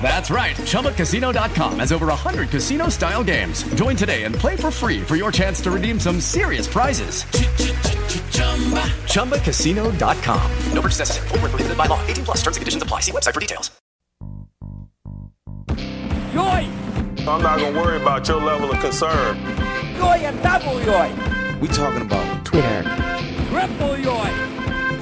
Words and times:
That's 0.00 0.30
right. 0.30 0.56
ChumbaCasino.com 0.56 1.80
has 1.80 1.92
over 1.92 2.06
100 2.06 2.48
casino 2.48 2.88
style 2.88 3.22
games. 3.22 3.64
Join 3.74 3.96
today 3.96 4.24
and 4.24 4.34
play 4.34 4.56
for 4.56 4.70
free 4.70 5.02
for 5.02 5.16
your 5.16 5.30
chance 5.30 5.60
to 5.62 5.70
redeem 5.70 6.00
some 6.00 6.20
serious 6.20 6.66
prizes. 6.66 7.24
ChumbaCasino.com. 9.12 10.52
No 10.72 10.80
purchase 10.80 11.00
necessary. 11.00 11.28
Void 11.28 11.42
were 11.42 11.48
prohibited 11.50 11.76
by 11.76 11.86
law. 11.86 12.00
18 12.06 12.24
plus 12.24 12.38
terms 12.38 12.56
and 12.56 12.62
conditions 12.62 12.82
apply. 12.82 13.00
See 13.00 13.12
website 13.12 13.34
for 13.34 13.40
details. 13.40 13.70
Yoy! 16.32 16.68
I'm 17.26 17.42
not 17.42 17.58
gonna 17.58 17.78
worry 17.78 18.00
about 18.00 18.26
your 18.28 18.40
level 18.40 18.70
of 18.70 18.78
concern. 18.80 19.36
Yoy 19.96 20.24
and 20.24 20.42
double 20.42 20.80
yoy! 20.80 21.58
We 21.60 21.68
talking 21.68 22.02
about 22.02 22.44
Twitter. 22.44 22.82
Triple 23.50 23.98
yoy! 23.98 24.57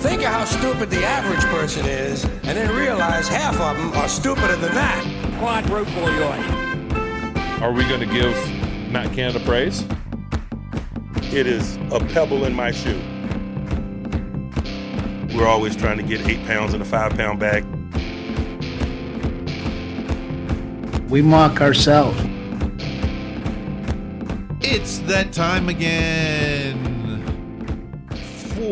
Think 0.08 0.22
of 0.22 0.28
how 0.28 0.44
stupid 0.44 0.88
the 0.88 1.04
average 1.04 1.44
person 1.46 1.84
is, 1.84 2.22
and 2.24 2.56
then 2.56 2.72
realize 2.76 3.26
half 3.26 3.58
of 3.60 3.76
them 3.76 3.92
are 3.94 4.08
stupider 4.08 4.54
than 4.54 4.72
that. 4.72 5.02
Quadruple 5.40 6.04
yoy! 6.14 7.60
Are 7.60 7.72
we 7.72 7.82
gonna 7.88 8.06
give 8.06 8.32
Matt 8.88 9.12
Canada 9.12 9.40
praise? 9.44 9.84
It 11.32 11.48
is 11.48 11.76
a 11.90 11.98
pebble 11.98 12.44
in 12.44 12.54
my 12.54 12.70
shoe. 12.70 13.00
We're 15.36 15.48
always 15.48 15.74
trying 15.74 15.96
to 15.96 16.04
get 16.04 16.24
eight 16.28 16.46
pounds 16.46 16.72
in 16.72 16.80
a 16.80 16.84
five 16.84 17.16
pound 17.16 17.40
bag. 17.40 17.64
We 21.10 21.20
mock 21.20 21.60
ourselves. 21.60 22.20
It's 24.60 24.98
that 25.00 25.32
time 25.32 25.68
again 25.68 26.95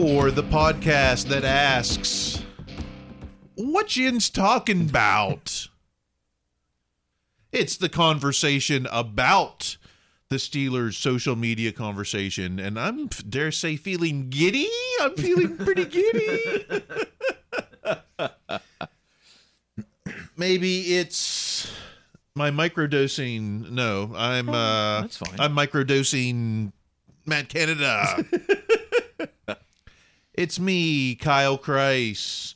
for 0.01 0.33
the 0.33 0.43
podcast 0.43 1.29
that 1.29 1.45
asks, 1.45 2.43
What 3.55 3.87
Yinz 3.91 4.33
talking 4.33 4.89
about? 4.89 5.69
it's 7.53 7.77
the 7.77 7.89
conversation 7.89 8.89
about 8.91 9.77
the 10.31 10.37
Steelers' 10.37 10.95
social 10.95 11.37
media 11.37 11.71
conversation, 11.71 12.59
and 12.59 12.77
I'm 12.77 13.07
dare 13.07 13.53
say 13.53 13.77
feeling 13.77 14.31
giddy. 14.31 14.67
I'm 15.01 15.15
feeling 15.15 15.57
pretty 15.59 15.85
giddy. 15.85 16.67
Maybe 20.37 20.97
it's 20.97 21.73
my 22.35 22.51
microdosing. 22.51 23.71
No, 23.71 24.11
I'm 24.17 24.49
uh 24.49 25.03
that's 25.03 25.19
fine. 25.19 25.39
I'm 25.39 25.55
microdosing 25.55 26.73
Matt 27.27 27.49
Canada. 27.49 28.25
it's 30.35 30.59
me, 30.59 31.15
Kyle 31.15 31.59
Chrise. 31.59 32.55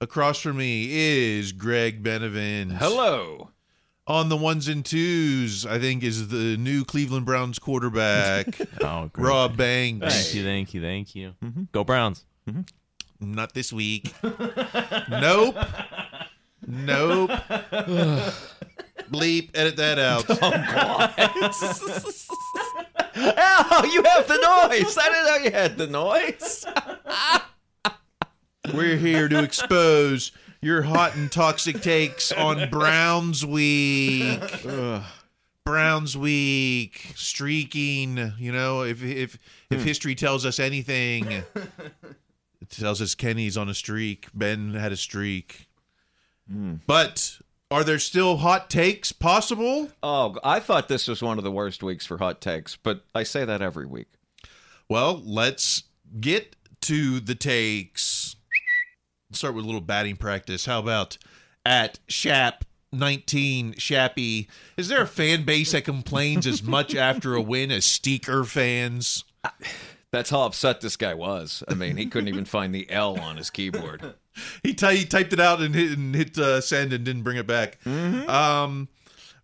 Across 0.00 0.40
from 0.42 0.58
me 0.58 0.86
is 0.90 1.50
Greg 1.52 2.02
Benevent. 2.02 2.72
Hello. 2.72 3.50
On 4.06 4.28
the 4.28 4.36
ones 4.36 4.68
and 4.68 4.84
twos, 4.84 5.66
I 5.66 5.78
think 5.78 6.02
is 6.02 6.28
the 6.28 6.56
new 6.56 6.84
Cleveland 6.84 7.26
Browns 7.26 7.58
quarterback, 7.58 8.46
Oh, 8.80 9.10
great. 9.12 9.26
Rob 9.26 9.56
Banks. 9.56 10.14
Thank 10.14 10.34
you, 10.34 10.44
thank 10.44 10.72
you, 10.74 10.80
thank 10.80 11.14
you. 11.14 11.34
Mm-hmm. 11.44 11.64
Go 11.72 11.84
Browns. 11.84 12.24
Mm-hmm. 12.48 12.62
Not 13.34 13.52
this 13.52 13.72
week. 13.72 14.14
nope. 14.22 15.56
Nope. 16.66 17.30
Bleep. 19.10 19.50
Edit 19.54 19.76
that 19.76 19.98
out. 19.98 20.24
Oh, 22.70 22.84
you 23.22 24.02
have 24.02 24.28
the 24.28 24.68
noise. 24.70 24.96
I 24.98 25.08
didn't 25.08 25.26
know 25.26 25.36
you 25.44 25.50
had 25.50 25.78
the 25.78 25.86
noise. 25.86 26.66
We're 28.74 28.96
here 28.96 29.28
to 29.28 29.42
expose 29.42 30.32
your 30.60 30.82
hot 30.82 31.14
and 31.16 31.30
toxic 31.30 31.80
takes 31.80 32.32
on 32.32 32.68
Browns 32.70 33.44
Week. 33.44 34.40
Browns 35.64 36.16
Week, 36.16 37.12
streaking. 37.14 38.32
You 38.38 38.52
know, 38.52 38.82
if 38.82 39.02
if 39.02 39.38
if 39.70 39.80
hmm. 39.80 39.86
history 39.86 40.14
tells 40.14 40.46
us 40.46 40.58
anything, 40.58 41.30
it 41.30 42.70
tells 42.70 43.02
us 43.02 43.14
Kenny's 43.14 43.56
on 43.56 43.68
a 43.68 43.74
streak. 43.74 44.28
Ben 44.34 44.74
had 44.74 44.92
a 44.92 44.96
streak. 44.96 45.68
Hmm. 46.50 46.76
But 46.86 47.38
are 47.70 47.84
there 47.84 47.98
still 47.98 48.38
hot 48.38 48.70
takes 48.70 49.12
possible? 49.12 49.90
Oh, 50.02 50.36
I 50.42 50.60
thought 50.60 50.88
this 50.88 51.08
was 51.08 51.22
one 51.22 51.38
of 51.38 51.44
the 51.44 51.50
worst 51.50 51.82
weeks 51.82 52.06
for 52.06 52.18
hot 52.18 52.40
takes, 52.40 52.76
but 52.76 53.04
I 53.14 53.22
say 53.22 53.44
that 53.44 53.62
every 53.62 53.86
week. 53.86 54.08
Well, 54.88 55.20
let's 55.24 55.84
get 56.20 56.56
to 56.82 57.20
the 57.20 57.34
takes. 57.34 58.36
Let's 59.28 59.38
start 59.38 59.54
with 59.54 59.64
a 59.64 59.66
little 59.66 59.82
batting 59.82 60.16
practice. 60.16 60.64
How 60.64 60.78
about 60.78 61.18
at 61.66 61.98
Shap 62.08 62.64
19 62.92 63.74
Shappy? 63.74 64.48
Is 64.78 64.88
there 64.88 65.02
a 65.02 65.06
fan 65.06 65.44
base 65.44 65.72
that 65.72 65.84
complains 65.84 66.46
as 66.46 66.62
much 66.62 66.94
after 66.94 67.34
a 67.34 67.42
win 67.42 67.70
as 67.70 67.84
Steaker 67.84 68.46
fans? 68.46 69.24
That's 70.10 70.30
how 70.30 70.42
upset 70.42 70.80
this 70.80 70.96
guy 70.96 71.12
was. 71.12 71.62
I 71.68 71.74
mean, 71.74 71.98
he 71.98 72.06
couldn't 72.06 72.28
even 72.28 72.46
find 72.46 72.74
the 72.74 72.90
L 72.90 73.20
on 73.20 73.36
his 73.36 73.50
keyboard. 73.50 74.14
He, 74.62 74.74
ty- 74.74 74.94
he 74.94 75.04
typed 75.04 75.32
it 75.32 75.40
out 75.40 75.60
and 75.60 75.74
hit, 75.74 75.96
and 75.98 76.14
hit 76.14 76.36
uh, 76.38 76.60
send 76.60 76.92
and 76.92 77.04
didn't 77.04 77.22
bring 77.22 77.36
it 77.36 77.46
back. 77.46 77.78
Um, 77.86 78.88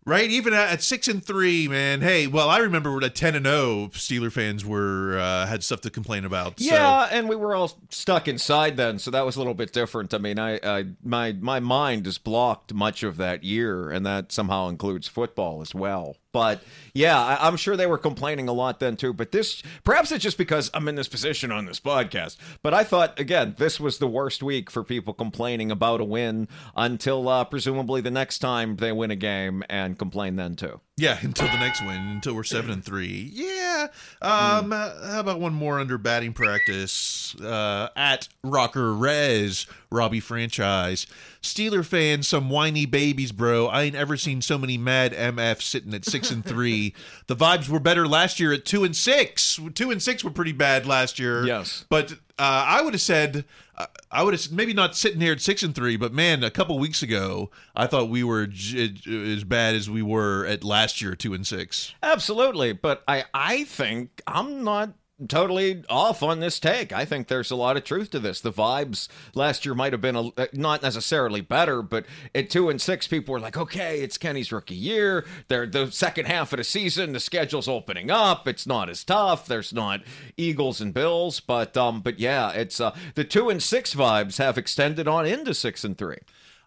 right, 0.05 0.29
even 0.31 0.53
at, 0.53 0.69
at 0.71 0.83
six 0.83 1.09
and 1.09 1.25
three, 1.25 1.69
man. 1.69 2.01
Hey, 2.01 2.27
well, 2.27 2.49
I 2.49 2.59
remember 2.59 3.03
at 3.05 3.15
ten 3.15 3.35
and 3.35 3.47
zero, 3.47 3.89
Steeler 3.93 4.31
fans 4.33 4.65
were 4.65 5.19
uh, 5.19 5.47
had 5.47 5.63
stuff 5.65 5.81
to 5.83 5.91
complain 5.91 6.25
about. 6.25 6.59
so- 6.61 6.67
Yeah, 6.67 7.09
and 7.11 7.29
we 7.29 7.37
were 7.37 7.55
all 7.55 7.79
stuck 7.91 8.29
inside 8.29 8.77
then, 8.77 8.99
so 8.99 9.11
that 9.11 9.25
was 9.25 9.37
a 9.37 9.39
little 9.41 9.55
bit 9.55 9.73
different. 9.73 10.13
I 10.15 10.19
mean, 10.19 10.39
I, 10.39 10.59
I 10.63 10.85
my 11.03 11.33
my 11.33 11.61
mind 11.61 12.07
is 12.07 12.19
blocked 12.19 12.75
much 12.75 13.03
of 13.03 13.17
that 13.17 13.45
year, 13.45 13.91
and 13.91 14.05
that 14.07 14.33
somehow 14.33 14.69
includes 14.69 15.09
football 15.09 15.61
as 15.63 15.75
well. 15.75 16.17
But 16.35 16.65
yeah, 16.95 17.17
I, 17.17 17.47
I'm 17.47 17.57
sure 17.57 17.77
they 17.77 17.87
were 17.87 17.97
complaining 17.97 18.49
a 18.49 18.53
lot 18.53 18.81
then 18.81 18.97
too. 18.97 19.13
But 19.13 19.31
this, 19.31 19.63
perhaps 19.85 20.11
it's 20.11 20.23
just 20.23 20.37
because 20.37 20.69
I'm 20.75 20.89
in 20.89 20.97
this 20.97 21.07
position 21.07 21.53
on 21.53 21.65
this 21.65 21.79
podcast. 21.79 22.37
But 22.61 22.75
I 22.75 22.83
thought 22.83 23.19
again, 23.21 23.55
this 23.57 23.79
was 23.79 23.99
the 23.99 24.09
worst 24.09 24.43
week 24.43 24.69
for 24.69 24.83
people 24.83 25.15
complaining 25.15 25.71
about 25.71 26.01
a 26.01 26.05
win 26.05 26.49
until 26.77 27.29
uh, 27.29 27.45
presumably 27.45 28.01
the 28.01 28.11
next 28.11 28.41
time 28.41 28.77
they 28.77 28.91
win 28.91 29.13
a 29.13 29.17
game 29.17 29.63
and 29.71 29.97
complain 29.97 30.35
then 30.35 30.57
too. 30.57 30.81
Yeah, 30.97 31.19
until 31.23 31.49
the 31.49 31.59
next 31.59 31.81
win, 31.83 31.97
until 31.97 32.35
we're 32.35 32.45
seven 32.45 32.71
and 32.71 32.85
three. 32.85 33.31
Yeah. 33.33 33.89
Um, 34.23 34.73
uh, 34.73 35.11
how 35.11 35.21
about 35.21 35.41
one 35.41 35.53
more 35.53 35.81
under 35.81 35.99
batting 35.99 36.33
practice? 36.33 37.35
Uh, 37.41 37.89
at 37.97 38.29
Rocker 38.45 38.93
Rez, 38.93 39.67
Robbie 39.91 40.21
franchise. 40.21 41.09
Steeler 41.45 41.85
fans, 41.85 42.27
some 42.27 42.51
whiny 42.51 42.87
babies, 42.87 43.31
bro. 43.33 43.67
I 43.69 43.83
ain't 43.83 43.95
ever 43.95 44.17
seen 44.17 44.43
so 44.43 44.59
many 44.59 44.77
mad 44.77 45.13
MF 45.13 45.63
sitting 45.63 45.95
at 45.95 46.05
six 46.05 46.31
and 46.31 46.45
three. 46.45 46.95
The 47.27 47.37
vibes 47.37 47.69
were 47.71 47.81
better 47.81 48.07
last 48.07 48.39
year 48.39 48.53
at 48.53 48.65
two 48.67 48.85
and 48.85 48.95
six. 48.95 49.59
Two 49.75 49.91
and 49.91 50.03
six 50.03 50.23
were 50.23 50.31
pretty 50.31 50.53
bad 50.53 50.87
last 50.87 51.19
year. 51.19 51.47
Yes. 51.47 51.85
But 51.89 52.13
uh, 52.13 52.17
I 52.39 52.83
would 52.83 52.93
have 52.93 53.01
said 53.01 53.45
I, 53.77 53.87
I 54.11 54.23
would 54.23 54.35
have 54.35 54.53
maybe 54.53 54.75
not 54.75 54.95
sitting 54.95 55.21
here 55.21 55.33
at 55.33 55.41
six 55.41 55.63
and 55.63 55.75
three, 55.75 55.97
but 55.97 56.13
man, 56.13 56.45
a 56.45 56.51
couple 56.51 56.79
weeks 56.79 57.03
ago, 57.03 57.51
I 57.75 57.87
thought 57.87 58.09
we 58.11 58.23
were 58.25 58.47
j- 58.47 58.95
as 59.33 59.45
bad 59.45 59.75
as 59.75 59.89
we 59.89 60.03
were 60.03 60.45
at 60.47 60.65
last 60.65 61.01
year, 61.01 61.15
two 61.15 61.33
and 61.35 61.47
six. 61.47 61.95
Absolutely, 62.03 62.73
but 62.73 63.03
I 63.09 63.25
I 63.33 63.65
think 63.65 64.21
I'm 64.27 64.65
not 64.65 64.91
totally 65.29 65.85
off 65.89 66.23
on 66.23 66.41
this 66.41 66.59
take. 66.59 66.93
I 66.93 67.05
think 67.05 67.29
there's 67.29 67.51
a 67.51 67.57
lot 67.57 67.77
of 67.77 67.85
truth 67.85 68.11
to 68.11 68.19
this. 68.19 68.41
The 68.41 68.53
vibes 68.53 69.09
last 69.35 69.65
year 69.65 69.75
might 69.75 69.93
have 69.93 70.01
been 70.01 70.17
a, 70.17 70.29
uh, 70.37 70.47
not 70.53 70.83
necessarily 70.83 71.41
better, 71.41 71.83
but 71.83 72.05
at 72.35 72.51
two 72.51 72.69
and 72.69 72.81
six, 72.81 73.07
people 73.07 73.33
were 73.33 73.41
like, 73.41 73.57
"Okay, 73.57 74.01
it's 74.01 74.19
Kenny's 74.19 74.53
rookie 74.53 74.75
year. 74.75 75.25
They're 75.49 75.67
the 75.67 75.91
second 75.91 76.27
half 76.27 76.53
of 76.53 76.59
the 76.59 76.65
season. 76.65 77.13
The 77.13 77.21
schedule's 77.21 77.69
opening 77.69 78.11
up. 78.11 78.47
It's 78.49 78.67
not 78.67 78.89
as 78.89 79.05
tough. 79.05 79.47
There's 79.47 79.73
not 79.73 80.03
Eagles 80.37 80.81
and 80.81 80.93
Bills, 80.95 81.41
but 81.41 81.77
um, 81.77 82.01
but 82.01 82.19
yeah, 82.19 82.51
it's 82.51 82.81
uh, 82.81 82.95
the 83.15 83.25
two 83.25 83.51
and 83.51 83.63
six 83.63 83.95
vibes 83.95 84.39
have 84.39 84.59
extended 84.59 85.09
on 85.09 85.27
into 85.27 85.55
six 85.55 85.85
and 85.85 85.97
three. 85.97 86.19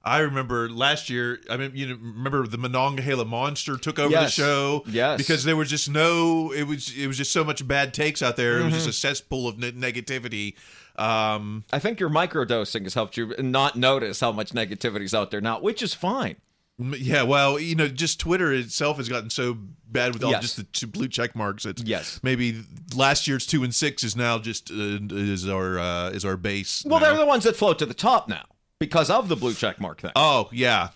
I 0.07 0.19
remember 0.19 0.69
last 0.69 1.09
year. 1.09 1.39
I 1.50 1.57
mean, 1.57 1.71
you 1.75 1.88
know, 1.89 1.95
remember 2.01 2.48
the 2.48 2.57
Monongahela 2.57 3.25
Monster 3.25 3.77
took 3.77 4.00
over 4.00 4.12
Yes. 4.12 4.36
the 4.36 4.42
show. 4.42 4.83
Yes. 4.88 5.18
because 5.18 5.44
there 5.44 5.56
was 5.56 5.69
just 5.69 5.89
no. 5.89 6.51
It 6.51 6.63
was 6.63 6.95
it 6.98 7.07
was 7.07 7.18
just 7.18 7.31
so 7.31 7.44
much 7.44 7.68
bad 7.68 7.94
takes 7.94 8.21
out 8.21 8.36
there. 8.38 8.59
It 8.59 8.63
was 8.65 8.74
just 8.74 8.88
a 8.88 8.94
cesspool 8.94 9.48
of 9.48 9.57
ne- 9.59 9.71
negativity. 9.74 10.56
Um, 10.98 11.63
I 11.71 11.80
think 11.80 12.00
your 12.00 12.09
microdosing 12.09 12.83
has 12.83 12.94
helped 12.95 13.18
you 13.18 13.36
not 13.38 13.75
notice 13.75 14.19
how 14.19 14.31
much 14.31 14.54
negativity's 14.54 15.13
out 15.13 15.30
there 15.30 15.42
now, 15.42 15.59
which 15.59 15.83
is 15.83 15.94
fine. 15.94 16.38
yeah, 16.80 17.24
well, 17.24 17.59
you 17.59 17.75
know, 17.75 17.88
just 17.88 18.19
Twitter 18.19 18.54
itself 18.54 18.98
has 18.98 19.09
gotten 19.09 19.30
so 19.31 19.57
bad 19.89 20.13
with 20.13 20.24
all 20.24 20.31
Yes. 20.31 20.42
just 20.42 20.57
the 20.57 20.63
two 20.63 20.88
blue 20.88 21.07
check 21.07 21.36
marks. 21.36 21.65
It's 21.65 21.81
Yes. 21.83 22.19
maybe 22.24 22.63
last 22.95 23.27
year's 23.27 23.45
two 23.45 23.63
and 23.63 23.74
six 23.74 24.04
is 24.04 24.15
now 24.15 24.38
just 24.39 24.69
uh, 24.71 25.00
is 25.12 25.48
our 25.48 25.80
uh, 25.80 26.09
is 26.12 26.24
our 26.25 26.38
base. 26.38 26.83
Well, 26.86 27.00
now. 27.00 27.07
they're 27.07 27.18
the 27.18 27.25
ones 27.25 27.44
that 27.45 27.56
float 27.56 27.77
to 27.80 27.86
the 27.86 27.94
top 27.95 28.27
now 28.30 28.45
because 28.79 29.09
of 29.09 29.27
the 29.27 29.35
blue 29.35 29.53
check 29.53 29.79
mark 29.79 30.01
thing. 30.01 30.12
Oh 30.15 30.50
yeah, 30.51 30.89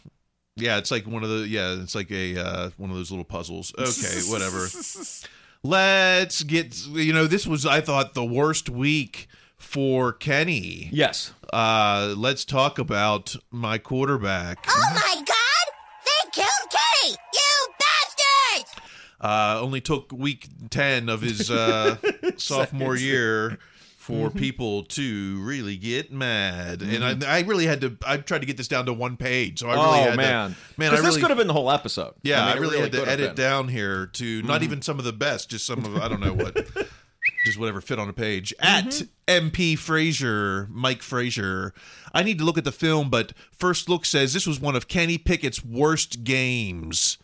yeah. 0.56 0.78
It's 0.78 0.92
like 0.92 1.08
one 1.08 1.24
of 1.24 1.30
the 1.30 1.48
yeah. 1.48 1.82
It's 1.82 1.96
like 1.96 2.12
a 2.12 2.38
uh, 2.38 2.70
one 2.78 2.90
of 2.90 2.96
those 2.96 3.12
little 3.12 3.26
puzzles. 3.26 3.74
Okay, 3.78 4.22
whatever. 4.32 4.68
Let's 5.64 6.44
get 6.44 6.88
you 6.88 7.14
know 7.14 7.28
this 7.28 7.46
was 7.46 7.66
I 7.66 7.82
thought 7.82 8.14
the 8.14 8.26
worst 8.26 8.70
week 8.70 9.28
for 9.58 10.12
Kenny. 10.14 10.90
Yes. 10.92 11.34
Uh, 11.54 12.14
let's 12.18 12.46
talk 12.46 12.80
about 12.80 13.36
my 13.52 13.78
quarterback. 13.78 14.66
Oh 14.68 14.92
my 14.96 15.16
god! 15.16 16.06
They 16.06 16.30
killed 16.32 16.72
Kenny! 16.72 17.16
You 17.34 17.68
bastards! 17.80 18.76
Uh, 19.20 19.60
only 19.62 19.82
took 19.82 20.12
week 20.12 20.48
ten 20.72 21.10
of 21.10 21.22
his 21.22 21.52
uh, 21.52 21.98
sophomore 22.38 22.96
year 22.96 23.60
for 24.02 24.30
Mm-hmm. 24.30 24.40
people 24.40 24.84
to 24.86 25.40
really 25.44 25.78
get 25.78 26.12
mad, 26.12 26.82
and 26.82 27.24
I, 27.24 27.38
I 27.38 27.42
really 27.42 27.68
had 27.68 27.82
to. 27.82 27.96
I 28.04 28.18
tried 28.18 28.40
to 28.40 28.48
get 28.48 28.58
this 28.58 28.68
down 28.68 28.88
to 28.88 28.94
one 28.94 29.16
page, 29.16 29.60
so 29.60 29.70
I 29.70 29.74
really 29.76 29.86
oh 30.00 30.10
had 30.10 30.18
man, 30.18 30.50
to, 30.52 30.58
man, 30.78 30.90
I 30.90 30.96
really 30.96 31.06
this 31.06 31.18
could 31.20 31.30
have 31.30 31.38
been 31.38 31.46
the 31.46 31.54
whole 31.54 31.70
episode. 31.70 32.16
Yeah, 32.24 32.44
I, 32.44 32.48
mean, 32.56 32.58
it 32.58 32.62
really, 32.62 32.80
had 32.82 32.92
to 32.94 33.08
edit 33.08 33.36
been. 33.36 33.46
down 33.46 33.68
here 33.68 34.08
to 34.08 34.42
not 34.42 34.62
Mhm. 34.62 34.64
even 34.64 34.82
some 34.82 34.98
of 34.98 35.06
the 35.06 35.14
best, 35.14 35.50
just 35.52 35.68
some 35.68 35.86
of 35.86 35.96
I 35.98 36.08
don't 36.08 36.20
know 36.20 36.34
what, 36.34 36.56
just 37.46 37.60
whatever 37.60 37.80
fit 37.80 38.00
on 38.00 38.10
a 38.10 38.14
page. 38.14 38.56
Mm-hmm. 38.60 38.88
At 39.28 39.44
MP 39.44 39.78
Frazier, 39.78 40.68
Mike 40.72 41.04
Frazier. 41.04 41.72
I 42.12 42.24
need 42.24 42.40
to 42.40 42.44
look 42.44 42.58
at 42.58 42.64
the 42.64 42.72
film, 42.72 43.10
but 43.12 43.34
first 43.52 43.88
look 43.88 44.06
says 44.06 44.34
this 44.34 44.48
was 44.48 44.60
one 44.60 44.76
of 44.76 44.88
Kenny 44.88 45.20
Pickett's 45.20 45.64
worst 45.64 46.24
games. 46.24 47.20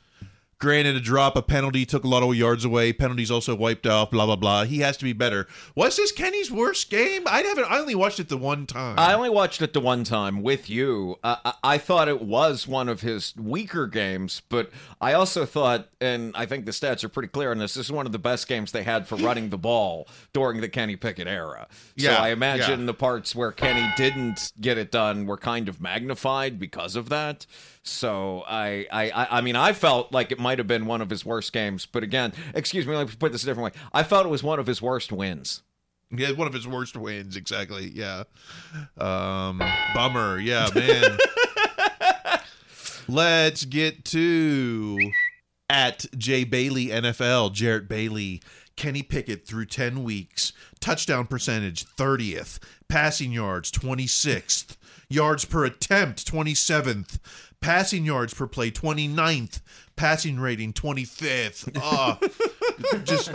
Granted, 0.59 0.95
a 0.95 1.00
drop, 1.00 1.36
a 1.36 1.44
penalty 1.44 1.86
took 1.86 2.04
a 2.04 2.07
lot 2.07 2.24
of 2.24 2.36
yards 2.36 2.65
away. 2.65 2.92
Penalties 2.92 3.30
also 3.30 3.56
wiped 3.56 3.86
off. 3.86 4.09
Blah 4.09 4.25
blah 4.25 4.36
blah. 4.36 4.63
He 4.63 4.80
has 4.80 4.98
to 4.98 5.04
be 5.04 5.13
better. 5.13 5.48
Was 5.75 5.98
this 5.98 6.12
Kenny's 6.12 6.50
worst 6.51 6.89
game? 6.89 7.24
I 7.27 7.42
haven't. 7.42 7.69
I 7.69 7.77
only 7.77 7.94
watched 7.94 8.19
it 8.19 8.30
the 8.30 8.38
one 8.38 8.65
time. 8.65 8.98
I 8.98 9.13
only 9.13 9.30
watched 9.30 9.62
it 9.62 9.74
the 9.74 9.80
one 9.80 10.04
time 10.04 10.42
with 10.42 10.68
you. 10.68 11.18
Uh, 11.24 11.36
I, 11.45 11.54
I 11.63 11.77
thought 11.77 12.07
it 12.07 12.24
was 12.24 12.68
one 12.68 12.89
of 12.89 13.01
his 13.01 13.36
weaker 13.38 13.86
games, 13.86 14.42
but 14.50 14.71
I 15.00 15.13
also 15.13 15.45
thought, 15.45 15.89
and 16.01 16.31
I 16.36 16.48
think 16.48 16.65
the 16.65 16.71
stats 16.71 17.03
are 17.03 17.10
pretty 17.10 17.30
clear 17.30 17.51
on 17.51 17.60
this. 17.60 17.75
This 17.75 17.86
is 17.86 17.92
one 17.92 18.07
of 18.07 18.12
the 18.12 18.18
best 18.19 18.48
games 18.48 18.71
they 18.71 18.83
had 18.83 19.07
for 19.07 19.15
running 19.18 19.50
the 19.50 19.57
ball 19.60 20.07
during 20.33 20.62
the 20.62 20.69
Kenny 20.69 20.95
Pickett 20.95 21.27
era. 21.27 21.68
So 21.98 22.10
Yeah, 22.10 22.18
I 22.18 22.30
imagine 22.30 22.80
yeah. 22.80 22.86
the 22.88 22.94
parts 22.95 23.36
where 23.36 23.51
Kenny 23.51 23.88
didn't 23.95 24.53
get 24.60 24.80
it 24.80 24.92
done 24.92 25.27
were 25.27 25.38
kind 25.38 25.69
of 25.69 25.80
magnified 25.80 26.57
because 26.57 26.95
of 26.95 27.10
that. 27.10 27.45
So 27.88 28.44
I, 28.48 28.86
I, 28.92 29.28
I 29.38 29.42
mean, 29.42 29.56
I 29.56 29.74
felt 29.74 30.12
like 30.12 30.31
it 30.31 30.39
might 30.39 30.57
have 30.57 30.68
been 30.68 30.86
one 30.86 31.01
of 31.01 31.10
his 31.10 31.25
worst 31.25 31.54
games. 31.54 31.86
But 31.86 32.04
again, 32.04 32.34
excuse 32.54 32.86
me, 32.86 32.95
let 32.95 33.07
me 33.07 33.13
put 33.18 33.31
this 33.31 33.44
a 33.44 33.45
different 33.45 33.74
way. 33.74 33.81
I 33.94 34.04
felt 34.04 34.25
it 34.25 34.30
was 34.30 34.44
one 34.44 34.60
of 34.60 34.68
his 34.68 34.81
worst 34.81 35.12
wins. 35.12 35.63
Yeah, 36.12 36.31
one 36.31 36.48
of 36.48 36.54
his 36.54 36.68
worst 36.68 36.95
wins, 36.95 37.36
exactly. 37.36 37.92
Yeah. 37.94 38.24
Um 38.98 39.62
bummer. 39.94 40.39
Yeah, 40.39 40.69
man. 40.74 41.18
Let's 43.10 43.66
get 43.66 44.06
to 44.06 45.12
at 45.69 46.06
Jay 46.18 46.44
Bailey 46.44 46.88
NFL, 46.88 47.54
Jarrett 47.54 47.88
Bailey. 47.88 48.42
Kenny 48.78 49.01
Pickett 49.01 49.45
through 49.45 49.66
10 49.66 50.04
weeks. 50.04 50.54
Touchdown 50.80 51.25
percentage 51.25 51.84
30th. 51.84 52.60
Passing 52.88 53.31
yards 53.34 53.72
26th. 53.72 54.78
Yards 55.10 55.45
per 55.45 55.66
attempt 55.66 56.31
27th. 56.31 57.18
Passing 57.62 58.06
yards 58.06 58.33
per 58.33 58.48
play 58.48 58.71
29th. 58.71 59.62
Passing 59.95 60.39
rating 60.39 60.74
25th. 60.74 61.77
Ah, 61.81 62.19
just 63.04 63.31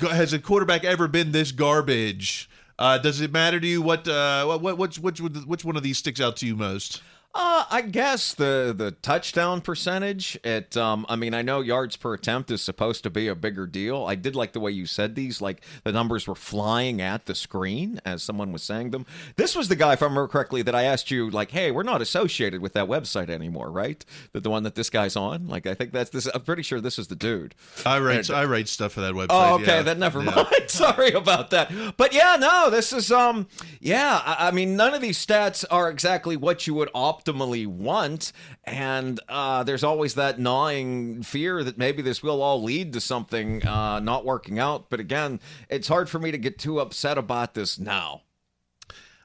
has 0.00 0.32
a 0.32 0.38
quarterback 0.38 0.84
ever 0.84 1.08
been 1.08 1.32
this 1.32 1.52
garbage? 1.52 2.50
Uh, 2.78 2.98
does 2.98 3.20
it 3.20 3.32
matter 3.32 3.58
to 3.58 3.66
you 3.66 3.82
what 3.82 4.06
uh, 4.06 4.44
what 4.44 4.60
what 4.60 4.78
which, 4.78 4.98
which 4.98 5.20
which 5.20 5.64
one 5.64 5.76
of 5.76 5.82
these 5.82 5.98
sticks 5.98 6.20
out 6.20 6.36
to 6.36 6.46
you 6.46 6.54
most? 6.54 7.02
Uh, 7.34 7.64
I 7.70 7.82
guess 7.82 8.32
the 8.34 8.74
the 8.76 8.90
touchdown 8.90 9.60
percentage. 9.60 10.38
It, 10.42 10.76
um, 10.78 11.04
I 11.10 11.14
mean, 11.16 11.34
I 11.34 11.42
know 11.42 11.60
yards 11.60 11.94
per 11.94 12.14
attempt 12.14 12.50
is 12.50 12.62
supposed 12.62 13.02
to 13.04 13.10
be 13.10 13.28
a 13.28 13.34
bigger 13.34 13.66
deal. 13.66 14.06
I 14.06 14.14
did 14.14 14.34
like 14.34 14.52
the 14.54 14.60
way 14.60 14.70
you 14.72 14.86
said 14.86 15.14
these, 15.14 15.40
like 15.40 15.62
the 15.84 15.92
numbers 15.92 16.26
were 16.26 16.34
flying 16.34 17.02
at 17.02 17.26
the 17.26 17.34
screen 17.34 18.00
as 18.04 18.22
someone 18.22 18.50
was 18.50 18.62
saying 18.62 18.90
them. 18.90 19.04
This 19.36 19.54
was 19.54 19.68
the 19.68 19.76
guy, 19.76 19.92
if 19.92 20.02
I 20.02 20.06
remember 20.06 20.26
correctly, 20.26 20.62
that 20.62 20.74
I 20.74 20.84
asked 20.84 21.10
you, 21.10 21.28
like, 21.28 21.50
"Hey, 21.50 21.70
we're 21.70 21.82
not 21.82 22.00
associated 22.00 22.62
with 22.62 22.72
that 22.72 22.88
website 22.88 23.28
anymore, 23.28 23.70
right?" 23.70 24.02
The 24.32 24.40
the 24.40 24.50
one 24.50 24.62
that 24.62 24.74
this 24.74 24.88
guy's 24.88 25.14
on. 25.14 25.48
Like, 25.48 25.66
I 25.66 25.74
think 25.74 25.92
that's 25.92 26.10
this. 26.10 26.26
I'm 26.34 26.40
pretty 26.42 26.62
sure 26.62 26.80
this 26.80 26.98
is 26.98 27.08
the 27.08 27.14
dude. 27.14 27.54
I 27.84 27.98
write 28.00 28.28
And- 28.30 28.38
I 28.38 28.46
write 28.46 28.68
stuff 28.68 28.92
for 28.94 29.02
that 29.02 29.12
website. 29.12 29.26
Oh, 29.30 29.54
okay. 29.56 29.66
yeah. 29.76 29.82
Then 29.82 29.98
never 29.98 30.22
Yeah. 30.24 30.30
mind. 30.34 30.48
Sorry 30.70 31.10
about 31.12 31.50
that. 31.50 31.70
But 31.98 32.14
yeah, 32.14 32.36
no, 32.40 32.70
this 32.70 32.92
is 32.92 33.12
um, 33.12 33.46
yeah. 33.80 34.22
I, 34.24 34.48
I 34.48 34.50
mean, 34.50 34.76
none 34.76 34.94
of 34.94 35.02
these 35.02 35.24
stats 35.24 35.64
are 35.70 35.90
exactly 35.90 36.36
what 36.36 36.66
you 36.66 36.72
would 36.74 36.88
optimally 37.18 37.66
want, 37.66 38.32
and 38.64 39.20
uh, 39.28 39.62
there's 39.64 39.84
always 39.84 40.14
that 40.14 40.38
gnawing 40.38 41.22
fear 41.22 41.64
that 41.64 41.78
maybe 41.78 42.02
this 42.02 42.22
will 42.22 42.42
all 42.42 42.62
lead 42.62 42.92
to 42.92 43.00
something 43.00 43.66
uh, 43.66 44.00
not 44.00 44.24
working 44.24 44.58
out. 44.58 44.90
But 44.90 45.00
again, 45.00 45.40
it's 45.68 45.88
hard 45.88 46.08
for 46.08 46.18
me 46.18 46.30
to 46.30 46.38
get 46.38 46.58
too 46.58 46.80
upset 46.80 47.18
about 47.18 47.54
this 47.54 47.78
now. 47.78 48.22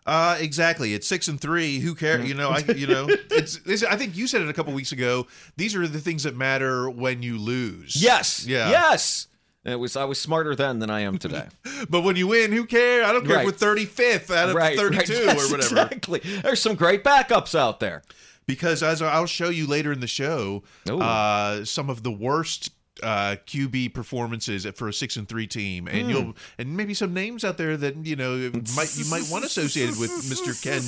Uh, 0.06 0.38
exactly. 0.40 0.94
It's 0.94 1.08
six 1.08 1.28
and 1.28 1.40
three. 1.40 1.80
Who 1.80 1.96
cares? 1.96 2.28
You 2.28 2.36
know, 2.36 2.50
I 2.50 2.60
you 2.74 2.88
know, 2.88 3.08
it's, 3.32 3.60
it's. 3.66 3.84
I 3.84 3.96
think 3.96 4.18
you 4.18 4.28
said 4.28 4.42
it 4.42 4.50
a 4.50 4.54
couple 4.54 4.74
weeks 4.74 4.92
ago. 4.92 5.28
These 5.56 5.76
are 5.76 5.88
the 5.88 6.00
things 6.00 6.24
that 6.24 6.36
matter 6.36 6.90
when 6.90 7.24
you 7.24 7.38
lose. 7.38 8.02
Yes. 8.02 8.46
Yeah. 8.46 8.70
Yes. 8.70 9.28
It 9.66 9.80
was. 9.80 9.96
I 9.96 10.04
was 10.06 10.20
smarter 10.20 10.56
then 10.56 10.80
than 10.80 10.90
I 10.90 11.02
am 11.02 11.18
today. 11.18 11.48
But 11.90 12.02
when 12.02 12.16
you 12.16 12.28
win, 12.28 12.52
who 12.52 12.66
cares? 12.66 13.06
I 13.06 13.12
don't 13.14 13.26
care 13.26 13.36
Right. 13.38 13.48
if 13.48 13.54
we're 13.54 13.58
thirty 13.58 13.86
fifth 13.86 14.32
out 14.32 14.50
of 14.50 14.56
Right, 14.56 14.78
thirty 14.78 14.98
right. 14.98 15.10
Yes, 15.10 15.48
or 15.50 15.52
whatever. 15.52 15.82
Exactly. 15.92 16.20
There's 16.42 16.62
some 16.62 16.76
great 16.76 17.04
backups 17.04 17.58
out 17.58 17.80
there. 17.80 18.04
because 18.46 18.84
as 18.84 19.02
I'll 19.02 19.26
show 19.26 19.50
you 19.50 19.66
later 19.68 19.92
in 19.94 20.00
the 20.02 20.08
show, 20.08 20.64
uh, 20.90 21.64
some 21.66 21.90
of 21.90 22.04
the 22.04 22.12
worst 22.12 22.72
uh, 23.02 23.38
QB 23.48 23.94
performances 23.94 24.66
for 24.76 24.88
a 24.90 24.94
six 24.94 25.16
and 25.18 25.28
three 25.28 25.48
team, 25.48 25.88
and 25.88 26.04
Hmm. 26.04 26.10
you'll 26.10 26.36
and 26.58 26.76
maybe 26.78 26.94
some 26.94 27.14
names 27.14 27.44
out 27.46 27.58
there 27.58 27.76
that 27.78 28.06
you 28.06 28.16
know 28.16 28.52
might 28.76 28.96
you 28.98 29.06
might 29.10 29.28
want 29.32 29.44
associated 29.46 29.98
with 29.98 30.12
Mister 30.30 30.54
Ken 30.54 30.84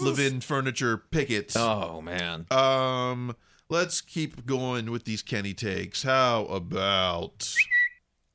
Levin 0.00 0.40
Furniture 0.40 0.96
Pickett. 0.96 1.56
Oh 1.56 2.00
man. 2.00 2.46
Um, 2.50 3.36
let's 3.68 4.00
keep 4.00 4.46
going 4.46 4.90
with 4.90 5.04
these 5.04 5.22
Kenny 5.22 5.54
takes. 5.54 6.02
How 6.04 6.44
about 6.46 7.52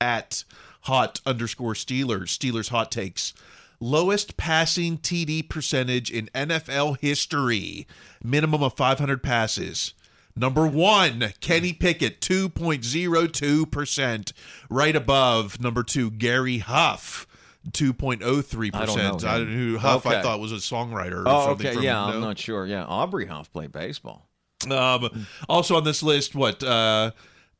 at 0.04 0.44
hot 0.82 1.20
underscore 1.26 1.74
Steelers 1.74 2.28
Steelers 2.38 2.70
hot 2.70 2.92
takes. 2.92 3.34
Lowest 3.80 4.38
passing 4.38 4.98
TD 4.98 5.48
percentage 5.50 6.12
in 6.12 6.30
NFL 6.36 7.00
history. 7.00 7.88
Minimum 8.24 8.62
of 8.64 8.76
500 8.76 9.24
passes. 9.24 9.94
Number 10.36 10.66
one, 10.68 11.34
Kenny 11.42 11.74
Pickett, 11.74 12.20
2.02%. 12.22 14.34
Right 14.70 14.96
above 14.96 15.60
number 15.62 15.84
two, 15.84 16.12
Gary 16.12 16.60
Huff, 16.60 17.28
2.03%. 17.72 18.76
I 18.76 18.86
don't 18.86 18.98
know 18.98 19.30
I 19.30 19.40
him. 19.40 19.48
who 19.48 19.78
Huff 19.78 20.06
I 20.06 20.22
thought 20.22 20.40
was 20.40 20.52
a 20.52 20.56
songwriter 20.56 21.24
or 21.26 21.28
Oh, 21.28 21.46
something. 21.48 21.68
okay. 21.68 21.76
from- 21.76 21.84
yeah, 21.84 22.04
I'm 22.04 22.22
not 22.22 22.38
sure. 22.40 22.66
Yeah, 22.66 22.86
Aubrey 22.86 23.26
Huff 23.28 23.52
played 23.52 23.72
baseball. 23.72 24.28
Um, 24.72 25.28
also 25.50 25.76
on 25.76 25.84
this 25.84 26.02
list, 26.02 26.36
what 26.36 26.64
uh, 26.64 27.12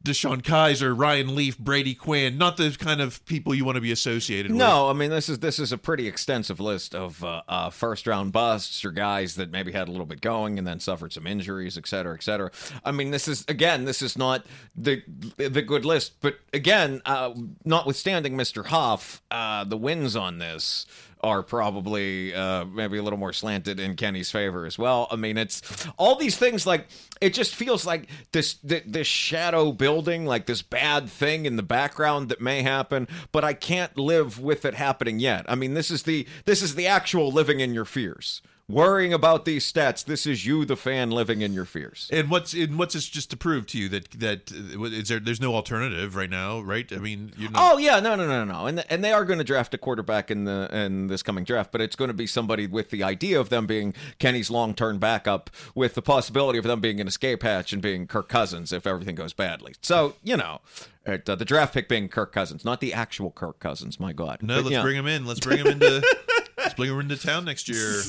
DeShone 0.06 0.42
Kizer, 0.42 0.98
Ryan 0.98 1.34
Leaf, 1.34 1.58
Brady 1.58 1.96
Quinn, 1.96 2.38
not 2.38 2.58
the 2.58 2.76
kind 2.78 3.00
of 3.00 3.24
people 3.26 3.56
you 3.56 3.64
want 3.64 3.76
to 3.76 3.82
be 3.82 3.92
associated 3.92 4.52
with. 4.52 4.60
No, 4.60 4.90
I 4.90 4.94
mean 4.94 5.10
this 5.10 5.30
is 5.30 5.40
this 5.40 5.60
is 5.60 5.72
a 5.72 5.78
pretty 5.78 6.08
extensive 6.08 6.60
list 6.60 6.94
of 6.94 7.24
uh, 7.24 7.42
uh, 7.48 7.70
first 7.70 8.06
round 8.06 8.34
busts 8.34 8.84
or 8.84 8.92
guys 8.92 9.36
that 9.36 9.50
maybe 9.50 9.72
had 9.72 9.88
a 9.88 9.92
little 9.92 10.06
bit 10.06 10.20
going 10.20 10.58
and 10.58 10.68
then 10.68 10.80
suffered 10.82 11.14
some 11.14 11.26
injuries, 11.26 11.78
et 11.78 11.88
cetera, 11.88 12.14
et 12.16 12.24
cetera. 12.24 12.52
I 12.84 12.92
mean 12.92 13.12
this 13.12 13.30
is 13.30 13.46
again 13.48 13.86
this 13.86 14.02
is 14.02 14.18
not 14.18 14.46
the 14.76 15.04
the 15.38 15.62
good 15.62 15.86
list, 15.86 16.20
but 16.20 16.36
again, 16.52 17.02
uh, 17.06 17.34
notwithstanding 17.64 18.36
Mr. 18.36 18.66
Hoff, 18.66 19.22
uh, 19.32 19.64
the 19.64 19.78
wins 19.78 20.16
on 20.16 20.38
this 20.38 20.86
are 21.24 21.42
probably 21.42 22.34
uh, 22.34 22.66
maybe 22.66 22.98
a 22.98 23.04
little 23.04 23.18
more 23.18 23.34
slanted 23.34 23.80
in 23.80 23.96
Kenny's 23.96 24.30
favor 24.30 24.66
as 24.66 24.78
well. 24.78 25.08
I 25.10 25.16
mean, 25.16 25.38
it's 25.38 25.88
all 25.98 26.16
these 26.16 26.38
things 26.38 26.68
like 26.68 26.88
it 27.22 27.34
just 27.34 27.56
feels 27.56 27.86
like 27.86 28.10
this 28.34 28.56
th- 28.56 28.84
this 28.86 29.08
shadow 29.08 29.72
building, 29.72 30.26
like 30.26 30.46
this 30.46 30.62
bad 30.62 31.10
thing 31.10 31.46
in 31.46 31.56
the 31.56 31.64
background 31.64 32.30
that 32.30 32.42
may 32.42 32.62
happen, 32.62 33.08
but 33.32 33.44
I 33.44 33.54
can't 33.54 33.98
live 33.98 34.40
with 34.40 34.66
it 34.66 34.76
happening 34.76 35.20
yet. 35.20 35.46
I 35.48 35.56
mean, 35.56 35.74
this 35.74 35.90
is 35.90 36.04
the 36.04 36.28
this 36.46 36.62
is 36.62 36.76
the 36.76 36.88
actual 36.88 37.32
living 37.32 37.62
in 37.62 37.74
your 37.74 37.86
fears. 37.86 38.42
Worrying 38.70 39.14
about 39.14 39.44
these 39.44 39.70
stats, 39.70 40.06
this 40.06 40.26
is 40.26 40.46
you, 40.46 40.64
the 40.64 40.78
fan, 40.78 41.12
living 41.12 41.42
in 41.42 41.52
your 41.52 41.66
fears. 41.66 42.10
And 42.14 42.32
what's 42.32 42.54
and 42.54 42.80
what's 42.80 42.94
this 42.94 43.10
just 43.10 43.30
to 43.32 43.38
prove 43.38 43.68
to 43.68 43.78
you 43.78 43.90
that 43.90 44.12
that 44.12 44.54
uh, 44.54 45.04
there? 45.06 45.20
There's 45.20 45.42
no 45.42 45.54
alternative 45.54 46.16
right 46.16 46.30
now, 46.30 46.62
right? 46.62 46.90
I 46.94 46.96
mean, 46.96 47.34
you're 47.38 47.52
not, 47.52 47.74
Oh 47.74 47.78
yeah, 47.78 48.00
no, 48.00 48.16
no, 48.16 48.26
no, 48.26 48.46
no, 48.46 48.66
and 48.66 48.86
and 48.90 49.04
they 49.04 49.12
are 49.12 49.26
going 49.26 49.40
to 49.40 49.44
draft 49.44 49.74
a 49.74 49.78
quarterback 49.78 50.32
in 50.32 50.46
the 50.46 50.70
in 50.72 51.08
this 51.08 51.22
coming 51.22 51.44
draft, 51.44 51.74
but 51.74 51.82
it's 51.82 51.98
going 51.98 52.08
to 52.08 52.14
be 52.14 52.26
somebody 52.26 52.66
with 52.66 52.90
the 52.90 53.04
idea 53.04 53.38
of 53.38 53.50
them 53.50 53.66
being 53.66 53.94
Kenny's 54.18 54.50
long 54.50 54.74
term 54.74 54.98
backup, 54.98 55.50
with 55.76 55.96
the 55.96 56.02
possibility 56.02 56.58
of 56.58 56.64
them 56.64 56.80
being 56.80 57.02
an 57.02 57.08
escape 57.08 57.44
hatch 57.44 57.74
and 57.74 57.82
being 57.82 58.08
Kirk 58.08 58.30
Cousins 58.30 58.72
if 58.72 58.88
everything 58.88 59.16
goes 59.16 59.34
badly. 59.34 59.76
So 59.82 60.16
you 60.24 60.38
know, 60.38 60.62
uh, 61.06 61.18
the 61.26 61.44
draft 61.44 61.74
pick 61.74 61.90
being 61.90 62.08
Kirk 62.08 62.32
Cousins, 62.32 62.64
not 62.64 62.80
the 62.80 62.94
actual 62.94 63.32
Kirk 63.32 63.60
Cousins. 63.60 64.00
My 64.00 64.14
God, 64.14 64.42
no. 64.42 64.64
But, 64.64 64.72
let's 64.72 64.84
bring 64.84 64.96
him 64.96 65.08
in. 65.08 65.26
Let's 65.26 65.42
bring 65.42 65.60
him 65.60 65.68
into. 65.68 66.02
bring 66.76 66.90
him 66.90 67.00
into 67.00 67.18
town 67.18 67.46
next 67.46 67.70
year. 67.70 68.02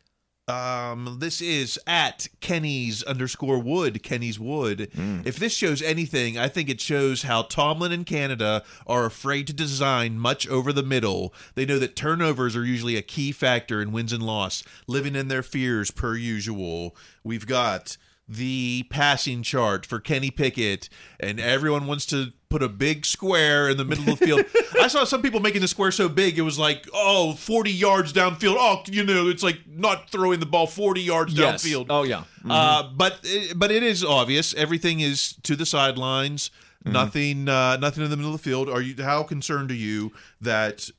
Um, 0.46 1.16
this 1.20 1.40
is 1.40 1.78
at 1.86 2.28
Kenny's 2.40 3.02
underscore 3.04 3.58
Wood. 3.58 4.02
Kenny's 4.02 4.38
Wood. 4.38 4.90
If 5.24 5.36
this 5.36 5.54
shows 5.54 5.80
anything, 5.80 6.36
I 6.36 6.48
think 6.48 6.68
it 6.68 6.82
shows 6.82 7.22
how 7.22 7.42
Tomlin 7.42 7.92
and 7.92 8.04
Canada 8.04 8.62
are 8.86 9.06
afraid 9.06 9.46
to 9.46 9.54
design 9.54 10.18
much 10.18 10.46
over 10.48 10.70
the 10.70 10.82
middle. 10.82 11.32
They 11.54 11.64
know 11.64 11.78
that 11.78 11.96
turnovers 11.96 12.56
are 12.56 12.64
usually 12.64 12.96
a 12.96 13.02
key 13.02 13.32
factor 13.32 13.80
in 13.80 13.90
wins 13.90 14.12
and 14.12 14.22
loss, 14.22 14.62
living 14.86 15.16
in 15.16 15.28
their 15.28 15.42
fears 15.42 15.90
per 15.90 16.14
usual. 16.14 16.94
We've 17.22 17.46
got 17.46 17.96
the 18.28 18.86
passing 18.90 19.42
chart 19.42 19.84
for 19.84 20.00
Kenny 20.00 20.30
Pickett, 20.30 20.88
and 21.20 21.38
everyone 21.38 21.86
wants 21.86 22.06
to 22.06 22.32
put 22.48 22.62
a 22.62 22.68
big 22.68 23.04
square 23.04 23.68
in 23.68 23.76
the 23.76 23.84
middle 23.84 24.08
of 24.12 24.18
the 24.18 24.26
field. 24.26 24.44
I 24.80 24.86
saw 24.88 25.04
some 25.04 25.20
people 25.22 25.40
making 25.40 25.60
the 25.60 25.68
square 25.68 25.90
so 25.90 26.08
big 26.08 26.38
it 26.38 26.42
was 26.42 26.58
like, 26.58 26.86
oh, 26.94 27.34
40 27.34 27.70
yards 27.72 28.12
downfield. 28.12 28.54
Oh, 28.58 28.82
you 28.86 29.04
know, 29.04 29.28
it's 29.28 29.42
like 29.42 29.58
not 29.66 30.08
throwing 30.08 30.40
the 30.40 30.46
ball 30.46 30.66
40 30.66 31.00
yards 31.02 31.34
Yes. 31.34 31.64
downfield. 31.64 31.86
Oh 31.90 32.04
yeah. 32.04 32.24
Uh, 32.48 32.84
but 32.94 33.26
but 33.56 33.70
it 33.70 33.82
is 33.82 34.04
obvious. 34.04 34.54
Everything 34.54 35.00
is 35.00 35.34
to 35.42 35.56
the 35.56 35.66
sidelines. 35.66 36.50
Nothing 36.86 37.48
uh, 37.48 37.76
nothing 37.78 38.04
in 38.04 38.10
the 38.10 38.16
middle 38.16 38.34
of 38.34 38.40
the 38.42 38.44
field. 38.50 38.68
Are 38.68 38.80
you 38.82 39.02
how 39.02 39.22
concerned 39.22 39.70
are 39.70 39.74
you 39.74 40.12
that 40.40 40.90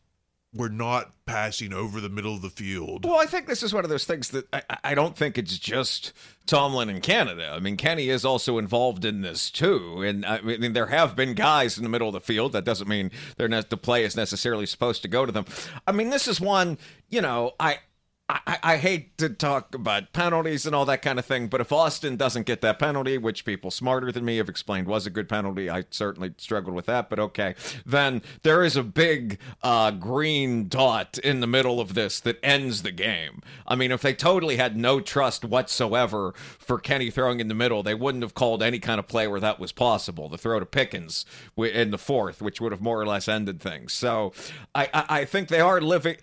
we're 0.56 0.70
not 0.70 1.12
passing 1.26 1.74
over 1.74 2.00
the 2.00 2.10
middle 2.10 2.34
of 2.34 2.42
the 2.42 2.50
field? 2.50 3.04
Well, 3.06 3.20
I 3.20 3.26
think 3.26 3.48
this 3.48 3.62
is 3.62 3.74
one 3.74 3.84
of 3.84 3.90
those 3.90 4.06
things 4.06 4.30
that 4.30 4.48
I, 4.54 4.62
I 4.84 4.96
don't 4.96 5.16
think 5.18 5.38
it's 5.38 5.58
just 5.58 6.14
Tomlin 6.46 6.90
and 6.90 7.04
Canada. 7.04 7.52
I 7.54 7.60
mean, 7.60 7.78
Kenny 7.78 8.10
is 8.10 8.24
also 8.24 8.58
involved 8.58 9.06
in 9.06 9.22
this 9.22 9.52
too, 9.52 10.02
and 10.02 10.26
I 10.26 10.42
mean, 10.42 10.74
there 10.74 10.88
have 10.88 11.16
been 11.16 11.34
guys 11.34 11.78
in 11.78 11.84
the 11.84 11.90
middle 11.90 12.08
of 12.08 12.14
the 12.14 12.22
field. 12.22 12.54
That 12.54 12.64
doesn't 12.66 12.88
mean 12.88 13.12
they're 13.38 13.48
ne- 13.48 13.64
the 13.68 13.78
play 13.78 14.04
is 14.04 14.16
necessarily 14.16 14.66
supposed 14.66 15.02
to 15.02 15.08
go 15.08 15.26
to 15.26 15.32
them. 15.32 15.46
I 15.86 15.92
mean, 15.92 16.10
this 16.10 16.28
is 16.28 16.40
one. 16.40 16.78
You 17.10 17.22
know, 17.22 17.54
I. 17.60 17.80
I, 18.28 18.58
I 18.64 18.78
hate 18.78 19.20
to 19.20 19.30
talk 19.30 19.76
about 19.76 20.12
penalties 20.12 20.66
and 20.66 20.74
all 20.74 20.86
that 20.86 21.04
kind 21.04 21.20
of 21.20 21.26
thing, 21.26 21.48
but 21.48 21.62
if 21.62 21.72
Austin 21.72 22.18
doesn't 22.18 22.48
get 22.48 22.62
that 22.62 22.80
penalty, 22.80 23.20
which 23.20 23.46
people 23.46 23.70
smarter 23.70 24.12
than 24.12 24.26
me 24.26 24.38
have 24.38 24.50
explained 24.50 24.88
was 24.88 25.06
a 25.06 25.12
good 25.12 25.30
penalty, 25.30 25.70
I 25.70 25.86
certainly 25.92 26.34
struggled 26.38 26.76
with 26.76 26.88
that, 26.88 27.08
but 27.08 27.20
okay, 27.20 27.54
then 27.86 28.24
there 28.42 28.64
is 28.64 28.76
a 28.76 28.82
big 28.82 29.38
uh, 29.62 29.92
green 29.92 30.68
dot 30.68 31.20
in 31.20 31.40
the 31.40 31.46
middle 31.46 31.80
of 31.80 31.94
this 31.94 32.20
that 32.22 32.40
ends 32.42 32.82
the 32.82 32.92
game. 32.92 33.42
I 33.68 33.76
mean, 33.76 33.92
if 33.92 34.02
they 34.02 34.16
totally 34.16 34.56
had 34.56 34.76
no 34.76 35.00
trust 35.02 35.46
whatsoever 35.46 36.34
for 36.36 36.80
Kenny 36.80 37.12
throwing 37.12 37.40
in 37.40 37.48
the 37.48 37.54
middle, 37.54 37.84
they 37.84 37.94
wouldn't 37.94 38.24
have 38.24 38.34
called 38.34 38.64
any 38.64 38.80
kind 38.80 38.98
of 38.98 39.08
play 39.08 39.28
where 39.28 39.40
that 39.40 39.60
was 39.60 39.72
possible. 39.72 40.30
The 40.30 40.40
throw 40.40 40.60
to 40.60 40.66
Pickens 40.66 41.28
in 41.56 41.92
the 41.92 42.00
fourth, 42.00 42.42
which 42.42 42.60
would 42.60 42.72
have 42.72 42.82
more 42.82 43.00
or 43.00 43.06
less 43.06 43.28
ended 43.28 43.60
things. 43.60 43.94
So 43.94 44.34
I, 44.74 44.90
I, 44.92 45.06
I 45.10 45.26
think 45.26 45.50
they 45.50 45.62
are 45.62 45.80
living. 45.80 46.16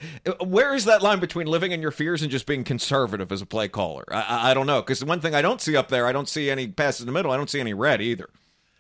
Where 0.45 0.75
is 0.75 0.85
that 0.87 1.01
line 1.01 1.21
between 1.21 1.47
living 1.47 1.71
in 1.71 1.81
your 1.81 1.92
fears 1.93 2.23
and 2.23 2.31
just 2.31 2.47
being 2.47 2.65
conservative 2.65 3.31
as 3.31 3.43
a 3.43 3.47
play 3.47 3.69
caller? 3.69 4.05
I, 4.11 4.51
I, 4.51 4.55
don't 4.55 4.67
know. 4.67 4.81
Because 4.81 5.01
the 5.01 5.07
one 5.07 5.21
thing 5.21 5.35
I 5.35 5.43
don't 5.43 5.61
see 5.61 5.77
up 5.77 5.89
there, 5.89 6.07
I 6.07 6.13
don't 6.13 6.29
see 6.29 6.51
any 6.51 6.67
passes 6.67 7.03
in 7.03 7.07
the 7.07 7.13
middle. 7.13 7.31
I 7.31 7.37
don't 7.37 7.51
see 7.51 7.61
any 7.61 7.75
red 7.75 8.01
either. 8.01 8.29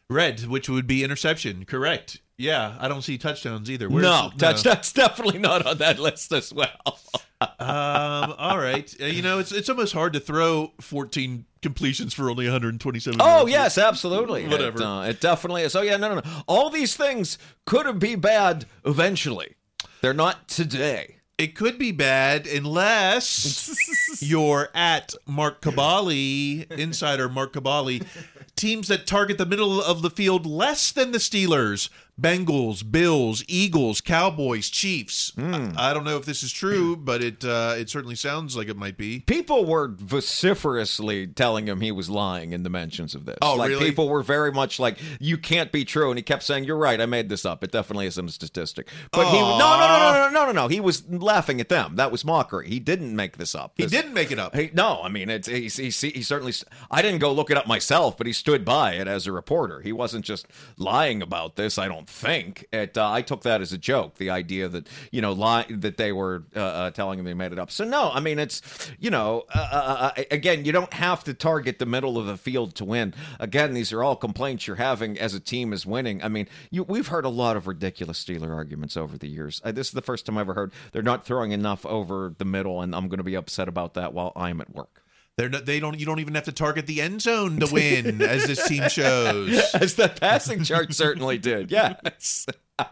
Red, 0.08 0.46
which 0.46 0.68
would 0.68 0.86
be 0.86 1.04
interception. 1.04 1.64
Correct. 1.64 2.20
Yeah, 2.36 2.76
I 2.80 2.88
don't 2.88 3.02
see 3.02 3.18
touchdowns 3.18 3.70
either. 3.70 3.88
Where's- 3.88 4.02
no, 4.02 4.30
touch, 4.36 4.62
that's 4.62 4.92
definitely 4.92 5.38
not 5.38 5.64
on 5.64 5.78
that 5.78 5.98
list 5.98 6.32
as 6.32 6.52
well. 6.52 6.98
um, 7.40 8.34
all 8.38 8.58
right. 8.58 8.94
Uh, 9.00 9.06
you 9.06 9.22
know, 9.22 9.38
it's 9.38 9.52
it's 9.52 9.68
almost 9.68 9.92
hard 9.92 10.12
to 10.14 10.20
throw 10.20 10.72
14 10.80 11.44
completions 11.62 12.14
for 12.14 12.28
only 12.30 12.46
127. 12.46 13.20
Oh 13.20 13.46
yards. 13.46 13.50
yes, 13.50 13.78
absolutely. 13.78 14.48
Whatever. 14.48 14.78
It, 14.78 14.84
uh, 14.84 15.04
it 15.08 15.20
definitely 15.20 15.62
is. 15.62 15.76
Oh 15.76 15.82
yeah, 15.82 15.96
no, 15.96 16.08
no, 16.08 16.14
no. 16.16 16.42
All 16.46 16.70
these 16.70 16.96
things 16.96 17.38
could 17.64 17.86
have 17.86 17.98
be 17.98 18.16
bad 18.16 18.66
eventually. 18.84 19.54
They're 20.00 20.12
not 20.14 20.48
today. 20.48 21.16
It 21.42 21.56
could 21.56 21.76
be 21.76 21.90
bad 21.90 22.46
unless 22.46 24.22
you're 24.22 24.68
at 24.76 25.12
Mark 25.26 25.60
Kaboly, 25.60 26.70
insider 26.70 27.28
Mark 27.28 27.54
Kaboly. 27.54 28.06
Teams 28.54 28.86
that 28.86 29.08
target 29.08 29.38
the 29.38 29.44
middle 29.44 29.82
of 29.82 30.02
the 30.02 30.10
field 30.10 30.46
less 30.46 30.92
than 30.92 31.10
the 31.10 31.18
Steelers, 31.18 31.88
Bengals, 32.20 32.88
Bills, 32.88 33.42
Eagles, 33.48 34.00
Cowboys, 34.00 34.68
Chiefs. 34.68 35.32
I, 35.38 35.72
I 35.76 35.94
don't 35.94 36.04
know 36.04 36.18
if 36.18 36.26
this 36.26 36.42
is 36.42 36.52
true, 36.52 36.94
but 36.94 37.22
it 37.22 37.44
uh, 37.44 37.74
it 37.76 37.88
certainly 37.88 38.14
sounds 38.16 38.54
like 38.56 38.68
it 38.68 38.76
might 38.76 38.98
be. 38.98 39.20
People 39.20 39.64
were 39.64 39.88
vociferously 39.88 41.26
telling 41.26 41.66
him 41.66 41.80
he 41.80 41.90
was 41.90 42.10
lying 42.10 42.52
in 42.52 42.64
the 42.64 42.70
mentions 42.70 43.14
of 43.14 43.24
this. 43.24 43.38
Oh, 43.40 43.56
like 43.56 43.70
really? 43.70 43.86
people 43.86 44.08
were 44.08 44.22
very 44.22 44.52
much 44.52 44.78
like, 44.78 44.98
"You 45.20 45.38
can't 45.38 45.72
be 45.72 45.84
true," 45.86 46.10
and 46.10 46.18
he 46.18 46.22
kept 46.22 46.42
saying, 46.42 46.64
"You're 46.64 46.76
right. 46.76 47.00
I 47.00 47.06
made 47.06 47.30
this 47.30 47.46
up. 47.46 47.64
It 47.64 47.72
definitely 47.72 48.06
isn't 48.06 48.28
a 48.28 48.32
statistic." 48.32 48.88
But 49.10 49.28
he 49.28 49.38
no, 49.38 49.58
no, 49.58 49.78
no, 49.78 49.98
no, 49.98 50.12
no, 50.12 50.30
no, 50.30 50.46
no, 50.46 50.52
no. 50.52 50.68
He 50.68 50.80
was 50.80 51.08
laughing 51.08 51.60
at 51.60 51.70
them. 51.70 51.96
That 51.96 52.12
was 52.12 52.24
mockery. 52.24 52.68
He 52.68 52.78
didn't 52.78 53.16
make 53.16 53.38
this 53.38 53.54
up. 53.54 53.72
He 53.76 53.86
didn't 53.86 54.12
make 54.12 54.30
it 54.30 54.38
up. 54.38 54.54
He, 54.54 54.70
no, 54.74 55.00
I 55.02 55.08
mean, 55.08 55.30
it's 55.30 55.48
he, 55.48 55.68
he, 55.68 55.90
he 55.90 56.22
certainly. 56.22 56.52
I 56.90 57.00
didn't 57.00 57.20
go 57.20 57.32
look 57.32 57.50
it 57.50 57.56
up 57.56 57.66
myself, 57.66 58.18
but 58.18 58.26
he 58.26 58.34
stood 58.34 58.66
by 58.66 58.92
it 58.92 59.08
as 59.08 59.26
a 59.26 59.32
reporter. 59.32 59.80
He 59.80 59.92
wasn't 59.92 60.26
just 60.26 60.46
lying 60.76 61.22
about 61.22 61.56
this. 61.56 61.78
I 61.78 61.88
don't 61.88 62.01
think. 62.08 62.66
It, 62.72 62.96
uh, 62.96 63.10
I 63.10 63.22
took 63.22 63.42
that 63.42 63.60
as 63.60 63.72
a 63.72 63.78
joke. 63.78 64.16
The 64.16 64.30
idea 64.30 64.68
that 64.68 64.88
you 65.10 65.20
know, 65.20 65.32
lie 65.32 65.66
that 65.70 65.96
they 65.96 66.12
were 66.12 66.44
uh, 66.54 66.60
uh, 66.60 66.90
telling 66.90 67.18
him 67.18 67.24
they 67.24 67.34
made 67.34 67.52
it 67.52 67.58
up. 67.58 67.70
So 67.70 67.84
no, 67.84 68.10
I 68.12 68.20
mean, 68.20 68.38
it's 68.38 68.62
you 68.98 69.10
know, 69.10 69.44
uh, 69.54 69.58
uh, 69.58 70.10
uh, 70.16 70.22
again, 70.30 70.64
you 70.64 70.72
don't 70.72 70.92
have 70.92 71.24
to 71.24 71.34
target 71.34 71.78
the 71.78 71.86
middle 71.86 72.18
of 72.18 72.26
the 72.26 72.36
field 72.36 72.74
to 72.76 72.84
win. 72.84 73.14
Again, 73.38 73.74
these 73.74 73.92
are 73.92 74.02
all 74.02 74.16
complaints 74.16 74.66
you're 74.66 74.76
having 74.76 75.18
as 75.18 75.34
a 75.34 75.40
team 75.40 75.72
is 75.72 75.86
winning. 75.86 76.22
I 76.22 76.28
mean, 76.28 76.48
you, 76.70 76.82
we've 76.84 77.08
heard 77.08 77.24
a 77.24 77.30
lot 77.30 77.56
of 77.56 77.66
ridiculous 77.66 78.22
Steeler 78.22 78.54
arguments 78.54 78.96
over 78.96 79.18
the 79.18 79.28
years. 79.28 79.60
This 79.64 79.88
is 79.88 79.92
the 79.92 80.02
first 80.02 80.26
time 80.26 80.38
I 80.38 80.42
ever 80.42 80.54
heard 80.54 80.72
they're 80.92 81.02
not 81.02 81.24
throwing 81.24 81.52
enough 81.52 81.84
over 81.86 82.34
the 82.36 82.44
middle, 82.44 82.80
and 82.80 82.94
I'm 82.94 83.08
going 83.08 83.18
to 83.18 83.24
be 83.24 83.34
upset 83.34 83.68
about 83.68 83.94
that 83.94 84.12
while 84.12 84.32
I'm 84.36 84.60
at 84.60 84.74
work. 84.74 85.01
They're 85.38 85.48
not, 85.48 85.64
they 85.64 85.80
don't. 85.80 85.98
You 85.98 86.04
don't 86.04 86.20
even 86.20 86.34
have 86.34 86.44
to 86.44 86.52
target 86.52 86.86
the 86.86 87.00
end 87.00 87.22
zone 87.22 87.58
to 87.60 87.72
win, 87.72 88.20
as 88.20 88.46
this 88.46 88.66
team 88.68 88.88
shows. 88.90 89.58
As 89.74 89.94
the 89.94 90.08
passing 90.08 90.62
chart 90.62 90.92
certainly 90.92 91.38
did. 91.38 91.70
Yes. 91.70 92.46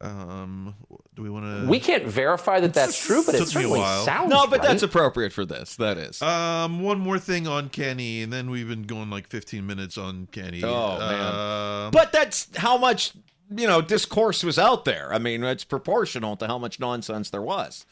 Um, 0.00 0.74
do 1.14 1.22
we 1.22 1.30
want 1.30 1.46
to? 1.46 1.66
We 1.66 1.80
can't 1.80 2.04
verify 2.04 2.60
that 2.60 2.74
that's 2.74 3.02
true, 3.02 3.22
but 3.24 3.34
it 3.34 3.38
Took 3.38 3.46
me 3.46 3.52
a 3.52 3.52
certainly 3.62 3.78
while. 3.80 4.04
sounds 4.04 4.28
No, 4.28 4.46
but 4.46 4.58
right. 4.58 4.68
that's 4.68 4.82
appropriate 4.82 5.32
for 5.32 5.46
this. 5.46 5.76
That 5.76 5.96
is. 5.96 6.20
Um, 6.20 6.80
one 6.82 6.98
more 6.98 7.18
thing 7.18 7.46
on 7.48 7.70
Kenny, 7.70 8.22
and 8.22 8.30
then 8.30 8.50
we've 8.50 8.68
been 8.68 8.82
going 8.82 9.08
like 9.08 9.28
15 9.28 9.66
minutes 9.66 9.96
on 9.96 10.28
Kenny. 10.30 10.62
Oh, 10.62 10.98
man. 10.98 11.84
Um, 11.86 11.90
But 11.92 12.12
that's 12.12 12.54
how 12.56 12.76
much, 12.76 13.12
you 13.56 13.66
know, 13.66 13.80
discourse 13.80 14.44
was 14.44 14.58
out 14.58 14.84
there. 14.84 15.10
I 15.14 15.18
mean, 15.18 15.42
it's 15.44 15.64
proportional 15.64 16.36
to 16.36 16.46
how 16.48 16.58
much 16.58 16.78
nonsense 16.78 17.30
there 17.30 17.40
was. 17.42 17.86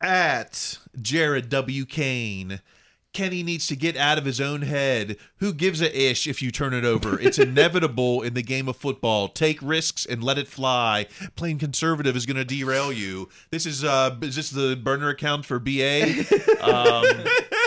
At 0.00 0.78
Jared 1.00 1.48
W. 1.48 1.84
Kane. 1.84 2.60
Kenny 3.12 3.42
needs 3.42 3.66
to 3.68 3.76
get 3.76 3.96
out 3.96 4.18
of 4.18 4.26
his 4.26 4.42
own 4.42 4.60
head. 4.60 5.16
Who 5.38 5.54
gives 5.54 5.80
a 5.80 6.10
ish 6.10 6.26
if 6.26 6.42
you 6.42 6.50
turn 6.50 6.74
it 6.74 6.84
over? 6.84 7.18
It's 7.26 7.38
inevitable 7.38 8.20
in 8.20 8.34
the 8.34 8.42
game 8.42 8.68
of 8.68 8.76
football. 8.76 9.28
Take 9.28 9.58
risks 9.62 10.04
and 10.04 10.22
let 10.22 10.36
it 10.36 10.48
fly. 10.48 11.06
Playing 11.34 11.58
conservative 11.58 12.14
is 12.14 12.26
going 12.26 12.36
to 12.36 12.44
derail 12.44 12.92
you. 12.92 13.30
This 13.50 13.64
is 13.64 13.84
uh 13.84 14.14
is 14.20 14.36
this 14.36 14.50
the 14.50 14.76
burner 14.76 15.08
account 15.08 15.46
for 15.46 15.58
BA? 15.58 16.24
Um, 16.60 17.04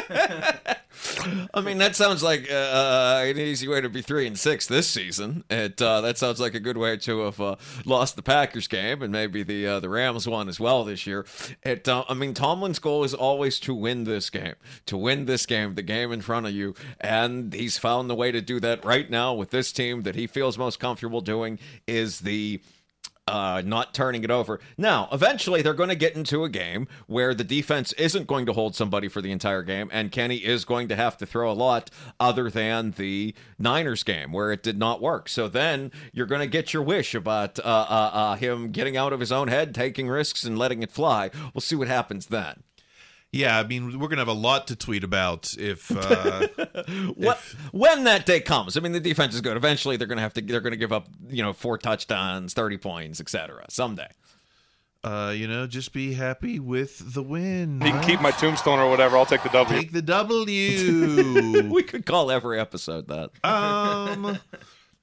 I 1.54 1.62
mean, 1.62 1.78
that 1.78 1.96
sounds 1.96 2.24
like 2.24 2.50
uh, 2.52 3.22
an 3.24 3.38
easy 3.38 3.68
way 3.68 3.80
to 3.82 3.90
be 3.90 4.02
three 4.02 4.26
and 4.26 4.38
six 4.38 4.66
this 4.66 4.88
season. 4.88 5.44
It 5.50 5.82
uh, 5.82 6.02
that 6.02 6.18
sounds 6.18 6.40
like 6.40 6.56
a 6.56 6.60
good 6.60 6.78
way 6.78 6.98
to 6.98 7.20
have 7.22 7.40
uh, 7.40 7.56
lost 7.86 8.16
the 8.16 8.24
Packers 8.24 8.68
game 8.68 9.02
and 9.02 9.12
maybe 9.12 9.44
the 9.44 9.68
uh, 9.68 9.80
the 9.80 9.90
Rams 9.90 10.28
one 10.28 10.50
as 10.50 10.60
well 10.60 10.84
this 10.84 11.06
year. 11.06 11.26
It, 11.64 11.88
uh, 11.88 12.06
I 12.10 12.14
mean, 12.16 12.34
Tomlin's 12.34 12.80
goal 12.80 13.04
is 13.04 13.14
always 13.14 13.60
to 13.62 13.74
win 13.74 14.06
this 14.06 14.30
game, 14.30 14.56
to 14.88 14.98
win 14.98 15.26
this 15.26 15.46
game, 15.46 15.76
the 15.76 15.84
game 15.84 16.12
in 16.12 16.22
front 16.22 16.48
of 16.48 16.54
you, 16.54 16.74
and 17.00 17.54
he's 17.54 17.78
found 17.78 18.10
the 18.10 18.16
way 18.16 18.32
to 18.32 18.42
do 18.42 18.60
that 18.62 18.84
right 18.84 19.10
now 19.10 19.34
with 19.34 19.52
this 19.52 19.72
team 19.72 20.02
that 20.04 20.16
he 20.16 20.26
feels 20.26 20.58
most 20.58 20.80
comfortable 20.80 21.22
doing 21.22 21.60
is 21.86 22.22
the 22.22 22.62
uh, 23.34 23.62
not 23.62 23.94
turning 23.94 24.24
it 24.24 24.32
over. 24.32 24.60
Now, 24.78 25.08
eventually, 25.12 25.62
they're 25.62 25.74
going 25.74 25.90
to 25.90 25.96
get 25.96 26.16
into 26.16 26.44
a 26.44 26.50
game 26.50 26.88
where 27.08 27.34
the 27.34 27.44
defense 27.44 27.94
isn't 27.94 28.28
going 28.28 28.46
to 28.46 28.54
hold 28.54 28.76
somebody 28.76 29.08
for 29.08 29.22
the 29.22 29.32
entire 29.32 29.64
game, 29.64 29.90
and 29.92 30.12
Kenny 30.12 30.38
is 30.38 30.66
going 30.66 30.88
to 30.90 30.96
have 30.96 31.18
to 31.18 31.26
throw 31.26 31.52
a 31.52 31.54
lot 31.54 31.90
other 32.20 32.50
than 32.50 32.92
the 32.92 33.34
Niners 33.58 34.04
game 34.04 34.32
where 34.32 34.52
it 34.52 34.64
did 34.64 34.78
not 34.78 35.02
work. 35.02 35.30
So 35.30 35.48
then 35.48 35.92
you're 36.12 36.26
going 36.26 36.42
to 36.42 36.48
get 36.48 36.74
your 36.74 36.84
wish 36.84 37.16
about 37.16 37.60
uh, 37.60 37.64
uh, 37.64 38.10
uh, 38.14 38.36
him 38.36 38.72
getting 38.72 38.98
out 38.98 39.14
of 39.14 39.20
his 39.20 39.32
own 39.32 39.48
head, 39.48 39.74
taking 39.74 40.08
risks, 40.08 40.44
and 40.44 40.58
letting 40.58 40.84
it 40.84 40.92
fly. 40.92 41.30
We'll 41.54 41.62
see 41.62 41.76
what 41.76 41.88
happens 41.88 42.28
then. 42.28 42.64
Yeah, 43.32 43.60
I 43.60 43.64
mean, 43.64 44.00
we're 44.00 44.08
gonna 44.08 44.22
have 44.22 44.28
a 44.28 44.34
lot 44.34 44.68
to 44.68 44.76
tweet 44.76 45.04
about 45.04 45.54
if 45.60 45.92
uh, 45.92 46.48
What, 47.16 47.38
when 47.72 48.06
that 48.06 48.26
day 48.26 48.40
comes, 48.40 48.76
I 48.76 48.80
mean, 48.80 48.92
the 48.92 49.00
defense 49.00 49.36
is 49.36 49.42
good. 49.42 49.56
Eventually, 49.56 49.98
they're 49.98 50.08
going 50.08 50.18
to 50.18 50.24
have 50.24 50.34
to. 50.34 50.42
They're 50.42 50.62
going 50.62 50.72
to 50.72 50.78
give 50.78 50.92
up, 50.92 51.08
you 51.28 51.44
know, 51.44 51.54
four 51.54 51.78
touchdowns, 51.78 52.54
thirty 52.54 52.78
points, 52.78 53.20
etc. 53.22 53.66
Someday. 53.70 54.08
uh, 55.04 55.32
you 55.36 55.48
know, 55.48 55.68
just 55.68 55.94
be 55.94 56.14
happy 56.14 56.60
with 56.60 57.14
the 57.14 57.22
win. 57.24 57.80
You 57.82 57.92
can 57.92 58.04
keep 58.04 58.20
my 58.20 58.32
tombstone 58.32 58.80
or 58.80 58.90
whatever. 58.90 59.16
I'll 59.16 59.26
take 59.28 59.44
the 59.44 59.50
W. 59.50 59.80
Take 59.80 59.92
the 59.92 60.02
W. 60.02 61.70
we 61.72 61.84
could 61.84 62.06
call 62.08 62.32
every 62.32 62.60
episode 62.60 63.08
that. 63.10 63.30
um, 63.46 64.40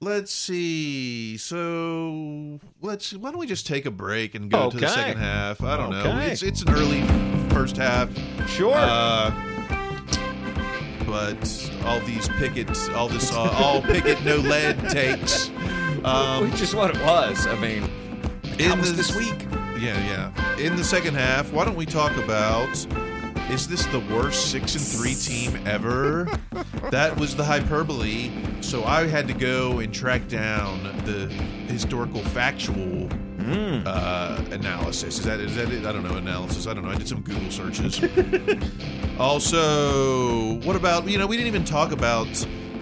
let's 0.01 0.31
see. 0.31 1.37
So 1.37 2.59
let's. 2.81 3.13
Why 3.13 3.31
don't 3.31 3.39
we 3.39 3.47
just 3.47 3.67
take 3.67 3.85
a 3.85 3.91
break 3.91 4.35
and 4.35 4.49
go 4.49 4.69
to 4.69 4.77
the 4.77 4.87
second 4.87 5.17
half? 5.19 5.61
I 5.63 5.77
don't 5.77 5.91
know. 5.91 6.19
It's 6.19 6.43
it's 6.43 6.61
an 6.61 6.69
early 6.69 7.01
first 7.49 7.77
half. 7.77 8.09
Sure. 8.47 8.73
Uh, 8.75 9.31
but 11.05 11.71
all 11.85 11.99
these 12.01 12.27
pickets, 12.29 12.89
all 12.89 13.07
this, 13.07 13.31
uh, 13.31 13.39
all 13.39 13.81
picket 13.93 14.23
no 14.25 14.35
lead 14.37 14.77
takes. 14.89 15.49
Um, 16.03 16.49
Which 16.51 16.61
is 16.61 16.75
what 16.75 16.95
it 16.95 17.01
was. 17.03 17.47
I 17.47 17.55
mean, 17.59 17.89
in 18.59 18.77
was 18.79 18.91
the- 18.91 18.97
this 18.97 19.15
week. 19.15 19.45
Yeah, 19.79 19.95
yeah. 20.07 20.57
In 20.57 20.75
the 20.75 20.83
second 20.83 21.13
half, 21.13 21.51
why 21.53 21.63
don't 21.63 21.75
we 21.75 21.85
talk 21.85 22.15
about 22.17 22.75
is 23.49 23.67
this 23.67 23.85
the 23.87 23.99
worst 24.11 24.51
six 24.51 24.75
and 24.75 24.83
three 24.83 25.15
team 25.15 25.59
ever? 25.67 26.27
that 26.91 27.17
was 27.19 27.35
the 27.35 27.43
hyperbole. 27.43 28.31
So 28.61 28.83
I 28.83 29.07
had 29.07 29.27
to 29.27 29.33
go 29.33 29.79
and 29.79 29.93
track 29.93 30.27
down 30.27 30.83
the 31.05 31.27
historical 31.71 32.21
factual 32.21 33.09
uh, 33.85 34.43
analysis. 34.51 35.19
Is 35.19 35.25
that 35.25 35.39
is 35.39 35.55
that 35.55 35.71
it? 35.71 35.85
I 35.85 35.91
don't 35.91 36.03
know 36.03 36.17
analysis. 36.17 36.67
I 36.67 36.73
don't 36.73 36.83
know. 36.83 36.91
I 36.91 36.95
did 36.95 37.07
some 37.07 37.21
Google 37.21 37.49
searches. 37.51 38.01
also, 39.19 40.55
what 40.65 40.75
about 40.75 41.07
you 41.07 41.17
know 41.17 41.27
we 41.27 41.37
didn't 41.37 41.47
even 41.47 41.63
talk 41.65 41.91
about. 41.91 42.27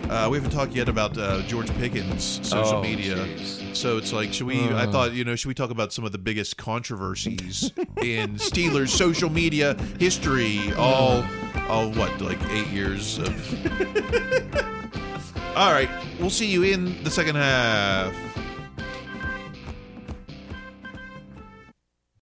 Uh, 0.09 0.27
we 0.29 0.37
haven't 0.37 0.51
talked 0.51 0.73
yet 0.73 0.87
about 0.87 1.17
uh, 1.17 1.41
George 1.43 1.67
Pickens' 1.79 2.39
social 2.47 2.77
Oh, 2.77 2.81
media. 2.83 3.15
jeez. 3.15 3.64
So 3.75 3.97
it's 3.97 4.13
like, 4.13 4.33
should 4.33 4.47
we? 4.47 4.59
I 4.61 4.85
Uh. 4.85 4.91
thought, 4.91 5.13
you 5.13 5.23
know, 5.25 5.35
should 5.35 5.49
we 5.49 5.53
talk 5.53 5.69
about 5.69 5.91
some 5.93 6.05
of 6.05 6.11
the 6.11 6.17
biggest 6.17 6.57
controversies 6.57 7.71
in 8.01 8.35
Steelers 8.35 8.89
social 8.89 9.29
media 9.29 9.75
history? 9.99 10.59
All, 10.77 11.23
all 11.67 11.91
what, 11.91 12.19
like 12.21 12.39
eight 12.51 12.67
years 12.67 13.17
of. 13.19 13.35
all 15.55 15.71
right, 15.71 15.89
we'll 16.19 16.29
see 16.29 16.49
you 16.49 16.63
in 16.63 17.03
the 17.03 17.11
second 17.11 17.35
half. 17.35 18.13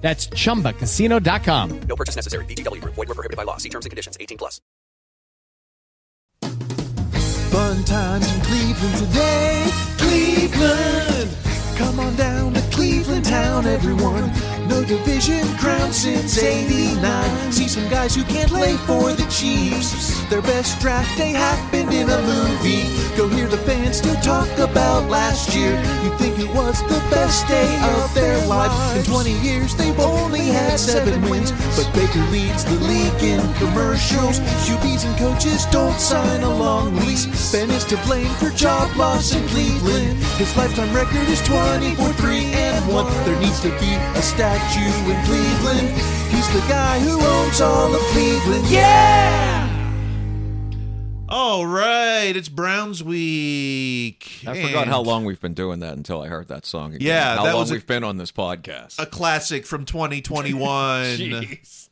That's 0.00 0.28
chumbacasino.com. 0.28 1.80
No 1.80 1.96
purchase 1.96 2.16
necessary. 2.16 2.44
VGW 2.44 2.80
Group. 2.80 2.94
Void 2.94 3.08
were 3.08 3.14
prohibited 3.14 3.36
by 3.36 3.42
law. 3.42 3.56
See 3.56 3.68
terms 3.68 3.86
and 3.86 3.90
conditions. 3.90 4.16
18 4.20 4.38
plus. 4.38 4.60
Fun 7.50 7.84
times 7.84 8.34
in 8.34 8.40
Cleveland 8.42 8.96
today. 8.98 9.66
Cleveland! 9.98 11.45
Come 11.76 12.00
on 12.00 12.16
down 12.16 12.54
to 12.54 12.60
Cleveland 12.70 13.26
town, 13.26 13.66
everyone. 13.66 14.32
No 14.66 14.82
division 14.82 15.46
crown 15.58 15.92
since 15.92 16.42
89. 16.42 17.52
See 17.52 17.68
some 17.68 17.86
guys 17.88 18.14
who 18.14 18.24
can't 18.24 18.50
play 18.50 18.76
for 18.88 19.12
the 19.12 19.26
Chiefs. 19.30 20.16
Their 20.30 20.42
best 20.42 20.80
draft 20.80 21.16
day 21.18 21.32
happened 21.32 21.92
in 21.92 22.08
a 22.08 22.22
movie. 22.22 22.84
Go 23.16 23.28
hear 23.28 23.46
the 23.46 23.58
fans 23.58 23.98
still 23.98 24.16
talk 24.22 24.48
about 24.58 25.08
last 25.10 25.54
year. 25.54 25.72
You'd 26.02 26.18
think 26.18 26.38
it 26.38 26.52
was 26.54 26.82
the 26.84 27.00
best 27.10 27.46
day 27.46 27.68
of 27.94 28.12
their 28.14 28.44
lives. 28.46 28.98
In 28.98 29.12
20 29.12 29.32
years, 29.40 29.74
they've 29.76 29.98
only 30.00 30.46
had 30.46 30.78
seven 30.78 31.20
wins. 31.30 31.52
But 31.76 31.92
Baker 31.94 32.24
leads 32.30 32.64
the 32.64 32.78
league 32.88 33.22
in 33.22 33.40
commercials. 33.54 34.40
QBs 34.64 35.04
and 35.06 35.16
coaches 35.18 35.66
don't 35.66 35.98
sign 36.00 36.42
a 36.42 36.54
long 36.54 36.96
lease. 36.96 37.52
Ben 37.52 37.70
is 37.70 37.84
to 37.84 37.96
blame 38.06 38.32
for 38.40 38.50
job 38.50 38.94
loss 38.96 39.34
in 39.34 39.46
Cleveland. 39.48 40.18
His 40.40 40.56
lifetime 40.56 40.92
record 40.94 41.28
is 41.28 41.40
24 41.74 42.12
3 42.14 42.36
and 42.54 42.92
1. 42.92 43.06
There 43.24 43.40
needs 43.40 43.60
to 43.60 43.68
be 43.80 43.92
a 44.18 44.22
statue 44.22 45.10
in 45.10 45.24
Cleveland. 45.24 45.88
He's 46.30 46.48
the 46.52 46.60
guy 46.68 46.98
who 47.00 47.20
owns 47.20 47.60
all 47.60 47.92
of 47.94 48.00
Cleveland. 48.12 48.66
Yeah! 48.68 49.64
All 51.28 51.66
right, 51.66 52.32
it's 52.36 52.48
Browns 52.48 53.02
week. 53.02 54.44
I 54.46 54.62
forgot 54.62 54.86
how 54.86 55.00
long 55.02 55.24
we've 55.24 55.40
been 55.40 55.54
doing 55.54 55.80
that 55.80 55.96
until 55.96 56.22
I 56.22 56.28
heard 56.28 56.46
that 56.48 56.64
song 56.64 56.94
again. 56.94 57.04
Yeah, 57.06 57.34
how 57.36 57.44
that 57.44 57.52
long 57.52 57.62
was 57.62 57.70
a- 57.72 57.74
we've 57.74 57.86
been 57.86 58.04
on 58.04 58.16
this 58.16 58.30
podcast. 58.30 59.00
A 59.00 59.06
classic 59.06 59.66
from 59.66 59.84
2021. 59.84 60.60
Jeez. 61.18 61.85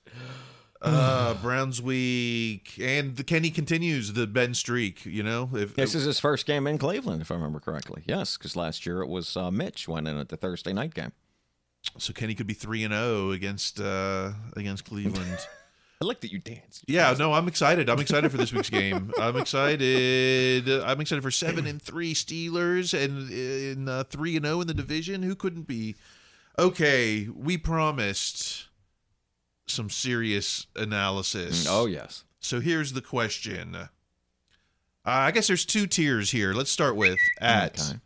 Uh, 0.84 1.34
Browns 1.34 1.80
week, 1.80 2.78
and 2.80 3.16
the 3.16 3.24
Kenny 3.24 3.50
continues 3.50 4.12
the 4.12 4.26
Ben 4.26 4.54
streak. 4.54 5.04
You 5.06 5.22
know, 5.22 5.50
if 5.54 5.74
This 5.74 5.94
is 5.94 6.04
his 6.04 6.20
first 6.20 6.46
game 6.46 6.66
in 6.66 6.78
Cleveland, 6.78 7.22
if 7.22 7.30
I 7.30 7.34
remember 7.34 7.60
correctly. 7.60 8.02
Yes, 8.06 8.36
because 8.36 8.54
last 8.54 8.84
year 8.86 9.00
it 9.02 9.08
was 9.08 9.36
uh, 9.36 9.50
Mitch 9.50 9.88
went 9.88 10.08
in 10.08 10.18
at 10.18 10.28
the 10.28 10.36
Thursday 10.36 10.72
night 10.72 10.94
game. 10.94 11.12
so, 11.98 12.12
Kenny 12.12 12.34
could 12.34 12.46
be 12.46 12.54
three 12.54 12.84
and 12.84 12.92
zero 12.92 13.30
against 13.30 13.80
uh, 13.80 14.32
against 14.56 14.84
Cleveland. 14.84 15.38
I 16.02 16.06
like 16.06 16.20
that 16.20 16.32
you 16.32 16.38
danced. 16.38 16.84
Yeah, 16.86 17.14
no, 17.18 17.32
I'm 17.32 17.48
excited. 17.48 17.88
I'm 17.88 18.00
excited 18.00 18.30
for 18.30 18.36
this 18.36 18.52
week's 18.52 18.68
game. 18.68 19.12
I'm 19.18 19.36
excited. 19.36 20.68
I'm 20.68 21.00
excited 21.00 21.22
for 21.22 21.30
seven 21.30 21.66
and 21.66 21.80
three 21.80 22.14
Steelers 22.14 22.92
and 22.92 23.30
in 23.30 23.88
uh, 23.88 24.04
three 24.04 24.36
and 24.36 24.44
zero 24.44 24.60
in 24.60 24.66
the 24.66 24.74
division. 24.74 25.22
Who 25.22 25.34
couldn't 25.34 25.66
be? 25.66 25.94
Okay, 26.58 27.28
we 27.34 27.56
promised 27.56 28.66
some 29.66 29.90
serious 29.90 30.66
analysis. 30.76 31.66
Mm, 31.66 31.70
oh, 31.70 31.86
yes. 31.86 32.24
So 32.40 32.60
here's 32.60 32.92
the 32.92 33.00
question. 33.00 33.74
Uh, 33.74 33.86
I 35.04 35.30
guess 35.30 35.46
there's 35.46 35.64
two 35.64 35.86
tiers 35.86 36.30
here. 36.30 36.52
Let's 36.52 36.70
start 36.70 36.96
with 36.96 37.18
at. 37.40 37.96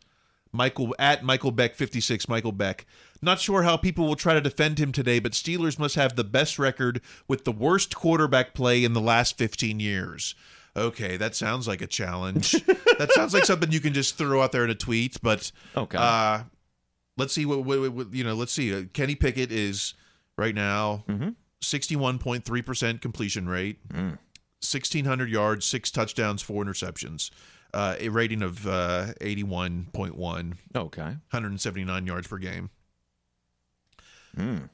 Michael 0.51 0.95
at 0.99 1.23
Michael 1.23 1.51
Beck 1.51 1.75
56 1.75 2.27
Michael 2.29 2.53
Beck. 2.53 2.87
Not 3.21 3.39
sure 3.39 3.63
how 3.65 3.77
people 3.77 4.07
will 4.07 4.17
try 4.17 4.33
to 4.35 4.41
defend 4.41 4.79
him 4.79 4.93
today, 4.93 5.19
but 5.19 5.33
Steelers 5.33 5.79
must 5.79 5.95
have 5.97 6.17
the 6.17 6.25
best 6.25 6.59
record 6.59 7.01
with 7.27 7.45
the 7.45 7.53
worst 7.53 7.95
quarterback 7.95 8.55
play 8.55 8.83
in 8.83 8.93
the 8.95 9.01
last 9.01 9.37
15 9.37 9.79
years. 9.79 10.35
Okay, 10.77 11.17
that 11.17 11.35
sounds 11.35 11.69
like 11.69 11.83
a 11.83 11.87
challenge. 11.87 12.53
that 12.99 13.11
sounds 13.13 13.35
like 13.35 13.45
something 13.45 13.73
you 13.73 13.81
can 13.81 13.93
just 13.93 14.17
throw 14.17 14.41
out 14.41 14.53
there 14.53 14.65
in 14.65 14.71
a 14.71 14.75
tweet, 14.75 15.19
but 15.23 15.51
okay. 15.77 15.99
Uh, 16.01 16.45
let's 17.17 17.35
see 17.35 17.45
what, 17.45 17.65
what, 17.65 17.93
what, 17.93 18.15
you 18.15 18.25
know, 18.25 18.35
let's 18.35 18.53
see. 18.53 18.73
Uh, 18.75 18.85
Kenny 18.93 19.17
Pickett 19.17 19.51
is 19.53 19.95
right 20.39 20.55
now 20.55 21.05
Mhm. 21.09 21.35
61.3% 21.63 23.01
completion 23.01 23.49
rate, 23.49 23.87
mm. 23.89 24.19
1,600 24.61 25.31
yards, 25.31 25.67
six 25.67 25.91
touchdowns, 25.91 26.43
four 26.43 26.65
interceptions. 26.65 27.31
Uh, 27.75 27.97
a 28.01 28.09
rating 28.09 28.43
of 28.43 28.67
uh, 28.67 29.09
81.1. 29.21 30.55
Okay. 30.75 31.03
179 31.03 32.07
yards 32.07 32.27
per 32.27 32.39
game. 32.39 32.71
Mm. 34.37 34.71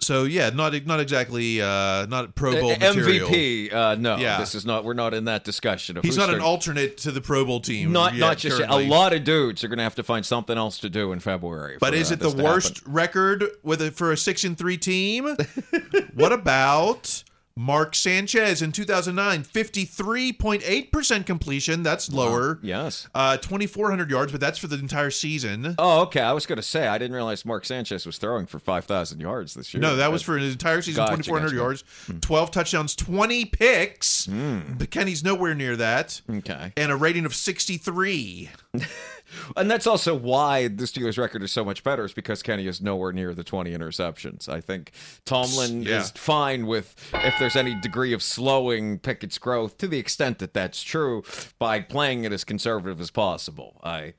So 0.00 0.24
yeah, 0.24 0.50
not 0.50 0.74
not 0.86 1.00
exactly 1.00 1.60
uh, 1.60 2.06
not 2.06 2.34
Pro 2.36 2.52
Bowl 2.60 2.70
Uh, 2.70 2.76
material. 2.78 3.28
MVP. 3.28 3.72
Uh, 3.72 3.96
no, 3.96 4.16
Yeah. 4.16 4.38
this 4.38 4.54
is 4.54 4.64
not. 4.64 4.84
We're 4.84 4.94
not 4.94 5.12
in 5.12 5.24
that 5.24 5.42
discussion. 5.42 5.96
Of 5.96 6.04
He's 6.04 6.16
not 6.16 6.30
an 6.32 6.40
alternate 6.40 6.98
to 6.98 7.10
the 7.10 7.20
Pro 7.20 7.44
Bowl 7.44 7.58
team. 7.60 7.90
Not 7.90 8.12
yet, 8.14 8.20
not 8.20 8.38
just 8.38 8.58
currently. 8.58 8.86
a 8.86 8.88
lot 8.88 9.12
of 9.12 9.24
dudes 9.24 9.64
are 9.64 9.68
going 9.68 9.78
to 9.78 9.82
have 9.82 9.96
to 9.96 10.04
find 10.04 10.24
something 10.24 10.56
else 10.56 10.78
to 10.78 10.88
do 10.88 11.10
in 11.12 11.18
February. 11.18 11.78
But 11.80 11.94
for, 11.94 11.96
is 11.96 12.10
uh, 12.10 12.14
it 12.14 12.20
the 12.20 12.30
worst 12.30 12.78
happen. 12.78 12.92
record 12.92 13.44
with 13.64 13.82
a, 13.82 13.90
for 13.90 14.12
a 14.12 14.16
six 14.16 14.44
and 14.44 14.56
three 14.56 14.76
team? 14.78 15.36
what 16.14 16.32
about 16.32 17.24
Mark 17.58 17.96
Sanchez 17.96 18.62
in 18.62 18.70
2009? 18.70 19.42
53.8% 19.42 21.26
completion. 21.26 21.82
That's 21.82 22.10
lower. 22.12 22.60
Yes. 22.62 23.08
Uh, 23.14 23.36
2,400 23.36 24.08
yards, 24.10 24.30
but 24.30 24.40
that's 24.40 24.58
for 24.58 24.68
the 24.68 24.78
entire 24.78 25.10
season. 25.10 25.74
Oh, 25.76 26.02
okay. 26.02 26.20
I 26.20 26.32
was 26.32 26.46
going 26.46 26.56
to 26.58 26.62
say 26.62 26.86
I 26.86 26.98
didn't 26.98 27.14
realize 27.14 27.44
Mark 27.44 27.64
Sanchez 27.64 28.06
was 28.06 28.16
throwing 28.18 28.46
for 28.46 28.58
five 28.60 28.84
thousand 28.84 29.20
yards 29.20 29.54
this 29.54 29.74
year. 29.74 29.80
No, 29.80 29.96
that 29.96 30.12
was 30.12 30.22
for 30.22 30.36
an 30.36 30.44
entire 30.44 30.82
season, 30.82 31.04
Gotcha, 31.04 31.16
2,400 31.16 31.46
gotcha. 31.48 31.56
yards, 31.56 31.84
Hmm. 32.06 32.18
12 32.20 32.50
touchdowns, 32.52 32.94
20 32.94 33.44
picks. 33.46 34.26
But 34.28 34.90
Kenny's 34.90 35.24
nowhere 35.24 35.54
near 35.54 35.74
that. 35.76 36.20
Okay. 36.30 36.72
And 36.76 36.92
a 36.92 36.96
rating 36.96 37.24
of 37.26 37.34
63. 37.34 38.50
And 39.56 39.70
that's 39.70 39.86
also 39.86 40.14
why 40.14 40.68
the 40.68 40.84
Steelers' 40.84 41.18
record 41.18 41.42
is 41.42 41.52
so 41.52 41.64
much 41.64 41.82
better, 41.84 42.04
is 42.04 42.12
because 42.12 42.42
Kenny 42.42 42.66
is 42.66 42.80
nowhere 42.80 43.12
near 43.12 43.34
the 43.34 43.44
20 43.44 43.70
interceptions. 43.72 44.48
I 44.48 44.60
think 44.60 44.92
Tomlin 45.24 45.82
Yeah. 45.82 46.00
is 46.00 46.10
fine 46.12 46.66
with 46.66 46.94
if 47.14 47.34
there's 47.38 47.56
any 47.56 47.74
degree 47.74 48.12
of 48.12 48.22
slowing 48.22 48.98
Pickett's 48.98 49.38
growth, 49.38 49.78
to 49.78 49.88
the 49.88 49.98
extent 49.98 50.38
that 50.38 50.54
that's 50.54 50.82
true, 50.82 51.22
by 51.58 51.80
playing 51.80 52.24
it 52.24 52.32
as 52.32 52.44
conservative 52.44 53.00
as 53.00 53.10
possible. 53.10 53.80
I 53.84 54.14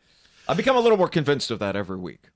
I 0.48 0.54
become 0.56 0.76
a 0.76 0.80
little 0.80 0.98
more 0.98 1.10
convinced 1.10 1.52
of 1.52 1.60
that 1.60 1.76
every 1.76 1.98
week. 1.98 2.30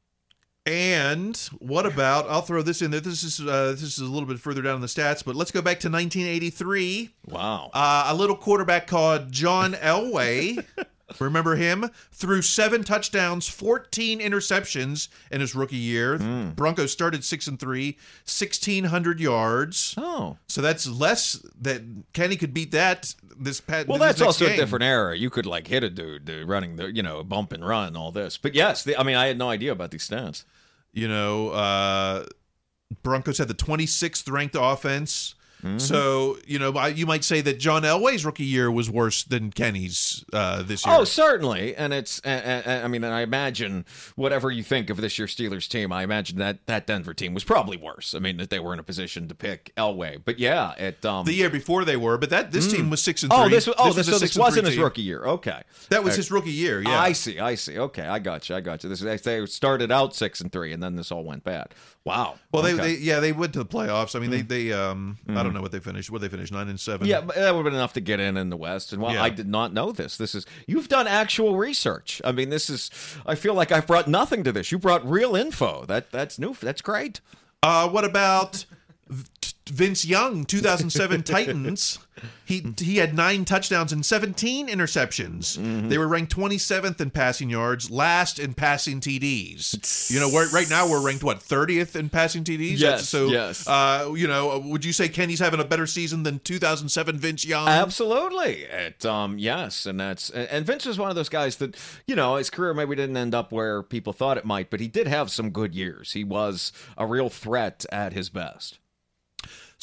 And 0.65 1.35
what 1.59 1.85
about? 1.85 2.29
I'll 2.29 2.41
throw 2.41 2.61
this 2.61 2.81
in 2.81 2.91
there. 2.91 3.01
This 3.01 3.21
is 3.23 3.41
uh, 3.41 3.71
this 3.71 3.83
is 3.83 3.99
a 3.99 4.05
little 4.05 4.27
bit 4.27 4.39
further 4.39 4.61
down 4.61 4.75
in 4.75 4.81
the 4.81 4.87
stats, 4.87 5.21
but 5.25 5.35
let's 5.35 5.51
go 5.51 5.61
back 5.61 5.81
to 5.81 5.89
1983. 5.89 7.09
Wow. 7.27 7.69
Uh, 7.73 8.05
a 8.07 8.15
little 8.15 8.37
quarterback 8.37 8.87
called 8.87 9.29
John 9.31 9.73
Elway. 9.73 10.63
Remember 11.19 11.55
him? 11.55 11.89
Threw 12.11 12.41
seven 12.41 12.83
touchdowns, 12.83 13.47
14 13.47 14.19
interceptions 14.19 15.09
in 15.31 15.41
his 15.41 15.55
rookie 15.55 15.75
year. 15.75 16.17
Hmm. 16.17 16.49
Broncos 16.51 16.91
started 16.91 17.23
six 17.23 17.47
and 17.47 17.59
three, 17.59 17.97
1,600 18.25 19.19
yards. 19.19 19.93
Oh. 19.97 20.37
So 20.47 20.61
that's 20.61 20.87
less 20.87 21.43
that 21.61 21.81
Kenny 22.13 22.35
could 22.35 22.53
beat 22.53 22.71
that 22.71 23.13
this 23.37 23.61
past. 23.61 23.87
Well, 23.87 23.97
this 23.97 24.07
that's 24.07 24.21
also 24.21 24.45
game. 24.45 24.53
a 24.53 24.57
different 24.57 24.83
era. 24.83 25.17
You 25.17 25.29
could 25.29 25.45
like 25.45 25.67
hit 25.67 25.83
a 25.83 25.89
dude 25.89 26.29
running 26.47 26.75
the, 26.75 26.93
you 26.93 27.03
know, 27.03 27.23
bump 27.23 27.53
and 27.53 27.65
run, 27.65 27.95
all 27.95 28.11
this. 28.11 28.37
But 28.37 28.55
yes, 28.55 28.83
the, 28.83 28.97
I 28.97 29.03
mean, 29.03 29.15
I 29.15 29.27
had 29.27 29.37
no 29.37 29.49
idea 29.49 29.71
about 29.71 29.91
these 29.91 30.07
stats. 30.07 30.43
You 30.91 31.07
know, 31.07 31.49
uh, 31.49 32.25
Broncos 33.01 33.39
had 33.39 33.47
the 33.47 33.55
26th 33.55 34.31
ranked 34.31 34.55
offense. 34.59 35.35
Mm-hmm. 35.63 35.77
So, 35.77 36.37
you 36.45 36.59
know, 36.59 36.85
you 36.87 37.05
might 37.05 37.23
say 37.23 37.39
that 37.41 37.57
John 37.57 37.83
Elway's 37.83 38.25
rookie 38.25 38.43
year 38.43 38.69
was 38.69 38.89
worse 38.89 39.23
than 39.23 39.51
Kenny's 39.51 40.25
uh, 40.33 40.61
this 40.63 40.85
year. 40.85 40.95
Oh, 40.95 41.03
certainly, 41.05 41.73
and 41.75 41.93
it's. 41.93 42.19
And, 42.19 42.63
and, 42.65 42.83
I 42.83 42.87
mean, 42.87 43.03
and 43.03 43.13
I 43.13 43.21
imagine 43.21 43.85
whatever 44.15 44.51
you 44.51 44.61
think 44.61 44.89
of 44.89 44.97
this 44.97 45.17
year's 45.17 45.33
Steelers 45.35 45.69
team, 45.69 45.93
I 45.93 46.03
imagine 46.03 46.37
that 46.39 46.65
that 46.67 46.85
Denver 46.85 47.13
team 47.13 47.33
was 47.33 47.45
probably 47.45 47.77
worse. 47.77 48.13
I 48.13 48.19
mean, 48.19 48.37
that 48.37 48.49
they 48.49 48.59
were 48.59 48.73
in 48.73 48.79
a 48.79 48.83
position 48.83 49.27
to 49.29 49.35
pick 49.35 49.73
Elway, 49.77 50.21
but 50.23 50.37
yeah, 50.37 50.73
it. 50.73 51.05
Um, 51.05 51.25
the 51.25 51.33
year 51.33 51.49
before 51.49 51.85
they 51.85 51.95
were, 51.95 52.17
but 52.17 52.29
that 52.31 52.51
this 52.51 52.71
team 52.71 52.89
was 52.89 53.01
six 53.01 53.23
and 53.23 53.31
oh, 53.31 53.43
three. 53.43 53.51
this 53.51 53.67
was. 53.67 53.75
Oh, 53.79 53.93
this, 53.93 54.07
was 54.07 54.07
so 54.07 54.19
this 54.19 54.37
wasn't 54.37 54.65
his 54.65 54.75
team. 54.75 54.83
rookie 54.83 55.01
year. 55.01 55.23
Okay, 55.23 55.61
That 55.89 56.03
was 56.03 56.13
Uh, 56.13 56.17
his 56.17 56.31
rookie 56.31 56.51
year. 56.51 56.81
Yeah, 56.81 56.99
I 56.99 57.13
see. 57.13 57.39
I 57.39 57.55
see. 57.55 57.79
Okay, 57.79 58.05
I 58.05 58.19
got 58.19 58.49
you. 58.49 58.55
I 58.55 58.61
got 58.61 58.83
you. 58.83 58.89
This 58.89 58.99
they, 58.99 59.17
they 59.17 59.45
started 59.45 59.91
out 59.91 60.13
six 60.13 60.41
and 60.41 60.51
three, 60.51 60.73
and 60.73 60.83
then 60.83 60.95
this 60.95 61.11
all 61.11 61.23
went 61.23 61.43
bad. 61.43 61.73
Wow. 62.05 62.35
Well, 62.51 62.63
they, 62.63 62.73
Okay. 62.73 62.95
they 62.95 63.01
yeah 63.01 63.21
they 63.21 63.31
went 63.31 63.53
to 63.53 63.59
the 63.59 63.65
playoffs. 63.65 64.13
I 64.13 64.19
mean, 64.19 64.29
they 64.29 64.43
Mm. 64.43 64.47
they 64.49 64.73
um 64.73 65.17
I 65.27 65.31
Mm. 65.31 65.43
don't 65.43 65.53
know 65.53 65.61
what 65.61 65.71
they 65.71 65.79
finished. 65.79 66.11
What 66.11 66.19
they 66.19 66.27
finished 66.27 66.51
nine 66.51 66.67
and 66.67 66.77
seven. 66.79 67.07
Yeah, 67.07 67.21
but 67.21 67.35
that 67.35 67.51
would 67.53 67.59
have 67.59 67.63
been 67.65 67.73
enough 67.75 67.93
to 67.93 68.01
get 68.01 68.19
in 68.19 68.35
in 68.35 68.49
the 68.49 68.57
West. 68.57 68.91
And 68.91 69.01
well, 69.01 69.13
Yeah. 69.13 69.23
I 69.23 69.29
did 69.29 69.47
not 69.47 69.71
know 69.73 69.93
this. 69.93 70.17
This 70.17 70.35
is 70.35 70.45
you've 70.67 70.89
done 70.89 71.07
actual 71.07 71.55
research. 71.55 72.21
I 72.25 72.33
mean, 72.33 72.49
this 72.49 72.69
is. 72.69 72.91
I 73.25 73.35
feel 73.35 73.53
like 73.53 73.71
I've 73.71 73.87
brought 73.87 74.09
nothing 74.09 74.43
to 74.43 74.51
this. 74.51 74.69
You 74.69 74.79
brought 74.79 75.09
real 75.09 75.33
info. 75.35 75.85
That 75.85 76.11
that's 76.11 76.37
new. 76.37 76.55
That's 76.59 76.81
great. 76.81 77.21
Uh, 77.61 77.87
what 77.87 78.03
about 78.03 78.65
Vince 79.69 80.05
Young, 80.05 80.45
2007 80.45 81.23
Titans? 81.23 81.99
He 82.45 82.73
he 82.77 82.97
had 82.97 83.15
nine 83.15 83.43
touchdowns 83.43 83.91
and 83.91 84.05
17 84.05 84.67
interceptions. 84.67 85.57
Mm-hmm. 85.57 85.89
They 85.89 85.97
were 85.97 86.07
ranked 86.07 86.35
27th 86.35 87.01
in 87.01 87.09
passing 87.09 87.49
yards, 87.49 87.89
last 87.89 88.37
in 88.37 88.53
passing 88.53 88.99
TDs. 88.99 90.11
You 90.11 90.19
know, 90.19 90.29
we're, 90.29 90.49
right 90.51 90.69
now 90.69 90.87
we're 90.87 91.03
ranked 91.03 91.23
what 91.23 91.39
30th 91.39 91.95
in 91.95 92.09
passing 92.09 92.43
TDs. 92.43 92.77
Yes, 92.79 93.09
so 93.09 93.27
yes. 93.27 93.67
Uh, 93.67 94.13
you 94.15 94.27
know, 94.27 94.59
would 94.59 94.85
you 94.85 94.93
say 94.93 95.09
Kenny's 95.09 95.39
having 95.39 95.59
a 95.59 95.65
better 95.65 95.87
season 95.87 96.23
than 96.23 96.39
2007 96.39 97.17
Vince 97.17 97.45
Young? 97.45 97.67
Absolutely. 97.67 98.63
It, 98.63 99.05
um, 99.05 99.39
yes, 99.39 99.85
and 99.85 99.99
that's 99.99 100.29
and 100.29 100.47
and 100.49 100.65
Vince 100.65 100.85
was 100.85 100.99
one 100.99 101.09
of 101.09 101.15
those 101.15 101.29
guys 101.29 101.57
that 101.57 101.75
you 102.05 102.15
know 102.15 102.35
his 102.35 102.49
career 102.49 102.73
maybe 102.73 102.95
didn't 102.95 103.17
end 103.17 103.33
up 103.33 103.51
where 103.51 103.81
people 103.81 104.13
thought 104.13 104.37
it 104.37 104.45
might, 104.45 104.69
but 104.69 104.79
he 104.79 104.87
did 104.87 105.07
have 105.07 105.31
some 105.31 105.49
good 105.49 105.73
years. 105.73 106.11
He 106.13 106.23
was 106.23 106.71
a 106.97 107.07
real 107.07 107.29
threat 107.29 107.85
at 107.91 108.13
his 108.13 108.29
best. 108.29 108.79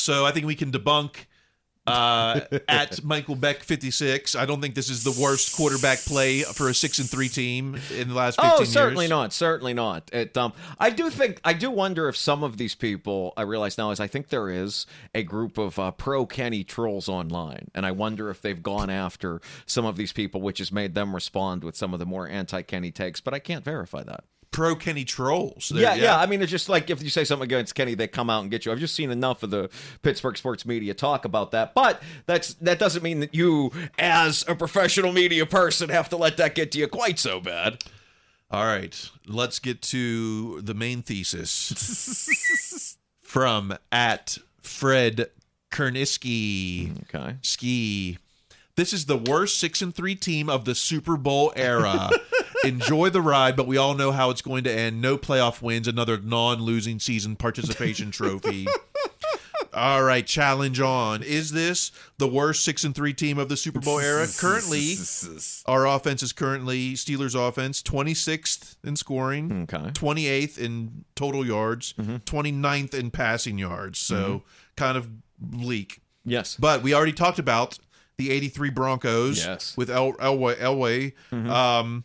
So 0.01 0.25
I 0.27 0.33
think 0.33 0.47
we 0.47 0.55
can 0.55 0.73
debunk 0.73 1.27
uh, 1.87 2.41
at 2.69 3.03
Michael 3.03 3.35
Beck 3.35 3.63
56. 3.63 4.37
I 4.37 4.45
don't 4.45 4.61
think 4.61 4.75
this 4.75 4.91
is 4.91 5.03
the 5.03 5.19
worst 5.21 5.57
quarterback 5.57 5.99
play 5.99 6.43
for 6.43 6.69
a 6.69 6.75
six 6.75 6.99
and 6.99 7.09
three 7.09 7.29
team 7.29 7.77
in 7.97 8.09
the 8.09 8.15
last 8.15 8.37
15 8.37 8.53
Oh, 8.53 8.59
years. 8.59 8.69
certainly 8.73 9.09
not. 9.09 9.33
Certainly 9.33 9.75
not. 9.75 10.09
It, 10.13 10.37
um, 10.37 10.53
I 10.79 10.91
do 10.91 11.11
think 11.11 11.41
I 11.43 11.53
do 11.53 11.71
wonder 11.71 12.09
if 12.09 12.17
some 12.17 12.45
of 12.45 12.59
these 12.59 12.75
people 12.75 13.33
I 13.37 13.43
realize 13.43 13.77
now 13.79 13.91
is 13.91 13.99
I 13.99 14.07
think 14.07 14.29
there 14.29 14.51
is 14.51 14.87
a 15.15 15.23
group 15.23 15.59
of 15.59 15.79
uh, 15.79 15.91
pro 15.93 16.27
Kenny 16.27 16.65
trolls 16.65 17.09
online, 17.09 17.69
and 17.75 17.85
I 17.87 17.91
wonder 17.93 18.31
if 18.31 18.41
they've 18.43 18.63
gone 18.63 18.91
after 18.91 19.41
some 19.67 19.87
of 19.87 19.97
these 19.97 20.13
people, 20.13 20.41
which 20.43 20.59
has 20.59 20.71
made 20.71 20.95
them 20.95 21.15
respond 21.15 21.65
with 21.65 21.77
some 21.77 21.93
of 21.93 21.99
the 21.99 22.07
more 22.07 22.29
anti 22.29 22.63
Kenny 22.63 22.91
takes. 22.93 23.21
But 23.21 23.35
I 23.35 23.39
can't 23.39 23.65
verify 23.65 24.03
that. 24.05 24.25
Pro 24.53 24.75
Kenny 24.75 25.05
trolls. 25.05 25.71
They're- 25.73 25.83
Yeah, 25.83 25.95
yeah, 25.95 26.19
I 26.19 26.27
mean, 26.27 26.43
it's 26.43 26.51
just 26.51 26.69
like 26.69 26.91
if 26.91 27.03
you 27.03 27.09
say 27.11 27.25
something 27.25 27.45
against 27.45 27.75
Kenny, 27.75 27.95
they 27.95 28.09
come 28.09 28.29
out 28.29 28.43
and 28.43 28.51
get 28.51 28.67
you. 28.67 28.73
I've 28.73 28.79
just 28.81 28.95
seen 28.97 29.11
enough 29.11 29.43
of 29.45 29.51
the 29.51 29.71
Pittsburgh 30.03 30.37
sports 30.37 30.67
media 30.67 30.93
talk 30.93 31.25
about 31.25 31.53
that, 31.53 31.73
but 31.75 32.03
that's 32.27 32.55
that 32.55 32.79
doesn't 32.79 33.03
mean 33.03 33.21
that 33.21 33.35
you, 33.35 33.71
as 33.99 34.45
a 34.49 34.55
professional 34.55 35.13
media 35.13 35.47
person, 35.47 35.89
have 35.91 36.09
to 36.09 36.17
let 36.17 36.37
that 36.39 36.55
get 36.57 36.73
to 36.73 36.79
you 36.79 36.89
quite 36.89 37.19
so 37.19 37.39
bad. 37.41 37.85
All 38.51 38.65
right, 38.65 39.09
let's 39.29 39.61
get 39.61 39.81
to 39.83 40.61
the 40.63 40.75
main 40.75 41.03
thesis 41.03 42.97
from 43.23 43.77
at 43.93 44.39
Fred 44.61 45.31
Kerniski. 45.71 47.03
Okay. 47.15 47.37
Ski. 47.43 48.19
This 48.81 48.95
is 48.95 49.05
the 49.05 49.19
worst 49.19 49.59
six 49.59 49.83
and 49.83 49.95
three 49.95 50.15
team 50.15 50.49
of 50.49 50.65
the 50.65 50.75
Super 50.75 51.19
Bowl 51.19 51.53
era. 51.55 52.09
Enjoy 52.65 53.11
the 53.11 53.21
ride, 53.21 53.55
but 53.55 53.67
we 53.67 53.77
all 53.77 53.93
know 53.93 54.11
how 54.11 54.31
it's 54.31 54.41
going 54.41 54.65
to 54.65 54.73
end. 54.73 55.03
No 55.03 55.19
playoff 55.19 55.61
wins, 55.61 55.87
another 55.87 56.17
non-losing 56.17 56.99
season 56.99 57.37
participation 57.37 58.11
trophy. 58.11 58.67
All 59.75 60.03
right, 60.03 60.27
challenge 60.27 60.81
on. 60.81 61.23
Is 61.23 61.53
this 61.53 61.93
the 62.17 62.27
worst 62.27 62.65
six 62.65 62.83
and 62.83 62.95
three 62.95 63.13
team 63.13 63.39
of 63.39 63.51
the 63.51 63.57
Super 63.59 63.81
Bowl 63.81 64.01
era? 64.01 64.27
Currently, 64.39 64.95
our 65.67 65.87
offense 65.87 66.23
is 66.23 66.33
currently 66.33 66.95
Steelers 66.95 67.35
offense, 67.35 67.83
26th 67.83 68.77
in 68.83 68.97
scoring, 68.97 69.69
okay. 69.71 69.91
28th 69.91 70.57
in 70.57 71.05
total 71.15 71.47
yards, 71.47 71.93
mm-hmm. 72.01 72.17
29th 72.17 72.95
in 72.95 73.11
passing 73.11 73.59
yards. 73.59 73.99
So 73.99 74.17
mm-hmm. 74.17 74.45
kind 74.77 74.97
of 74.97 75.11
bleak. 75.39 76.01
Yes. 76.25 76.57
But 76.59 76.83
we 76.83 76.95
already 76.95 77.13
talked 77.13 77.39
about 77.39 77.79
the 78.21 78.31
83 78.31 78.71
Broncos 78.71 79.45
Yes. 79.45 79.77
with 79.77 79.91
El- 79.91 80.13
Elway. 80.15 80.57
Elway. 80.59 81.13
Um, 81.51 82.05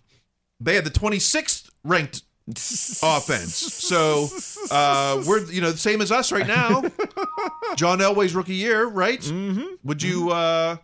they 0.60 0.76
had 0.76 0.86
the 0.86 0.90
26th 0.92 1.70
ranked 1.84 2.24
offense. 3.04 3.56
So 3.56 4.28
uh, 4.72 5.24
we're 5.28 5.46
you 5.52 5.62
know 5.62 5.72
the 5.72 5.78
same 5.78 6.02
as 6.02 6.12
us 6.12 6.32
right 6.32 6.48
now. 6.48 6.82
John 7.76 8.00
Elway's 8.00 8.34
rookie 8.36 8.54
year, 8.56 8.86
right? 8.86 9.20
Mm-hmm. 9.20 9.64
Would 9.84 10.02
you 10.04 10.32
uh, 10.32 10.78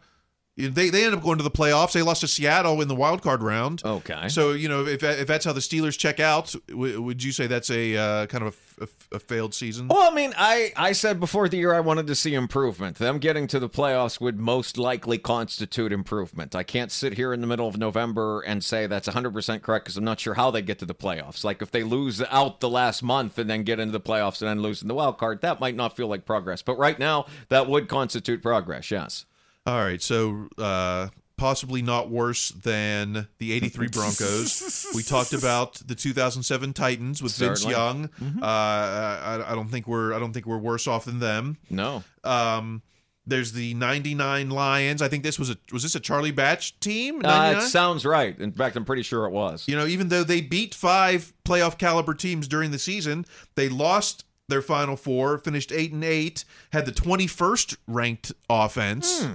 They 0.67 0.89
they 0.89 1.06
end 1.06 1.15
up 1.15 1.24
going 1.24 1.38
to 1.38 1.43
the 1.43 1.52
playoffs. 1.52 1.93
They 1.93 2.02
lost 2.02 2.21
to 2.21 2.28
Seattle 2.28 2.82
in 2.82 2.88
the 2.88 2.95
wild 2.95 3.21
card 3.21 3.41
round. 3.43 3.82
Okay. 3.84 4.28
So 4.30 4.52
you 4.52 4.69
know 4.69 4.86
if 4.86 5.04
if 5.04 5.28
that's 5.28 5.45
how 5.45 5.54
the 5.54 5.60
Steelers 5.60 5.97
check 5.97 6.19
out, 6.19 6.54
w- 6.67 7.02
would 7.02 7.24
you 7.24 7.32
say 7.32 7.47
that's 7.47 7.69
a 7.69 7.97
uh, 7.97 8.26
kind 8.28 8.43
of 8.45 8.58
a, 8.80 8.84
a, 8.84 9.15
a 9.15 9.19
failed 9.19 9.54
season? 9.54 9.88
Well, 9.88 10.10
I 10.12 10.13
mean, 10.13 10.34
I, 10.38 10.71
I 10.76 10.91
said 10.91 11.19
before 11.19 11.47
the 11.50 11.58
year 11.58 11.74
I 11.74 11.80
wanted 11.80 12.08
to 12.08 12.15
see 12.15 12.34
improvement. 12.34 12.97
Them 12.97 13.19
getting 13.19 13.47
to 13.47 13.60
the 13.60 13.69
playoffs 13.69 14.19
would 14.21 14.39
most 14.39 14.78
likely 14.78 15.17
constitute 15.17 15.91
improvement. 15.91 16.56
I 16.56 16.63
can't 16.63 16.91
sit 16.91 17.13
here 17.13 17.34
in 17.34 17.41
the 17.41 17.47
middle 17.47 17.67
of 17.67 17.78
November 17.78 18.41
and 18.41 18.63
say 18.63 18.88
that's 18.88 19.08
100% 19.08 19.62
correct 19.62 19.86
because 19.86 19.97
I'm 19.97 20.04
not 20.04 20.19
sure 20.19 20.34
how 20.34 20.52
they 20.52 20.62
get 20.62 20.80
to 20.80 20.86
the 20.86 20.95
playoffs. 20.95 21.43
Like, 21.43 21.62
if 21.62 21.71
they 21.71 21.84
lose 21.84 22.21
out 22.30 22.60
the 22.60 22.69
last 22.69 23.04
month 23.04 23.38
and 23.38 23.50
then 23.50 23.63
get 23.63 23.80
into 23.80 23.91
the 23.91 24.00
playoffs 24.00 24.41
and 24.41 24.50
then 24.50 24.62
lose 24.62 24.82
in 24.82 24.88
the 24.88 24.93
wild 24.95 25.17
card, 25.17 25.41
that 25.41 25.60
might 25.60 25.76
not 25.76 25.95
feel 25.95 26.08
like 26.08 26.26
progress. 26.26 26.62
But 26.62 26.78
right 26.78 26.97
now, 27.00 27.26
that 27.50 27.67
would 27.67 27.88
constitute 27.88 28.41
progress, 28.41 28.91
yes. 28.91 29.26
All 29.65 29.78
right, 29.84 30.02
so 30.02 30.47
uh, 30.58 31.10
possibly 31.38 31.82
not 31.82 32.10
worse 32.10 32.50
than 32.50 33.28
the 33.38 33.52
'83 33.54 33.88
Broncos. 33.89 34.88
we 34.95 35.04
talked 35.04 35.34
about 35.34 35.76
the 35.86 35.95
2007 35.95 36.74
Titans 36.74 37.21
with 37.21 37.36
Vince 37.38 37.62
Certainly. 37.62 37.76
Young. 37.76 38.08
Mhm. 38.19 38.41
Uh, 38.41 38.45
I, 38.45 39.52
I 39.52 39.56
don't 39.56 39.67
think 39.69 39.88
we're 39.88 40.13
I 40.13 40.19
don't 40.19 40.34
think 40.34 40.45
we're 40.45 40.58
worse 40.58 40.88
off 40.88 41.06
than 41.06 41.19
them. 41.19 41.58
No. 41.69 42.04
Um, 42.24 42.82
there's 43.28 43.54
the 43.54 43.76
'99 43.76 44.50
Lions. 44.50 45.02
I 45.02 45.08
think 45.08 45.24
this 45.24 45.38
was 45.38 45.52
a 45.52 45.58
was 45.71 45.84
this 45.84 45.93
a 45.93 46.00
Charlie 46.00 46.32
Batch 46.32 46.80
team? 46.80 47.21
Uh, 47.24 47.54
it 47.58 47.62
sounds 47.62 48.04
right. 48.04 48.38
In 48.39 48.52
fact, 48.52 48.76
I'm 48.76 48.84
pretty 48.86 49.04
sure 49.04 49.26
it 49.28 49.32
was. 49.32 49.67
You 49.67 49.76
know, 49.76 49.86
even 49.86 50.10
though 50.10 50.24
they 50.24 50.41
beat 50.41 50.74
five 50.74 51.34
playoff 51.45 51.78
caliber 51.78 52.15
teams 52.15 52.47
during 52.47 52.71
the 52.71 52.80
season, 52.80 53.26
they 53.56 53.69
lost 53.69 54.26
their 54.47 54.62
final 54.63 54.95
four, 54.97 55.38
finished 55.38 55.71
eight 55.71 55.93
and 55.93 56.04
eight, 56.04 56.45
had 56.74 56.86
the 56.86 56.91
21st 56.91 57.78
ranked 57.88 58.32
offense. 58.50 59.24
Hmm. 59.24 59.34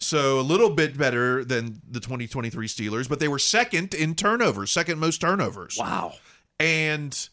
So 0.00 0.38
a 0.38 0.42
little 0.42 0.70
bit 0.70 0.96
better 0.96 1.44
than 1.44 1.80
the 1.90 2.00
2023 2.00 2.68
Steelers, 2.68 3.08
but 3.08 3.18
they 3.20 3.28
were 3.28 3.38
second 3.38 3.94
in 3.94 4.14
turnovers, 4.14 4.70
second 4.70 4.98
most 4.98 5.20
turnovers. 5.20 5.76
Wow. 5.78 6.14
And 6.60 7.28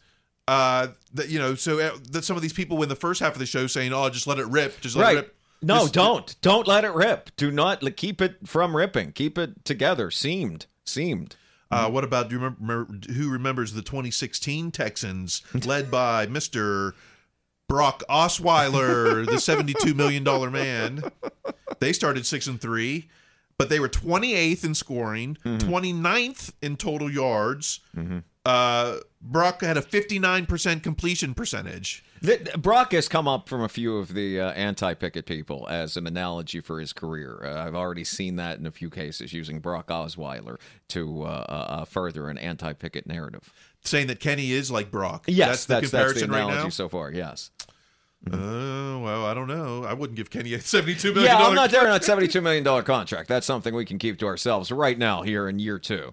uh 0.48 0.88
that 1.14 1.28
you 1.28 1.38
know, 1.38 1.54
so 1.54 1.78
uh, 1.80 1.90
that 2.10 2.24
some 2.24 2.36
of 2.36 2.42
these 2.42 2.52
people 2.52 2.82
in 2.82 2.88
the 2.88 2.96
first 2.96 3.20
half 3.20 3.32
of 3.32 3.38
the 3.38 3.46
show 3.46 3.66
saying, 3.66 3.92
"Oh, 3.92 4.08
just 4.10 4.26
let 4.26 4.38
it 4.38 4.46
rip, 4.46 4.80
just 4.80 4.96
let 4.96 5.02
right. 5.02 5.16
it 5.16 5.20
rip." 5.20 5.36
No, 5.62 5.82
This- 5.82 5.90
don't. 5.92 6.40
Don't 6.42 6.66
let 6.68 6.84
it 6.84 6.92
rip. 6.92 7.30
Do 7.36 7.50
not 7.50 7.82
like, 7.82 7.96
keep 7.96 8.20
it 8.20 8.46
from 8.46 8.76
ripping. 8.76 9.12
Keep 9.12 9.38
it 9.38 9.64
together. 9.64 10.10
Seamed. 10.10 10.66
Seamed. 10.84 11.36
Uh, 11.70 11.90
what 11.90 12.04
about 12.04 12.28
do 12.28 12.36
you 12.36 12.40
remember 12.40 12.86
who 13.12 13.28
remembers 13.28 13.72
the 13.72 13.82
2016 13.82 14.70
Texans 14.70 15.42
led 15.66 15.90
by 15.90 16.26
Mr. 16.26 16.92
Brock 17.68 18.04
Osweiler, 18.08 19.26
the 19.26 19.40
72 19.40 19.94
million 19.94 20.22
dollar 20.22 20.50
man? 20.50 21.02
They 21.80 21.92
started 21.92 22.26
6 22.26 22.46
and 22.46 22.60
3, 22.60 23.08
but 23.58 23.68
they 23.68 23.80
were 23.80 23.88
28th 23.88 24.64
in 24.64 24.74
scoring, 24.74 25.36
29th 25.44 26.52
in 26.62 26.76
total 26.76 27.10
yards. 27.10 27.80
Uh, 28.44 28.98
Brock 29.20 29.60
had 29.62 29.76
a 29.76 29.82
59% 29.82 30.82
completion 30.82 31.34
percentage. 31.34 32.04
Th- 32.22 32.44
th- 32.44 32.56
Brock 32.56 32.92
has 32.92 33.08
come 33.08 33.26
up 33.26 33.48
from 33.48 33.60
a 33.60 33.68
few 33.68 33.96
of 33.98 34.14
the 34.14 34.40
uh, 34.40 34.52
anti-Pickett 34.52 35.26
people 35.26 35.66
as 35.68 35.96
an 35.96 36.06
analogy 36.06 36.60
for 36.60 36.78
his 36.78 36.92
career. 36.92 37.40
Uh, 37.44 37.66
I've 37.66 37.74
already 37.74 38.04
seen 38.04 38.36
that 38.36 38.58
in 38.60 38.66
a 38.66 38.70
few 38.70 38.88
cases 38.88 39.32
using 39.32 39.58
Brock 39.58 39.88
Osweiler 39.88 40.58
to 40.90 41.22
uh, 41.24 41.26
uh, 41.26 41.52
uh, 41.52 41.84
further 41.86 42.28
an 42.28 42.38
anti-Pickett 42.38 43.06
narrative. 43.08 43.52
Saying 43.84 44.06
that 44.06 44.20
Kenny 44.20 44.52
is 44.52 44.70
like 44.70 44.92
Brock. 44.92 45.24
Yes, 45.26 45.64
that's 45.64 45.66
the 45.66 45.74
that's, 45.74 45.90
that's 45.90 45.90
the 45.90 45.96
comparison 46.20 46.30
right 46.30 46.38
analogy 46.44 46.62
now. 46.64 46.68
so 46.70 46.88
far. 46.88 47.10
Yes. 47.10 47.50
Uh, 48.24 48.98
well, 49.00 49.24
I 49.24 49.34
don't 49.34 49.46
know. 49.46 49.84
I 49.84 49.92
wouldn't 49.92 50.16
give 50.16 50.30
Kenny 50.30 50.54
a 50.54 50.60
72 50.60 51.12
million. 51.12 51.30
Yeah, 51.32 51.38
I'm 51.38 51.54
not 51.54 51.70
there 51.70 51.88
on 51.88 52.00
a 52.00 52.02
seventy-two 52.02 52.40
million 52.40 52.64
dollar 52.64 52.82
contract. 52.82 53.28
That's 53.28 53.46
something 53.46 53.74
we 53.74 53.84
can 53.84 53.98
keep 53.98 54.18
to 54.18 54.26
ourselves 54.26 54.72
right 54.72 54.98
now 54.98 55.22
here 55.22 55.48
in 55.48 55.58
year 55.58 55.78
two. 55.78 56.12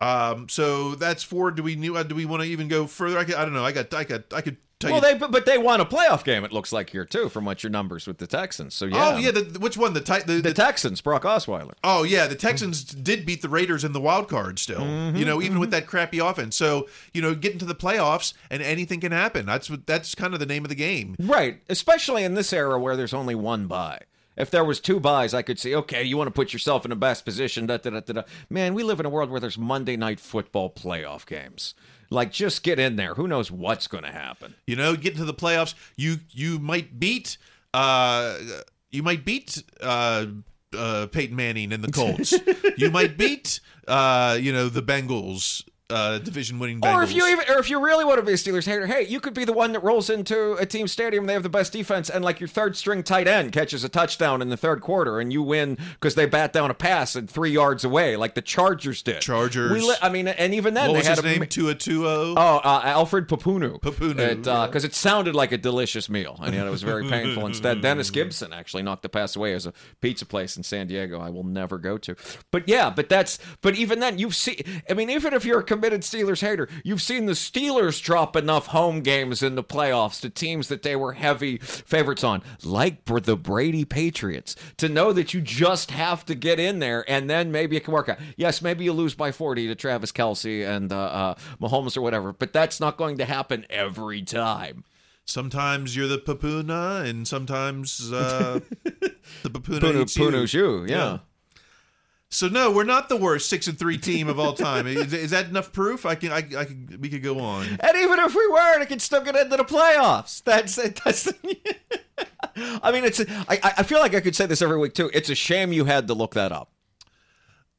Um, 0.00 0.48
so 0.48 0.96
that's 0.96 1.22
four. 1.22 1.52
Do 1.52 1.62
we 1.62 1.76
new? 1.76 1.96
uh, 1.96 2.02
Do 2.02 2.16
we 2.16 2.24
want 2.24 2.42
to 2.42 2.48
even 2.48 2.66
go 2.66 2.88
further? 2.88 3.18
I, 3.18 3.24
could, 3.24 3.36
I 3.36 3.44
don't 3.44 3.54
know. 3.54 3.64
I 3.64 3.70
got. 3.70 3.94
I 3.94 4.02
got. 4.02 4.32
I 4.34 4.40
could 4.40 4.56
Well, 4.90 4.96
you. 4.96 5.00
they 5.00 5.14
but, 5.18 5.30
but 5.30 5.46
they 5.46 5.58
won 5.58 5.80
a 5.80 5.84
playoff 5.84 6.24
game. 6.24 6.44
It 6.44 6.52
looks 6.52 6.72
like 6.72 6.90
here 6.90 7.04
too, 7.04 7.28
from 7.28 7.44
what 7.44 7.62
your 7.62 7.70
numbers 7.70 8.06
with 8.06 8.18
the 8.18 8.26
Texans. 8.26 8.74
So 8.74 8.86
yeah, 8.86 9.14
Oh 9.14 9.16
yeah. 9.18 9.30
The, 9.30 9.58
which 9.58 9.76
one? 9.76 9.92
The, 9.94 10.00
ti- 10.00 10.22
the, 10.26 10.40
the 10.40 10.52
Texans, 10.54 11.00
Brock 11.00 11.22
Osweiler. 11.22 11.72
Oh 11.84 12.02
yeah, 12.02 12.26
the 12.26 12.34
Texans 12.34 12.84
did 12.84 13.24
beat 13.26 13.42
the 13.42 13.48
Raiders 13.48 13.84
in 13.84 13.92
the 13.92 14.00
wild 14.00 14.28
card. 14.28 14.58
Still, 14.58 14.80
Mm-hmm, 14.80 15.16
you 15.16 15.24
know, 15.24 15.40
even 15.42 15.58
with 15.58 15.70
that 15.70 15.86
crappy 15.86 16.18
offense. 16.18 16.56
So 16.56 16.88
you 17.12 17.22
know, 17.22 17.34
get 17.34 17.52
into 17.52 17.64
the 17.64 17.74
playoffs 17.74 18.32
and 18.50 18.62
anything 18.62 19.00
can 19.00 19.12
happen. 19.12 19.46
That's 19.46 19.68
what. 19.70 19.86
That's 19.86 20.14
kind 20.14 20.34
of 20.34 20.40
the 20.40 20.46
name 20.46 20.64
of 20.64 20.68
the 20.68 20.74
game. 20.74 21.16
Right, 21.18 21.60
especially 21.68 22.24
in 22.24 22.34
this 22.34 22.52
era 22.52 22.78
where 22.78 22.96
there's 22.96 23.14
only 23.14 23.34
one 23.34 23.66
buy. 23.66 24.00
If 24.34 24.50
there 24.50 24.64
was 24.64 24.80
two 24.80 24.98
buys, 24.98 25.34
I 25.34 25.42
could 25.42 25.58
say, 25.58 25.74
okay, 25.74 26.02
you 26.02 26.16
want 26.16 26.28
to 26.28 26.32
put 26.32 26.54
yourself 26.54 26.86
in 26.86 26.88
the 26.88 26.96
best 26.96 27.26
position. 27.26 27.66
Da, 27.66 27.76
da, 27.76 27.90
da, 27.90 28.00
da. 28.00 28.22
Man, 28.48 28.72
we 28.72 28.82
live 28.82 28.98
in 28.98 29.04
a 29.04 29.10
world 29.10 29.30
where 29.30 29.38
there's 29.40 29.58
Monday 29.58 29.94
night 29.94 30.18
football 30.20 30.70
playoff 30.70 31.26
games. 31.26 31.74
Like, 32.12 32.32
just 32.32 32.62
get 32.62 32.78
in 32.78 32.96
there. 32.96 33.14
Who 33.14 33.26
knows 33.26 33.50
what's 33.50 33.86
going 33.86 34.04
to 34.04 34.12
happen? 34.12 34.54
You 34.66 34.76
know, 34.76 34.96
get 34.96 35.12
into 35.12 35.24
the 35.24 35.34
playoffs. 35.34 35.74
You 35.96 36.16
you 36.30 36.58
might 36.58 36.98
beat. 36.98 37.38
Uh, 37.72 38.38
you 38.90 39.02
might 39.02 39.24
beat. 39.24 39.62
Uh, 39.80 40.26
uh, 40.76 41.06
Peyton 41.06 41.36
Manning 41.36 41.72
and 41.72 41.82
the 41.82 41.92
Colts. 41.92 42.34
you 42.76 42.90
might 42.90 43.16
beat. 43.16 43.60
Uh, 43.86 44.38
you 44.40 44.52
know, 44.52 44.68
the 44.68 44.82
Bengals. 44.82 45.64
Uh, 45.92 46.18
division 46.18 46.58
winning 46.58 46.80
Bengals. 46.80 46.94
Or 46.94 47.02
if 47.02 47.14
you 47.14 47.26
even, 47.28 47.44
or 47.50 47.58
if 47.58 47.68
you 47.68 47.84
really 47.84 48.04
want 48.04 48.18
to 48.18 48.24
be 48.24 48.32
a 48.32 48.36
Steelers 48.36 48.64
hater, 48.64 48.86
hey, 48.86 49.06
you 49.06 49.20
could 49.20 49.34
be 49.34 49.44
the 49.44 49.52
one 49.52 49.72
that 49.72 49.80
rolls 49.80 50.08
into 50.08 50.54
a 50.54 50.64
team 50.66 50.88
stadium. 50.88 51.26
They 51.26 51.34
have 51.34 51.42
the 51.42 51.48
best 51.48 51.72
defense, 51.72 52.08
and 52.08 52.24
like 52.24 52.40
your 52.40 52.48
third 52.48 52.76
string 52.76 53.02
tight 53.02 53.28
end 53.28 53.52
catches 53.52 53.84
a 53.84 53.88
touchdown 53.88 54.40
in 54.42 54.48
the 54.48 54.56
third 54.56 54.80
quarter, 54.80 55.20
and 55.20 55.32
you 55.32 55.42
win 55.42 55.76
because 55.94 56.14
they 56.14 56.26
bat 56.26 56.52
down 56.52 56.70
a 56.70 56.74
pass 56.74 57.14
and 57.14 57.28
three 57.28 57.50
yards 57.50 57.84
away, 57.84 58.16
like 58.16 58.34
the 58.34 58.42
Chargers 58.42 59.02
did. 59.02 59.20
Chargers. 59.20 59.70
We 59.72 59.80
li- 59.80 59.96
I 60.00 60.08
mean, 60.08 60.28
and 60.28 60.54
even 60.54 60.74
then 60.74 60.88
what 60.88 60.94
they 60.94 60.98
was 61.00 61.06
had 61.06 61.18
his 61.18 61.36
a 61.36 61.38
name? 61.38 61.46
Tua 61.48 61.74
Tuo. 61.74 62.34
Oh, 62.36 62.56
uh, 62.64 62.80
Alfred 62.84 63.28
Pupunu. 63.28 63.80
Papunu, 63.80 64.42
Because 64.66 64.84
it 64.84 64.94
sounded 64.94 65.34
like 65.34 65.52
a 65.52 65.58
delicious 65.58 66.08
meal, 66.08 66.38
and 66.42 66.54
yet 66.54 66.66
it 66.66 66.70
was 66.70 66.82
very 66.82 67.08
painful. 67.08 67.46
Instead, 67.46 67.80
Dennis 67.82 68.10
Gibson 68.10 68.52
actually 68.52 68.82
knocked 68.82 69.02
the 69.02 69.08
pass 69.08 69.36
away 69.36 69.54
as 69.54 69.66
a 69.66 69.72
pizza 70.00 70.26
place 70.26 70.56
in 70.56 70.62
San 70.62 70.86
Diego. 70.86 71.20
I 71.20 71.30
will 71.30 71.44
never 71.44 71.78
go 71.78 71.98
to. 71.98 72.16
But 72.50 72.68
yeah, 72.68 72.90
but 72.90 73.08
that's. 73.08 73.38
But 73.60 73.76
even 73.76 74.00
then, 74.00 74.18
you've 74.18 74.34
seen. 74.34 74.62
I 74.88 74.94
mean, 74.94 75.10
even 75.10 75.34
if 75.34 75.44
you're 75.44 75.60
a 75.60 75.64
committed 75.82 76.02
Steelers 76.02 76.42
hater, 76.42 76.68
you've 76.84 77.02
seen 77.02 77.26
the 77.26 77.32
Steelers 77.32 78.00
drop 78.00 78.36
enough 78.36 78.68
home 78.68 79.00
games 79.00 79.42
in 79.42 79.56
the 79.56 79.64
playoffs 79.64 80.20
to 80.20 80.30
teams 80.30 80.68
that 80.68 80.84
they 80.84 80.94
were 80.94 81.14
heavy 81.14 81.58
favorites 81.58 82.22
on, 82.22 82.40
like 82.62 83.04
for 83.04 83.18
the 83.18 83.36
Brady 83.36 83.84
Patriots, 83.84 84.54
to 84.76 84.88
know 84.88 85.12
that 85.12 85.34
you 85.34 85.40
just 85.40 85.90
have 85.90 86.24
to 86.26 86.36
get 86.36 86.60
in 86.60 86.78
there, 86.78 87.04
and 87.10 87.28
then 87.28 87.50
maybe 87.50 87.76
it 87.76 87.82
can 87.82 87.92
work 87.92 88.08
out. 88.08 88.20
Yes, 88.36 88.62
maybe 88.62 88.84
you 88.84 88.92
lose 88.92 89.16
by 89.16 89.32
40 89.32 89.66
to 89.66 89.74
Travis 89.74 90.12
Kelce 90.12 90.64
and 90.64 90.92
uh, 90.92 90.96
uh, 90.96 91.34
Mahomes 91.60 91.96
or 91.96 92.00
whatever, 92.00 92.32
but 92.32 92.52
that's 92.52 92.78
not 92.78 92.96
going 92.96 93.18
to 93.18 93.24
happen 93.24 93.66
every 93.68 94.22
time. 94.22 94.84
Sometimes 95.24 95.96
you're 95.96 96.06
the 96.06 96.18
Papuna, 96.18 97.04
and 97.04 97.26
sometimes 97.26 98.12
uh, 98.12 98.60
the 98.84 99.50
Papuna 99.50 99.80
Punu- 99.80 100.02
eats 100.02 100.16
you. 100.16 100.30
Punu's 100.30 100.54
you, 100.54 100.84
yeah. 100.84 101.18
So 102.32 102.48
no, 102.48 102.70
we're 102.70 102.84
not 102.84 103.10
the 103.10 103.16
worst 103.16 103.50
six 103.50 103.68
and 103.68 103.78
three 103.78 103.98
team 103.98 104.26
of 104.26 104.40
all 104.40 104.54
time. 104.54 104.86
is, 104.86 105.12
is 105.12 105.32
that 105.32 105.50
enough 105.50 105.70
proof? 105.70 106.06
I 106.06 106.14
can, 106.14 106.32
I, 106.32 106.38
I 106.38 106.64
could, 106.64 106.98
we 106.98 107.10
could 107.10 107.22
go 107.22 107.38
on. 107.38 107.66
And 107.66 107.96
even 107.96 108.18
if 108.20 108.34
we 108.34 108.46
were, 108.48 108.80
it 108.80 108.88
could 108.88 109.02
still 109.02 109.22
get 109.22 109.36
into 109.36 109.58
the 109.58 109.64
playoffs. 109.64 110.42
That's 110.42 110.78
it. 110.78 110.98
That's. 111.04 111.28
I 112.56 112.90
mean, 112.90 113.04
it's. 113.04 113.20
I, 113.20 113.60
I 113.76 113.82
feel 113.82 114.00
like 114.00 114.14
I 114.14 114.20
could 114.20 114.34
say 114.34 114.46
this 114.46 114.62
every 114.62 114.78
week 114.78 114.94
too. 114.94 115.10
It's 115.12 115.28
a 115.28 115.34
shame 115.34 115.74
you 115.74 115.84
had 115.84 116.08
to 116.08 116.14
look 116.14 116.32
that 116.32 116.52
up. 116.52 116.72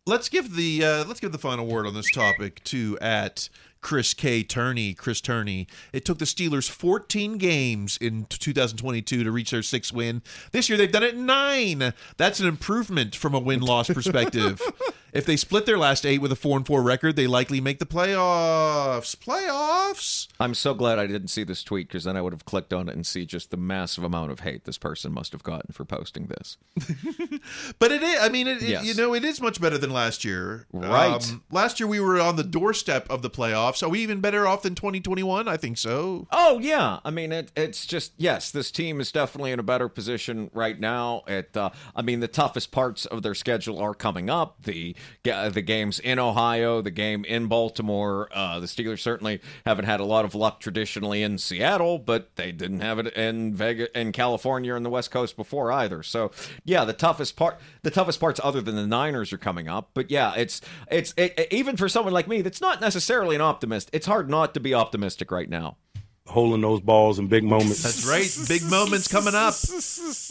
Let's 0.06 0.30
give 0.30 0.56
the 0.56 0.86
uh, 0.86 1.06
let's 1.06 1.20
give 1.20 1.32
the 1.32 1.39
final 1.39 1.66
word 1.66 1.88
on 1.88 1.96
this 1.96 2.12
topic 2.12 2.63
to 2.66 3.00
at 3.02 3.50
Chris 3.84 4.13
K. 4.15 4.41
Turney. 4.41 4.96
Chris 4.96 5.22
Turney. 5.22 5.67
It 5.91 6.06
took 6.06 6.17
the 6.17 6.26
Steelers 6.26 6.69
14 6.69 7.38
games 7.38 7.98
in 7.98 8.26
2022 8.30 9.24
to 9.24 9.32
reach 9.32 9.52
their 9.52 9.62
sixth 9.62 9.93
win. 9.93 10.24
This 10.52 10.69
year 10.69 10.78
they've 10.78 10.91
done 10.91 11.04
it 11.04 11.15
nine. 11.15 11.93
That's 12.17 12.39
an 12.39 12.48
improvement 12.48 13.15
from 13.15 13.36
a 13.36 13.39
win 13.39 13.60
loss 13.62 13.89
perspective. 13.89 14.62
if 15.13 15.26
they 15.26 15.38
split 15.38 15.65
their 15.65 15.78
last 15.78 16.06
eight 16.06 16.19
with 16.19 16.32
a 16.32 16.36
four 16.36 16.58
and 16.58 16.65
four 16.67 16.82
record, 16.84 17.15
they 17.15 17.28
likely 17.28 17.62
make 17.62 17.80
the 17.80 17.86
playoffs. 17.86 19.15
Playoffs. 19.15 20.28
I'm 20.39 20.54
so 20.54 20.73
glad 20.73 20.99
I 20.99 21.08
didn't 21.08 21.28
see 21.30 21.43
this 21.43 21.63
tweet 21.63 21.88
because 21.88 22.04
then 22.04 22.17
I 22.17 22.21
would 22.21 22.34
have 22.34 22.45
clicked 22.45 22.73
on 22.73 22.89
it 22.89 22.95
and 22.95 23.06
see 23.06 23.26
just 23.26 23.52
the 23.52 23.58
massive 23.58 24.04
amount 24.04 24.32
of 24.32 24.41
hate 24.41 24.65
this 24.65 24.78
person 24.78 25.12
must 25.13 25.32
have 25.32 25.43
gotten 25.43 25.71
for 25.73 25.86
posting 25.86 26.28
this. 26.28 26.58
But 27.80 27.91
it 27.91 28.02
is. 28.04 28.19
I 28.21 28.30
mean, 28.30 28.47
it, 28.47 28.62
it- 28.63 28.84
you 28.84 28.93
know, 28.95 29.13
it 29.13 29.23
is 29.23 29.39
much 29.41 29.62
better 29.62 29.78
than 29.78 29.91
last 29.91 30.23
year. 30.26 30.65
Um, 30.73 30.82
Right. 30.82 31.36
last 31.52 31.80
year 31.80 31.88
we 31.88 31.99
were 31.99 32.19
on 32.19 32.36
the 32.36 32.43
doorstep 32.43 33.10
of 33.10 33.21
the 33.21 33.30
playoffs. 33.30 33.84
Are 33.84 33.89
we 33.89 33.99
even 34.02 34.19
better 34.21 34.47
off 34.47 34.62
than 34.63 34.76
2021? 34.76 35.47
I 35.47 35.58
think 35.58 35.78
so. 35.78 36.28
Oh 36.32 36.60
yeah, 36.60 36.99
I 37.06 37.12
mean 37.12 37.32
it, 37.32 37.52
it's 37.56 37.86
just 37.86 38.13
yes, 38.17 38.52
this 38.52 38.71
team 38.71 38.99
is 39.02 39.12
definitely 39.12 39.52
in 39.52 39.60
a 39.60 39.63
better 39.63 39.88
position 39.89 40.49
right 40.54 40.80
now. 40.80 41.23
It, 41.28 41.56
uh, 41.56 41.69
I 41.95 42.02
mean, 42.02 42.19
the 42.19 42.28
toughest 42.28 42.71
parts 42.71 43.06
of 43.06 43.21
their 43.23 43.36
schedule 43.36 43.80
are 43.80 43.93
coming 43.93 44.30
up. 44.30 44.63
The 44.63 44.95
the 45.24 45.63
games 45.66 46.00
in 46.00 46.20
Ohio, 46.20 46.82
the 46.82 46.92
game 46.92 47.26
in 47.26 47.48
Baltimore. 47.48 48.30
Uh, 48.32 48.60
the 48.60 48.68
Steelers 48.68 49.00
certainly 49.00 49.42
haven't 49.66 49.86
had 49.86 50.00
a 50.00 50.06
lot 50.06 50.26
of 50.26 50.36
luck 50.36 50.60
traditionally 50.60 51.24
in 51.24 51.38
Seattle, 51.38 52.00
but 52.00 52.36
they 52.36 52.52
didn't 52.52 52.82
have 52.82 53.00
it 53.00 53.13
in 53.16 53.54
Vegas, 53.54 53.89
in 53.96 54.12
California, 54.12 54.76
and 54.76 54.86
the 54.86 54.89
West 54.89 55.12
Coast 55.12 55.36
before 55.36 55.72
either. 55.72 56.04
So, 56.04 56.32
yeah, 56.63 56.86
the 56.86 56.94
toughest 56.94 57.36
part, 57.36 57.60
the 57.82 57.92
toughest 57.92 58.20
parts, 58.20 58.39
other 58.44 58.62
than 58.62 58.76
the 58.76 58.88
Niners, 58.88 59.32
are 59.34 59.38
coming 59.38 59.68
up. 59.68 59.92
But 59.94 60.12
yeah, 60.12 60.34
it's 60.36 60.62
it's 60.92 61.13
it, 61.18 61.48
even 61.52 61.78
for 61.78 61.89
someone 61.89 62.13
like 62.13 62.28
me 62.28 62.42
that's 62.42 62.62
not 62.62 62.82
necessarily 62.82 63.36
an 63.36 63.42
optimist. 63.42 63.89
It's 63.94 64.08
hard 64.08 64.30
not 64.30 64.54
to 64.54 64.60
be 64.60 64.74
optimistic 64.74 65.32
right 65.32 65.50
now. 65.50 65.78
Holding 66.26 66.62
those 66.62 66.80
balls 66.80 67.20
in 67.20 67.28
big 67.28 67.44
moments. 67.44 67.84
That's 67.84 68.06
right. 68.08 68.48
Big 68.48 68.64
moments 68.70 69.10
coming 69.10 69.36
up. 69.36 69.54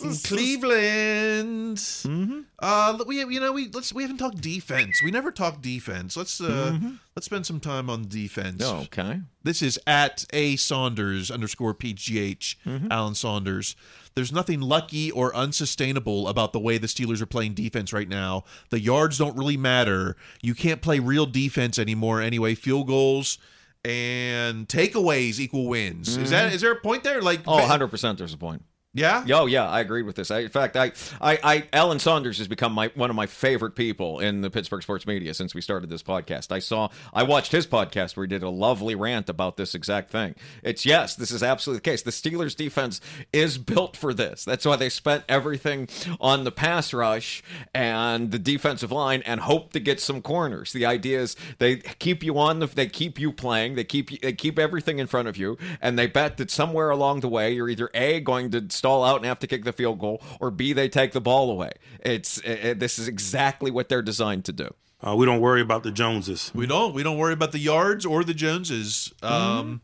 In 0.03 0.15
Cleveland. 0.25 1.77
Mm-hmm. 1.77 2.41
Uh, 2.59 2.99
we 3.07 3.19
you 3.23 3.39
know 3.41 3.53
we 3.53 3.69
let's 3.69 3.93
we 3.93 4.03
haven't 4.03 4.17
talked 4.17 4.41
defense. 4.41 5.01
We 5.05 5.11
never 5.11 5.31
talk 5.31 5.61
defense. 5.61 6.17
Let's 6.17 6.41
uh 6.41 6.79
Mhm. 6.81 6.99
let's 7.15 7.27
spend 7.27 7.45
some 7.45 7.61
time 7.61 7.91
on 7.91 8.09
defense. 8.09 8.63
Oh, 8.65 8.79
okay. 8.85 9.21
This 9.43 9.61
is 9.61 9.79
at 9.87 10.25
a 10.33 10.57
Saunders 10.57 11.31
underscore 11.31 11.75
PGH 11.75 12.57
Mm-hmm. 12.67 12.91
Alan 12.91 13.15
Saunders. 13.15 13.77
There's 14.15 14.33
nothing 14.33 14.61
lucky 14.63 15.11
or 15.11 15.35
unsustainable 15.37 16.27
about 16.29 16.53
the 16.55 16.59
way 16.61 16.79
the 16.79 16.87
Steelers 16.87 17.21
are 17.21 17.27
playing 17.27 17.55
defense 17.55 17.93
right 17.93 18.09
now. 18.09 18.45
The 18.71 18.81
yards 18.81 19.19
don't 19.19 19.37
really 19.37 19.57
matter. 19.59 20.17
You 20.43 20.55
can't 20.55 20.81
play 20.83 20.99
real 21.01 21.27
defense 21.27 21.79
anymore 21.79 22.21
anyway. 22.23 22.55
Field 22.55 22.87
goals 22.87 23.39
and 23.85 24.69
takeaways 24.69 25.39
equal 25.39 25.67
wins. 25.67 26.17
Is 26.17 26.31
that 26.31 26.47
mm-hmm. 26.47 26.55
is 26.55 26.61
there 26.61 26.73
a 26.73 26.81
point 26.81 27.05
there? 27.05 27.21
Like 27.21 27.41
Oh, 27.47 27.59
100% 27.59 28.19
there's 28.19 28.35
a 28.35 28.39
point. 28.39 28.63
Yeah? 28.95 29.25
Oh, 29.33 29.47
yeah, 29.47 29.67
I 29.67 29.81
agreed 29.81 30.03
with 30.03 30.17
this. 30.17 30.31
I, 30.31 30.41
in 30.41 30.51
fact, 30.51 30.77
I, 30.77 30.93
I, 31.19 31.39
I, 31.43 31.69
Alan 31.73 31.99
Saunders 31.99 32.37
has 32.37 32.47
become 32.47 32.75
my 32.75 32.91
one 32.95 33.09
of 33.09 33.17
my 33.17 33.25
favorite 33.25 33.75
people 33.75 34.21
in 34.21 34.43
the 34.43 34.51
Pittsburgh 34.51 34.83
sports 34.83 35.07
media 35.07 35.33
since 35.33 35.55
we 35.55 35.63
started 35.63 35.89
this 35.89 36.03
podcast. 36.03 36.53
I 36.53 36.59
saw, 36.59 36.91
I 37.15 37.23
watched 37.23 37.53
his 37.53 37.67
podcast 37.67 38.17
where 38.17 38.27
he 38.27 38.29
did 38.29 38.43
a 38.43 38.51
lovely 38.51 38.95
rant 38.95 39.31
about 39.31 39.57
this 39.57 39.75
exact 39.75 40.11
thing. 40.11 40.35
It's 40.63 40.85
yes, 40.85 41.17
this 41.17 41.31
is 41.31 41.43
absolutely 41.43 41.79
the 41.79 41.91
case. 41.91 42.03
The 42.03 42.11
Steelers' 42.11 42.55
defense 42.55 43.01
is 43.33 43.57
built 43.57 43.97
for 43.97 44.13
this. 44.13 44.45
That's 44.45 44.67
why 44.67 44.77
they 44.77 44.91
spent 44.91 45.25
everything 45.27 45.89
on 46.21 46.45
the 46.45 46.53
pass 46.53 46.93
rush 46.93 47.43
and 47.75 48.31
the 48.31 48.39
defensive 48.39 48.93
line 48.93 49.23
and 49.25 49.41
hope 49.41 49.73
to 49.73 49.81
get 49.81 50.01
some 50.01 50.21
corners. 50.21 50.73
The 50.73 50.85
idea 50.85 51.23
is 51.23 51.35
they 51.57 51.77
keep 51.77 52.23
you 52.23 52.39
on 52.39 52.59
the, 52.59 52.67
they 52.67 52.89
keep 52.89 53.19
you 53.19 53.33
playing, 53.33 53.75
they 53.75 53.85
keep 53.85 54.21
they 54.21 54.35
keep 54.35 54.59
everything 54.59 54.99
in 54.99 55.07
front 55.07 55.29
of 55.29 55.39
you, 55.39 55.57
and 55.81 55.99
they 55.99 56.09
bet 56.09 56.37
that 56.37 56.51
somewhere 56.51 56.91
along 56.91 57.21
the 57.21 57.29
way 57.29 57.53
you're 57.53 57.71
either 57.71 57.89
a 57.95 58.21
going 58.21 58.51
to 58.51 58.71
stall 58.83 59.05
out 59.05 59.19
and 59.19 59.27
have 59.27 59.39
to 59.39 59.47
kick 59.47 59.63
the 59.63 59.73
field 59.73 60.01
goal, 60.01 60.21
or 60.41 60.51
b 60.51 60.73
they 60.73 60.89
take 60.89 61.13
the 61.13 61.21
ball 61.21 61.53
away. 61.53 61.71
It's 62.01 62.39
uh, 62.45 62.75
this 62.77 62.99
is 62.99 63.07
exactly 63.07 63.71
what 63.71 63.89
they're 63.89 64.03
designed 64.03 64.45
to 64.47 64.53
do. 64.53 64.75
Uh, 65.01 65.15
we 65.15 65.25
don't 65.25 65.41
worry 65.41 65.61
about 65.61 65.85
the 65.85 65.93
Joneses. 65.93 66.51
We 66.53 66.67
don't. 66.67 66.93
We 66.93 67.05
don't 67.05 67.17
worry 67.17 67.33
about 67.33 67.53
the 67.53 67.61
yards 67.61 68.05
or 68.05 68.25
the 68.25 68.35
Joneses. 68.35 69.13
Mm-hmm. 69.23 69.35
Um, 69.35 69.81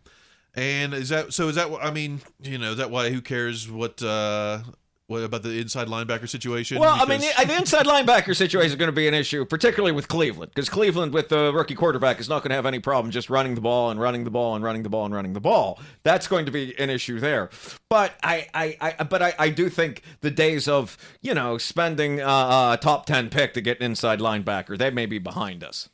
and 0.57 0.95
is 0.95 1.11
that 1.11 1.33
so? 1.33 1.49
Is 1.49 1.55
that 1.55 1.71
I 1.81 1.93
mean, 1.93 2.23
you 2.43 2.59
know, 2.59 2.73
is 2.73 2.79
that 2.79 2.91
why? 2.91 3.11
Who 3.11 3.21
cares 3.21 3.71
what? 3.71 4.03
Uh, 4.03 4.63
what 5.09 5.23
about 5.23 5.43
the 5.43 5.59
inside 5.59 5.89
linebacker 5.89 6.29
situation? 6.29 6.79
Well, 6.79 6.95
I 6.95 7.07
mean, 7.07 7.21
the, 7.21 7.47
the 7.47 7.57
inside 7.57 7.87
linebacker 7.87 8.37
situation 8.37 8.73
is 8.73 8.77
going 8.77 8.89
to 8.89 8.93
be 8.93 9.09
an 9.09 9.15
issue, 9.15 9.47
particularly 9.47 9.93
with 9.93 10.07
Cleveland, 10.07 10.53
because 10.55 10.69
Cleveland 10.69 11.15
with 11.15 11.31
the 11.31 11.51
rookie 11.53 11.75
quarterback 11.75 12.21
is 12.21 12.29
not 12.29 12.43
going 12.43 12.51
to 12.51 12.55
have 12.55 12.67
any 12.67 12.79
problem 12.79 13.11
just 13.11 13.31
running 13.31 13.55
the 13.55 13.63
ball 13.63 13.91
and 13.91 13.99
running 13.99 14.25
the 14.25 14.31
ball 14.31 14.55
and 14.55 14.63
running 14.63 14.83
the 14.83 14.91
ball 14.91 15.07
and 15.07 15.15
running 15.15 15.33
the 15.33 15.41
ball. 15.41 15.81
That's 16.03 16.29
going 16.29 16.45
to 16.45 16.53
be 16.53 16.79
an 16.79 16.91
issue 16.91 17.19
there. 17.19 17.49
But 17.89 18.13
I, 18.23 18.49
I, 18.53 18.77
I 18.99 19.05
but 19.05 19.23
I, 19.23 19.35
I 19.39 19.49
do 19.49 19.71
think 19.71 20.03
the 20.21 20.31
days 20.31 20.69
of 20.69 20.99
you 21.23 21.33
know 21.33 21.57
spending 21.57 22.21
uh, 22.21 22.73
a 22.75 22.79
top 22.79 23.07
ten 23.07 23.31
pick 23.31 23.55
to 23.55 23.63
get 23.63 23.79
an 23.79 23.85
inside 23.85 24.21
linebacker 24.21 24.77
they 24.77 24.91
may 24.91 25.07
be 25.07 25.19
behind 25.19 25.65
us. 25.65 25.89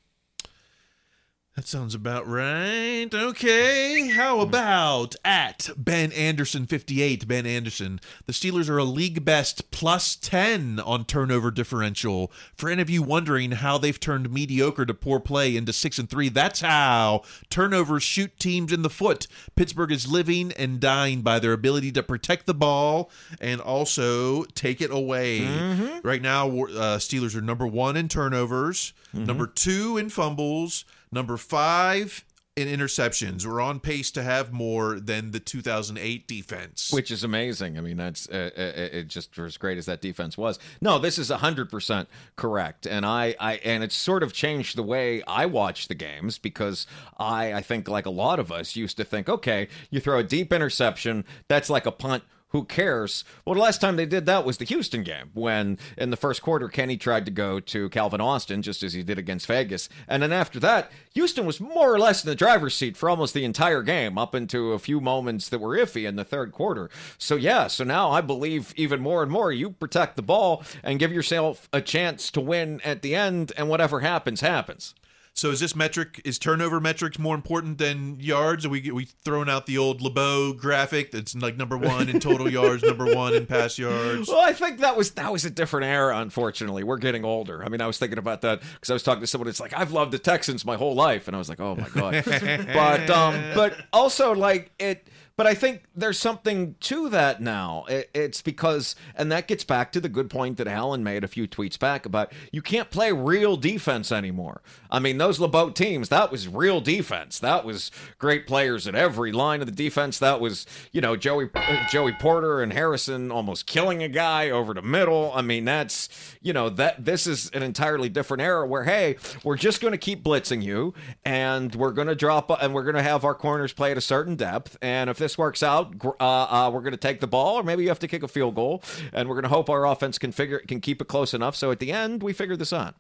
That 1.57 1.69
sounds 1.69 1.95
about 1.95 2.27
right. 2.27 3.07
Okay. 3.15 4.09
How 4.09 4.41
about 4.41 5.15
at 5.25 5.71
Ben 5.77 6.11
Anderson 6.11 6.67
58? 6.67 7.29
Ben 7.29 7.47
Anderson. 7.47 8.01
The 8.27 8.33
Steelers 8.33 8.69
are 8.69 8.79
a 8.79 8.83
league 8.83 9.25
best 9.25 9.71
plus 9.71 10.17
10 10.17 10.81
on 10.81 11.05
turnover 11.05 11.53
differential. 11.53 12.33
For 12.57 12.69
any 12.69 12.83
of 12.83 12.91
you 12.91 13.05
wondering 13.05 13.53
how 13.53 13.79
they've 13.79 14.01
turned 14.01 14.33
mediocre 14.33 14.85
to 14.85 14.95
poor 14.95 15.21
play 15.21 15.57
into 15.57 15.73
6 15.73 15.97
and 16.01 16.11
3, 16.11 16.29
that's 16.31 16.61
how. 16.61 17.23
Turnovers 17.51 18.03
shoot 18.03 18.37
teams 18.41 18.73
in 18.73 18.83
the 18.83 18.91
foot. 18.91 19.29
Pittsburgh 19.55 19.93
is 19.93 20.09
living 20.11 20.51
and 20.57 20.81
dying 20.81 21.23
by 21.23 21.39
their 21.39 21.53
ability 21.53 21.93
to 21.93 22.03
protect 22.03 22.47
the 22.47 22.55
ball 22.55 23.13
and 23.41 23.61
also 23.61 24.43
take 24.57 24.81
it 24.81 24.91
away. 24.91 25.43
Mhm. 25.43 26.01
Right 26.03 26.21
now, 26.21 26.49
uh, 26.49 26.99
Steelers 26.99 27.37
are 27.37 27.41
number 27.41 27.67
one 27.67 27.97
in 27.97 28.09
turnovers, 28.09 28.93
number 29.13 29.47
two 29.47 29.97
in 29.97 30.11
fumbles, 30.11 30.85
number 31.15 31.37
five 31.37 32.25
in 32.57 32.69
interceptions. 32.69 33.45
We're 33.45 33.61
on 33.61 33.81
pace 33.81 34.11
to 34.13 34.23
have 34.23 34.53
more 34.53 35.01
than 35.01 35.33
the 35.33 35.41
2008 35.41 36.29
defense. 36.29 36.93
Which 36.93 37.11
is 37.11 37.25
amazing. 37.25 37.77
I 37.77 37.81
mean, 37.81 37.97
that's 37.97 38.29
uh, 38.29 38.51
uh, 38.57 38.61
it. 38.61 39.09
Just 39.09 39.37
as 39.39 39.57
great 39.57 39.77
as 39.77 39.87
that 39.87 40.01
defense 40.01 40.39
was. 40.39 40.59
No, 40.81 40.99
this 40.99 41.19
is 41.19 41.31
hundred 41.31 41.69
percent 41.69 42.09
correct, 42.37 42.87
and 42.87 43.05
I, 43.05 43.35
I, 43.41 43.55
and 43.57 43.83
it's 43.83 43.97
sort 43.97 44.23
of 44.23 44.33
changed 44.33 44.77
the 44.77 44.83
way 44.83 45.23
I 45.27 45.47
watch 45.47 45.89
the 45.89 45.95
games 45.95 46.39
because 46.39 46.87
I, 47.19 47.55
I 47.55 47.61
think 47.61 47.89
like 47.89 48.07
a 48.07 48.11
lot 48.11 48.39
of 48.39 48.53
us 48.53 48.77
used 48.77 48.97
to 48.99 49.05
think, 49.05 49.29
okay, 49.29 49.69
you 49.91 50.01
throw 50.01 50.19
a 50.19 50.25
deep 50.25 50.53
interception, 50.53 51.25
that's 51.49 51.71
like 51.71 51.87
a 51.87 51.93
punt. 51.93 52.23
Who 52.55 52.65
cares? 52.65 53.25
Well, 53.45 53.57
the 53.57 53.61
last 53.61 53.81
time 53.81 53.97
they 53.97 54.07
did 54.07 54.27
that 54.27 54.45
was 54.45 54.59
the 54.59 54.65
Houston 54.65 55.03
game 55.03 55.31
when 55.35 55.77
in 55.99 56.11
the 56.11 56.17
first 56.17 56.41
quarter 56.41 56.69
Kenny 56.69 56.97
tried 56.97 57.25
to 57.25 57.33
go 57.33 57.59
to 57.59 57.89
Calvin 57.89 58.21
Austin 58.21 58.63
just 58.63 58.85
as 58.85 58.93
he 58.93 59.03
did 59.03 59.19
against 59.19 59.49
Vegas. 59.49 59.89
And 60.07 60.23
then 60.23 60.31
after 60.33 60.61
that, 60.61 60.93
Houston 61.15 61.47
was 61.47 61.61
more 61.61 61.93
or 61.93 61.99
less 61.99 62.23
in 62.23 62.31
the 62.31 62.37
driver's 62.37 62.77
seat 62.77 62.97
for 62.97 63.11
almost 63.11 63.35
the 63.35 63.45
entire 63.45 63.83
game 63.83 64.17
up 64.17 64.37
into 64.37 64.71
a 64.71 64.79
few 64.79 65.01
moments 65.01 65.49
that 65.49 65.59
were 65.59 65.77
iffy 65.77 66.07
in 66.07 66.15
the 66.15 66.23
third 66.23 66.53
quarter. 66.53 66.91
So 67.19 67.35
yeah, 67.35 67.67
so 67.67 67.83
now 67.83 68.13
I 68.13 68.21
believe 68.21 68.73
even 68.77 69.01
more 69.01 69.25
and 69.25 69.33
more 69.33 69.51
you 69.51 69.71
protect 69.71 70.15
the 70.15 70.23
ball 70.23 70.63
and 70.85 71.01
give 71.01 71.13
yourself 71.13 71.69
a 71.73 71.81
chance 71.81 72.31
to 72.31 72.41
win 72.41 72.81
at 72.85 73.03
the 73.03 73.17
end 73.17 73.53
and 73.57 73.69
whatever 73.69 73.99
happens 73.99 74.43
happens. 74.43 74.95
So 75.37 75.51
is 75.51 75.59
this 75.59 75.75
metric 75.75 76.21
is 76.25 76.39
turnover 76.39 76.81
metrics 76.81 77.19
more 77.19 77.35
important 77.35 77.79
than 77.79 78.21
yards? 78.21 78.65
Are 78.65 78.69
we 78.69 78.89
we 78.93 79.05
throwing 79.05 79.49
out 79.49 79.67
the 79.67 79.77
old 79.79 80.01
LeBeau 80.01 80.53
graphic 80.53 81.11
that's 81.11 81.35
like 81.35 81.57
number 81.57 81.77
one 81.77 82.09
in 82.09 82.21
total 82.21 82.49
yards, 82.51 82.85
number 82.85 83.13
one 83.13 83.35
in 83.35 83.45
pass 83.45 83.77
yards? 83.77 84.29
Well, 84.29 84.41
I 84.41 84.53
think 84.53 84.79
that 84.79 84.97
was 84.97 85.11
that 85.13 85.33
was 85.33 85.45
a 85.45 85.51
different 85.51 85.87
era. 85.87 86.17
Unfortunately, 86.19 86.85
we're 86.85 86.99
getting 86.99 87.25
older. 87.25 87.65
I 87.65 87.69
mean, 87.69 87.81
I 87.81 87.89
was 87.89 87.99
thinking 87.99 88.19
about 88.19 88.43
that 88.43 88.61
because 88.75 88.91
I 88.91 88.93
was 88.93 89.03
talking 89.03 89.23
to 89.23 89.27
someone. 89.27 89.49
It's 89.49 89.59
like 89.59 89.73
I've 89.77 89.91
loved 89.91 90.13
the 90.13 90.21
Texans 90.21 90.65
my 90.65 90.77
whole 90.77 90.95
life, 90.95 91.27
and 91.27 91.35
I 91.35 91.39
was 91.41 91.49
like, 91.49 91.61
oh 91.61 91.75
my 91.75 91.89
god. 91.89 92.23
but 92.73 93.11
um, 93.11 93.43
but 93.57 93.77
also 93.93 94.35
like 94.35 94.71
it. 94.79 95.09
But 95.37 95.49
I 95.49 95.55
think 95.55 95.83
there's 95.97 96.19
something 96.19 96.77
to 96.81 97.09
that 97.09 97.43
now. 97.43 97.87
It's 97.89 98.41
because, 98.41 98.95
and 99.17 99.33
that 99.33 99.49
gets 99.49 99.65
back 99.65 99.91
to 99.93 100.01
the 100.01 100.09
good 100.09 100.31
point 100.31 100.59
that 100.59 100.69
Alan 100.69 101.03
made 101.03 101.25
a 101.25 101.29
few 101.29 101.49
tweets 101.49 101.77
back 101.77 102.07
about 102.07 102.33
you 102.53 102.63
can't 102.63 102.89
play 102.89 103.11
real 103.11 103.57
defense 103.57 104.13
anymore. 104.13 104.63
I 104.93 105.01
mean, 105.01 105.19
those 105.19 105.41
LeBeau 105.41 105.71
teams, 105.71 106.09
that 106.11 106.31
was 106.31 106.47
real 106.47 106.81
defense. 106.81 107.41
That 107.41 107.65
was 107.65 107.91
great 108.19 108.47
players 108.47 108.87
at 108.87 108.95
every 108.95 109.33
line 109.33 109.61
of 109.61 109.67
the 109.67 109.73
defense. 109.73 110.21
That 110.21 110.41
was, 110.41 110.67
you 110.93 111.01
know, 111.01 111.17
Joey 111.17 111.51
Joey 111.91 112.13
Porter 112.13 112.63
and 112.63 112.73
Harrison 112.73 113.33
almost 113.33 113.67
killing 113.67 114.05
a 114.05 114.09
guy 114.09 114.51
over 114.51 114.73
the 114.73 114.83
middle. 114.83 115.33
I 115.35 115.43
mean, 115.43 115.65
that's, 115.65 116.09
you 116.43 116.53
know, 116.53 116.69
that 116.71 117.05
this 117.05 117.27
is 117.27 117.51
an 117.51 117.65
entirely 117.65 118.09
different 118.09 118.41
era 118.41 118.65
where, 118.69 118.85
hey, 118.85 119.17
we're 119.43 119.57
just 119.57 119.81
going 119.81 119.93
to 119.93 119.99
keep 119.99 120.23
blitzing 120.23 120.63
you 120.63 120.95
and 121.25 121.75
we're 121.75 121.91
going 121.91 122.07
to 122.07 122.15
drop 122.15 122.53
and 122.63 122.73
we're 122.73 122.85
going 122.85 122.95
to 122.95 123.03
have 123.03 123.25
our 123.25 123.35
corners 123.35 123.73
play 123.73 123.91
at 123.91 123.99
a 123.99 124.01
certain 124.01 124.37
depth. 124.37 124.77
And 124.81 125.11
if 125.11 125.24
this 125.25 125.39
works 125.39 125.63
out, 125.63 125.95
uh, 126.05 126.23
uh, 126.23 126.71
we're 126.73 126.83
going 126.83 126.93
to 126.93 126.99
take 126.99 127.21
the 127.21 127.27
ball, 127.27 127.57
or 127.57 127.63
maybe 127.63 127.83
you 127.83 127.89
have 127.89 127.99
to 128.01 128.09
kick 128.09 128.23
a 128.23 128.29
field 128.29 128.55
goal, 128.55 128.83
and 129.13 129.27
we're 129.27 129.35
going 129.35 129.45
to 129.45 129.49
hope 129.49 129.71
our 129.71 129.87
offense 129.87 130.19
can 130.19 130.33
figure 130.33 130.59
can 130.59 130.81
keep 130.81 131.01
it 131.01 131.09
close 131.09 131.33
enough. 131.33 131.57
So 131.57 131.71
at 131.71 131.79
the 131.81 131.93
end, 131.93 132.23
we 132.23 132.33
figure 132.33 132.57
this 132.57 132.73
out. 132.73 132.95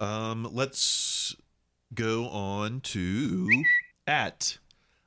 Um, 0.00 0.48
let's 0.52 1.36
go 1.94 2.28
on 2.28 2.80
to 2.80 3.48
at 4.06 4.58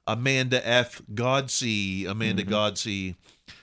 Amanda 0.07 0.65
F. 0.67 1.01
Godsey. 1.13 2.07
Amanda 2.07 2.43
Godsey. 2.43 3.15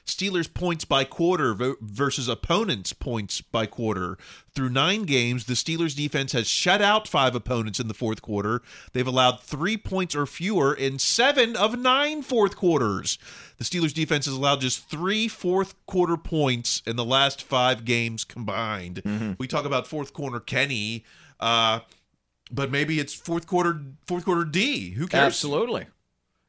Steelers 0.06 0.52
points 0.52 0.84
by 0.84 1.04
quarter 1.04 1.54
versus 1.80 2.26
opponents 2.28 2.92
points 2.92 3.40
by 3.40 3.66
quarter. 3.66 4.18
Through 4.52 4.70
nine 4.70 5.04
games, 5.04 5.44
the 5.44 5.54
Steelers 5.54 5.94
defense 5.94 6.32
has 6.32 6.48
shut 6.48 6.82
out 6.82 7.06
five 7.06 7.36
opponents 7.36 7.78
in 7.78 7.86
the 7.86 7.94
fourth 7.94 8.20
quarter. 8.20 8.62
They've 8.92 9.06
allowed 9.06 9.40
three 9.40 9.76
points 9.76 10.16
or 10.16 10.26
fewer 10.26 10.74
in 10.74 10.98
seven 10.98 11.54
of 11.56 11.78
nine 11.78 12.22
fourth 12.22 12.56
quarters. 12.56 13.16
The 13.58 13.64
Steelers 13.64 13.94
defense 13.94 14.26
has 14.26 14.34
allowed 14.34 14.60
just 14.60 14.88
three 14.90 15.28
fourth 15.28 15.74
quarter 15.86 16.16
points 16.16 16.82
in 16.84 16.96
the 16.96 17.04
last 17.04 17.40
five 17.42 17.84
games 17.84 18.24
combined. 18.24 19.36
We 19.38 19.46
talk 19.46 19.64
about 19.64 19.86
fourth 19.86 20.12
quarter 20.12 20.40
Kenny, 20.40 21.04
uh, 21.38 21.80
but 22.50 22.72
maybe 22.72 22.98
it's 22.98 23.14
fourth 23.14 23.46
quarter 23.46 23.80
fourth 24.06 24.24
quarter 24.24 24.44
D. 24.44 24.90
Who 24.90 25.06
cares? 25.06 25.26
Absolutely. 25.26 25.86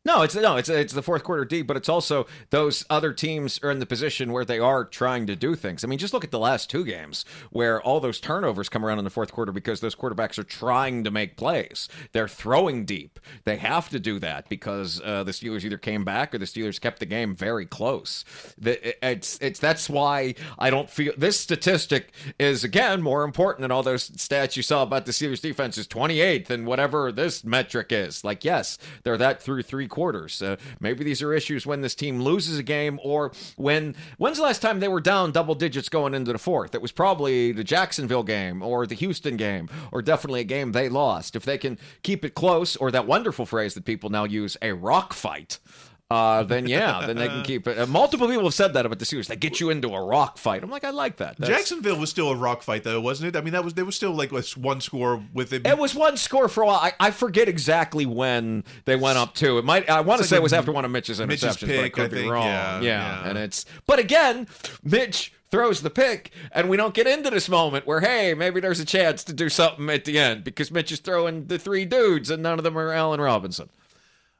No, 0.06 0.22
it's 0.22 0.36
no, 0.36 0.58
it's 0.58 0.68
it's 0.68 0.92
the 0.92 1.02
fourth 1.02 1.24
quarter 1.24 1.46
deep, 1.46 1.66
but 1.66 1.78
it's 1.78 1.88
also 1.88 2.28
those 2.50 2.86
other 2.90 3.14
teams 3.14 3.58
are 3.64 3.72
in 3.72 3.80
the 3.80 3.86
position 3.86 4.34
where 4.34 4.44
they 4.44 4.60
are 4.60 4.84
trying 4.84 5.26
to 5.28 5.36
do 5.36 5.56
things. 5.56 5.82
I 5.82 5.88
mean, 5.88 5.98
just 5.98 6.14
look 6.14 6.26
at 6.26 6.32
the 6.32 6.40
last 6.40 6.70
two 6.70 6.84
games 6.84 7.24
where 7.52 7.82
all 7.82 8.02
those 8.02 8.20
turnovers 8.20 8.68
come 8.68 8.86
around 8.86 8.98
in 8.98 9.06
the 9.06 9.10
fourth 9.10 9.32
quarter 9.32 9.54
because 9.54 9.80
those 9.80 9.96
quarterbacks 9.96 10.38
are 10.38 10.44
trying 10.44 11.06
to 11.06 11.12
make 11.12 11.38
plays. 11.38 11.88
They're 12.12 12.28
throwing 12.28 12.84
deep. 12.84 13.18
They 13.46 13.56
have 13.58 13.88
to 13.90 14.00
do 14.00 14.20
that 14.20 14.50
because 14.50 15.02
uh, 15.06 15.24
the 15.24 15.32
Steelers 15.32 15.64
either 15.64 15.78
came 15.78 16.04
back 16.04 16.36
or 16.36 16.38
the 16.38 16.46
Steelers 16.46 16.82
kept 16.82 17.00
the 17.00 17.06
game 17.06 17.34
very 17.34 17.66
close. 17.66 18.26
The, 18.58 19.06
it's 19.08 19.40
it's 19.42 19.60
that's 19.62 19.90
why 19.90 20.36
I 20.60 20.70
don't 20.70 20.90
feel 20.90 21.14
this 21.18 21.40
statistic 21.40 22.12
is 22.38 22.66
again 22.66 23.02
more 23.02 23.24
important 23.24 23.62
than 23.62 23.72
all 23.72 23.84
those 23.84 24.10
stats 24.10 24.58
you 24.58 24.64
saw 24.64 24.84
about 24.84 25.06
the 25.06 25.14
Steelers 25.14 25.40
defense 25.40 25.78
is 25.78 25.88
28th 25.88 26.50
and 26.50 26.68
whatever 26.68 27.10
this 27.10 27.46
metric 27.46 27.94
is. 27.94 28.26
Like, 28.26 28.44
yes, 28.44 28.78
they're 29.04 29.18
that 29.18 29.42
through 29.42 29.62
three 29.64 29.88
quarters. 29.94 30.42
Uh, 30.42 30.56
maybe 30.80 31.04
these 31.04 31.22
are 31.22 31.34
issues 31.34 31.66
when 31.66 31.82
this 31.82 31.94
team 31.94 32.20
loses 32.20 32.58
a 32.58 32.64
game 32.64 33.00
or 33.04 33.32
when 33.56 33.96
when's 34.18 34.38
the 34.38 34.44
last 34.44 34.62
time 34.62 34.80
they 34.80 34.88
were 34.88 35.00
down 35.00 35.32
double 35.32 35.56
digits 35.56 35.88
going 35.88 36.16
into 36.16 36.34
the 36.34 36.40
fourth? 36.40 36.74
It 36.74 36.82
was 36.82 36.92
probably 36.92 37.52
the 37.52 37.64
Jacksonville 37.64 38.24
game 38.24 38.64
or 38.64 38.88
the 38.88 38.96
Houston 38.96 39.38
game 39.38 39.70
or 39.92 40.02
definitely 40.02 40.42
a 40.42 40.46
game 40.46 40.72
they 40.72 40.90
lost. 40.90 41.36
If 41.36 41.46
they 41.46 41.60
can 41.60 41.78
keep 42.02 42.26
it 42.26 42.34
close 42.34 42.76
or 42.76 42.90
that 42.90 43.06
wonderful 43.06 43.46
phrase 43.46 43.76
that 43.76 43.86
people 43.86 44.10
now 44.10 44.24
use, 44.24 44.58
a 44.62 44.74
rock 44.74 45.14
fight. 45.14 45.60
Uh, 46.12 46.44
then 46.44 46.68
yeah, 46.68 47.06
then 47.08 47.16
they 47.16 47.28
can 47.28 47.44
keep 47.44 47.68
it. 47.68 47.78
Uh, 47.80 47.86
multiple 47.88 48.28
people 48.28 48.44
have 48.44 48.54
said 48.54 48.74
that 48.74 48.86
about 48.86 49.00
the 49.00 49.06
Steelers. 49.06 49.28
They 49.28 49.36
get 49.36 49.60
you 49.60 49.70
into 49.72 49.90
a 49.96 50.04
rock 50.06 50.38
fight. 50.38 50.62
I'm 50.64 50.70
like, 50.70 50.84
I 50.84 50.92
like 50.92 51.18
that. 51.18 51.38
That's- 51.38 51.58
Jacksonville 51.58 51.98
was 51.98 52.10
still 52.10 52.30
a 52.30 52.36
rock 52.36 52.62
fight, 52.62 52.84
though, 52.84 53.02
wasn't 53.02 53.36
it? 53.36 53.40
I 53.40 53.42
mean, 53.42 53.54
that 53.54 53.64
was 53.64 53.74
there 53.74 53.86
was 53.86 53.96
still 53.96 54.12
like 54.12 54.32
one 54.58 54.82
score 54.82 55.24
with 55.34 55.54
it. 55.54 55.66
It 55.66 55.78
was 55.78 55.96
one 55.96 56.18
score 56.18 56.48
for 56.48 56.64
a 56.64 56.68
while. 56.68 56.76
I, 56.80 56.94
I 57.00 57.12
forget 57.12 57.48
exactly 57.50 58.06
when 58.06 58.64
they 58.86 58.96
went 58.96 59.18
up 59.18 59.34
to. 59.36 59.58
It 59.58 59.66
might. 59.66 59.90
I 59.90 60.02
want 60.02 60.20
to 60.20 60.24
It's 60.24 60.30
say 60.30 60.38
it 60.38 60.44
was 60.44 60.54
after 60.54 60.72
one 60.72 60.86
of 60.86 60.92
Mitch's 60.92 61.20
interceptions, 61.20 61.28
Mitch's 61.28 61.58
but 61.62 61.70
I 61.80 61.90
could 61.90 62.06
I 62.06 62.08
be 62.10 62.16
think. 62.18 62.32
wrong. 62.32 62.46
Yeah, 62.46 62.82
yeah. 62.82 63.28
and 63.30 63.38
it's. 63.38 63.66
But 63.88 64.00
again, 64.00 64.48
Mitch 64.84 65.34
throws 65.50 65.82
the 65.82 65.90
pick, 65.90 66.32
and 66.52 66.68
we 66.70 66.76
don't 66.78 66.94
get 66.96 67.06
into 67.08 67.30
this 67.30 67.48
moment 67.48 67.86
where 67.88 68.02
hey, 68.02 68.34
maybe 68.34 68.60
there's 68.60 68.80
a 68.80 68.86
chance 68.86 69.24
to 69.24 69.34
do 69.34 69.50
something 69.50 69.90
at 69.90 70.04
the 70.06 70.18
end 70.20 70.44
because 70.44 70.70
Mitch 70.72 70.92
is 70.92 71.00
throwing 71.00 71.46
the 71.48 71.58
three 71.58 71.86
dudes, 71.86 72.30
and 72.30 72.44
none 72.44 72.60
of 72.60 72.64
them 72.64 72.78
are 72.78 72.92
Allen 72.92 73.22
Robinson. 73.22 73.70